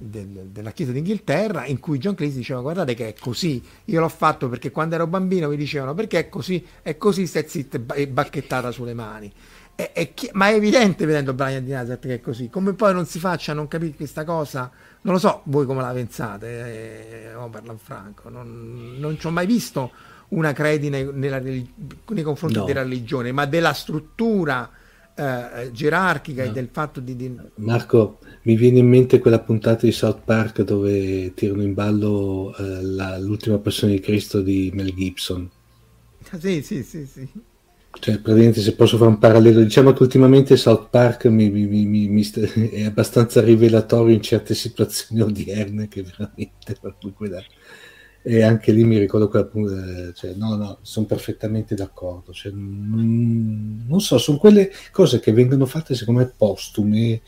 del, 0.00 0.48
della 0.52 0.70
Chiesa 0.70 0.92
d'Inghilterra 0.92 1.66
in 1.66 1.80
cui 1.80 1.98
John 1.98 2.14
Cleese 2.14 2.36
diceva 2.36 2.60
guardate 2.60 2.94
che 2.94 3.08
è 3.08 3.14
così, 3.18 3.62
io 3.86 4.00
l'ho 4.00 4.08
fatto 4.08 4.48
perché 4.48 4.70
quando 4.70 4.94
ero 4.94 5.06
bambino 5.06 5.48
mi 5.48 5.56
dicevano 5.56 5.94
perché 5.94 6.18
è 6.20 6.28
così, 6.28 6.64
è 6.82 6.96
così, 6.96 7.26
stai 7.26 7.44
zitta 7.48 7.94
e 7.94 8.06
bacchettata 8.06 8.70
sulle 8.70 8.94
mani. 8.94 9.32
È, 9.74 9.90
è 9.92 10.14
chi- 10.14 10.30
ma 10.32 10.48
è 10.48 10.54
evidente 10.54 11.04
vedendo 11.04 11.34
Brian 11.34 11.64
di 11.64 11.72
Nazareth 11.72 12.06
che 12.06 12.14
è 12.14 12.20
così, 12.20 12.48
come 12.48 12.74
poi 12.74 12.92
non 12.92 13.06
si 13.06 13.18
faccia 13.18 13.52
non 13.52 13.68
capire 13.68 13.94
questa 13.94 14.24
cosa, 14.24 14.70
non 15.02 15.14
lo 15.14 15.20
so 15.20 15.42
voi 15.44 15.66
come 15.66 15.80
la 15.80 15.92
pensate, 15.92 17.30
eh, 17.30 17.34
oh, 17.34 17.50
Franco, 17.76 18.28
non, 18.28 18.96
non 18.98 19.18
ci 19.18 19.26
ho 19.26 19.30
mai 19.30 19.46
visto 19.46 19.90
una 20.28 20.52
credine 20.52 21.04
nella, 21.04 21.38
nei 21.38 22.22
confronti 22.22 22.58
no. 22.58 22.64
della 22.64 22.82
religione, 22.82 23.32
ma 23.32 23.46
della 23.46 23.72
struttura 23.72 24.70
eh, 25.14 25.70
gerarchica 25.72 26.44
no. 26.44 26.50
e 26.50 26.52
del 26.52 26.68
fatto 26.70 27.00
di, 27.00 27.16
di... 27.16 27.34
Marco, 27.56 28.18
mi 28.42 28.56
viene 28.56 28.78
in 28.78 28.88
mente 28.88 29.18
quella 29.18 29.40
puntata 29.40 29.86
di 29.86 29.92
South 29.92 30.20
Park 30.24 30.62
dove 30.62 31.32
tirano 31.34 31.62
in 31.62 31.74
ballo 31.74 32.54
eh, 32.56 32.82
la, 32.82 33.18
l'ultima 33.18 33.58
persona 33.58 33.92
di 33.92 34.00
Cristo 34.00 34.40
di 34.40 34.70
Mel 34.74 34.94
Gibson. 34.94 35.48
Ah, 36.30 36.38
sì, 36.38 36.62
sì, 36.62 36.82
sì, 36.82 37.06
sì. 37.06 37.28
Cioè, 37.90 38.18
praticamente 38.18 38.60
se 38.60 38.74
posso 38.74 38.96
fare 38.96 39.10
un 39.10 39.18
parallelo, 39.18 39.62
diciamo 39.62 39.92
che 39.92 40.02
ultimamente 40.02 40.56
South 40.56 40.88
Park 40.90 41.26
mi, 41.26 41.50
mi, 41.50 41.86
mi, 41.86 42.30
è 42.70 42.84
abbastanza 42.84 43.40
rivelatorio 43.40 44.14
in 44.14 44.22
certe 44.22 44.54
situazioni 44.54 45.22
odierne 45.22 45.88
che 45.88 46.02
veramente 46.02 46.76
quella, 47.14 47.42
e 48.22 48.42
anche 48.42 48.72
lì 48.72 48.84
mi 48.84 48.98
ricordo 48.98 49.28
quella 49.28 49.48
cioè, 50.12 50.34
no 50.34 50.56
no 50.56 50.78
sono 50.82 51.06
perfettamente 51.06 51.74
d'accordo 51.74 52.32
cioè, 52.32 52.52
non, 52.52 53.84
non 53.86 54.00
so 54.00 54.18
sono 54.18 54.38
quelle 54.38 54.70
cose 54.90 55.20
che 55.20 55.32
vengono 55.32 55.66
fatte 55.66 55.94
secondo 55.94 56.20
me 56.20 56.32
postume 56.36 57.20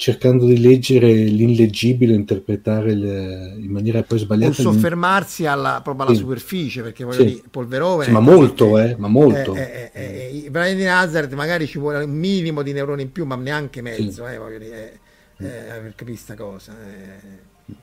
cercando 0.00 0.46
di 0.46 0.58
leggere 0.58 1.12
l'illeggibile, 1.12 2.14
interpretare 2.14 2.94
le, 2.94 3.54
in 3.58 3.70
maniera 3.70 4.02
poi 4.02 4.18
sbagliata. 4.18 4.62
Non 4.62 4.72
soffermarsi 4.72 5.44
alla, 5.44 5.82
proprio 5.84 6.06
alla 6.06 6.14
sì. 6.14 6.22
superficie, 6.22 6.80
perché 6.80 7.04
voglio 7.04 7.18
sì. 7.18 7.24
dire, 7.26 7.42
Polverone... 7.50 8.04
Sì, 8.04 8.10
ma 8.10 8.20
molto, 8.20 8.78
eh, 8.78 8.96
ma 8.96 9.08
molto. 9.08 9.54
Eh, 9.54 9.90
eh, 9.92 10.42
eh, 10.46 10.50
Brian 10.50 10.76
di 10.78 10.84
Nazareth 10.84 11.34
magari 11.34 11.66
ci 11.66 11.78
vuole 11.78 12.02
un 12.02 12.12
minimo 12.12 12.62
di 12.62 12.72
neuroni 12.72 13.02
in 13.02 13.12
più, 13.12 13.26
ma 13.26 13.36
neanche 13.36 13.82
mezzo, 13.82 14.26
eh, 14.26 14.38
voglio 14.38 14.56
dire, 14.56 15.00
eh, 15.36 15.46
eh, 15.46 15.80
per 15.82 15.92
capire 15.94 16.12
questa 16.12 16.34
cosa. 16.34 16.72
Eh. 16.72 17.74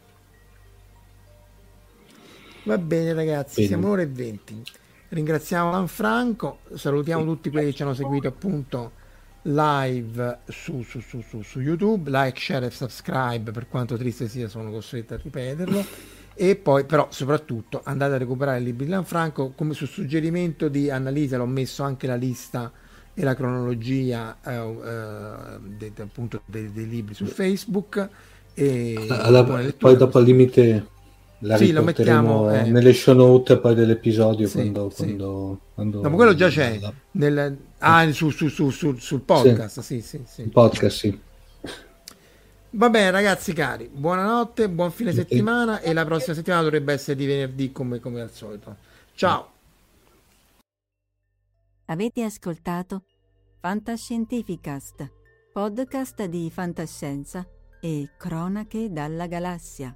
Va 2.63 2.79
bene 2.79 3.13
ragazzi, 3.13 3.57
bene. 3.57 3.67
siamo 3.67 3.89
ore 3.89 4.01
e 4.01 4.07
20. 4.07 4.63
Ringraziamo 5.09 5.69
Lanfranco, 5.69 6.61
salutiamo 6.73 7.23
tutti 7.23 7.51
quelli 7.51 7.69
che 7.69 7.75
ci 7.75 7.83
hanno 7.83 7.93
seguito 7.93 8.27
appunto 8.27 8.96
live 9.47 10.39
su, 10.47 10.83
su, 10.83 10.99
su, 10.99 11.21
su, 11.21 11.61
YouTube, 11.61 12.09
like, 12.09 12.39
share 12.39 12.65
e 12.65 12.71
subscribe 12.71 13.51
per 13.51 13.67
quanto 13.67 13.95
triste 13.97 14.27
sia 14.27 14.47
sono 14.47 14.71
costretto 14.71 15.13
a 15.13 15.19
ripeterlo. 15.21 15.85
E 16.39 16.55
poi 16.55 16.85
però 16.85 17.07
soprattutto 17.09 17.81
andate 17.83 18.13
a 18.13 18.17
recuperare 18.17 18.59
il 18.59 18.65
libro 18.65 18.85
di 18.85 18.91
Lanfranco 18.91 19.53
come 19.55 19.73
su 19.73 19.87
suggerimento 19.87 20.67
di 20.67 20.89
Annalisa 20.91 21.37
l'ho 21.37 21.47
messo 21.47 21.81
anche 21.81 22.05
la 22.05 22.15
lista 22.15 22.71
e 23.13 23.23
la 23.23 23.33
cronologia 23.33 24.37
eh, 24.45 24.53
eh, 24.53 25.59
de, 25.59 25.91
de, 25.95 26.01
appunto 26.03 26.41
dei, 26.45 26.71
dei, 26.71 26.87
libri 26.87 27.15
su 27.15 27.25
Facebook. 27.25 28.07
E 28.53 29.07
alla, 29.09 29.43
poi 29.43 29.97
dopo 29.97 30.19
al 30.19 30.23
limite 30.23 30.85
la 31.39 31.57
sì, 31.57 31.71
lo 31.71 31.83
mettiamo 31.83 32.51
eh. 32.51 32.63
nelle 32.63 32.93
show 32.93 33.15
note 33.15 33.59
poi 33.59 33.75
dell'episodio 33.75 34.47
sì, 34.47 34.55
quando, 34.55 34.89
sì. 34.89 34.95
quando, 35.03 35.59
quando, 35.73 36.01
no, 36.01 36.09
ma 36.09 36.15
quello 36.15 36.33
già 36.33 36.49
c'è 36.49 36.79
nel, 37.11 37.57
ah, 37.79 38.11
su, 38.11 38.29
su, 38.31 38.47
su, 38.47 38.69
sul 38.71 39.21
podcast 39.21 39.81
sì. 39.81 40.01
sì, 40.01 40.23
sì, 40.25 40.43
podcast 40.43 40.97
sì. 40.97 41.19
Va 42.71 42.89
bene 42.89 43.11
ragazzi 43.11 43.53
cari 43.53 43.89
buonanotte 43.91 44.69
buon 44.69 44.91
fine 44.91 45.13
settimana 45.13 45.79
e 45.81 45.93
la 45.93 46.05
prossima 46.05 46.35
settimana 46.35 46.63
dovrebbe 46.63 46.93
essere 46.93 47.15
di 47.15 47.25
venerdì 47.25 47.71
come, 47.71 47.99
come 47.99 48.21
al 48.21 48.31
solito. 48.31 48.75
Ciao. 49.13 49.51
Avete 51.85 52.23
ascoltato 52.23 53.03
Fantascientificast 53.59 55.11
podcast 55.53 56.25
di 56.25 56.51
fantascienza 56.51 57.43
e 57.79 58.09
cronache 58.17 58.91
dalla 58.91 59.25
galassia 59.25 59.95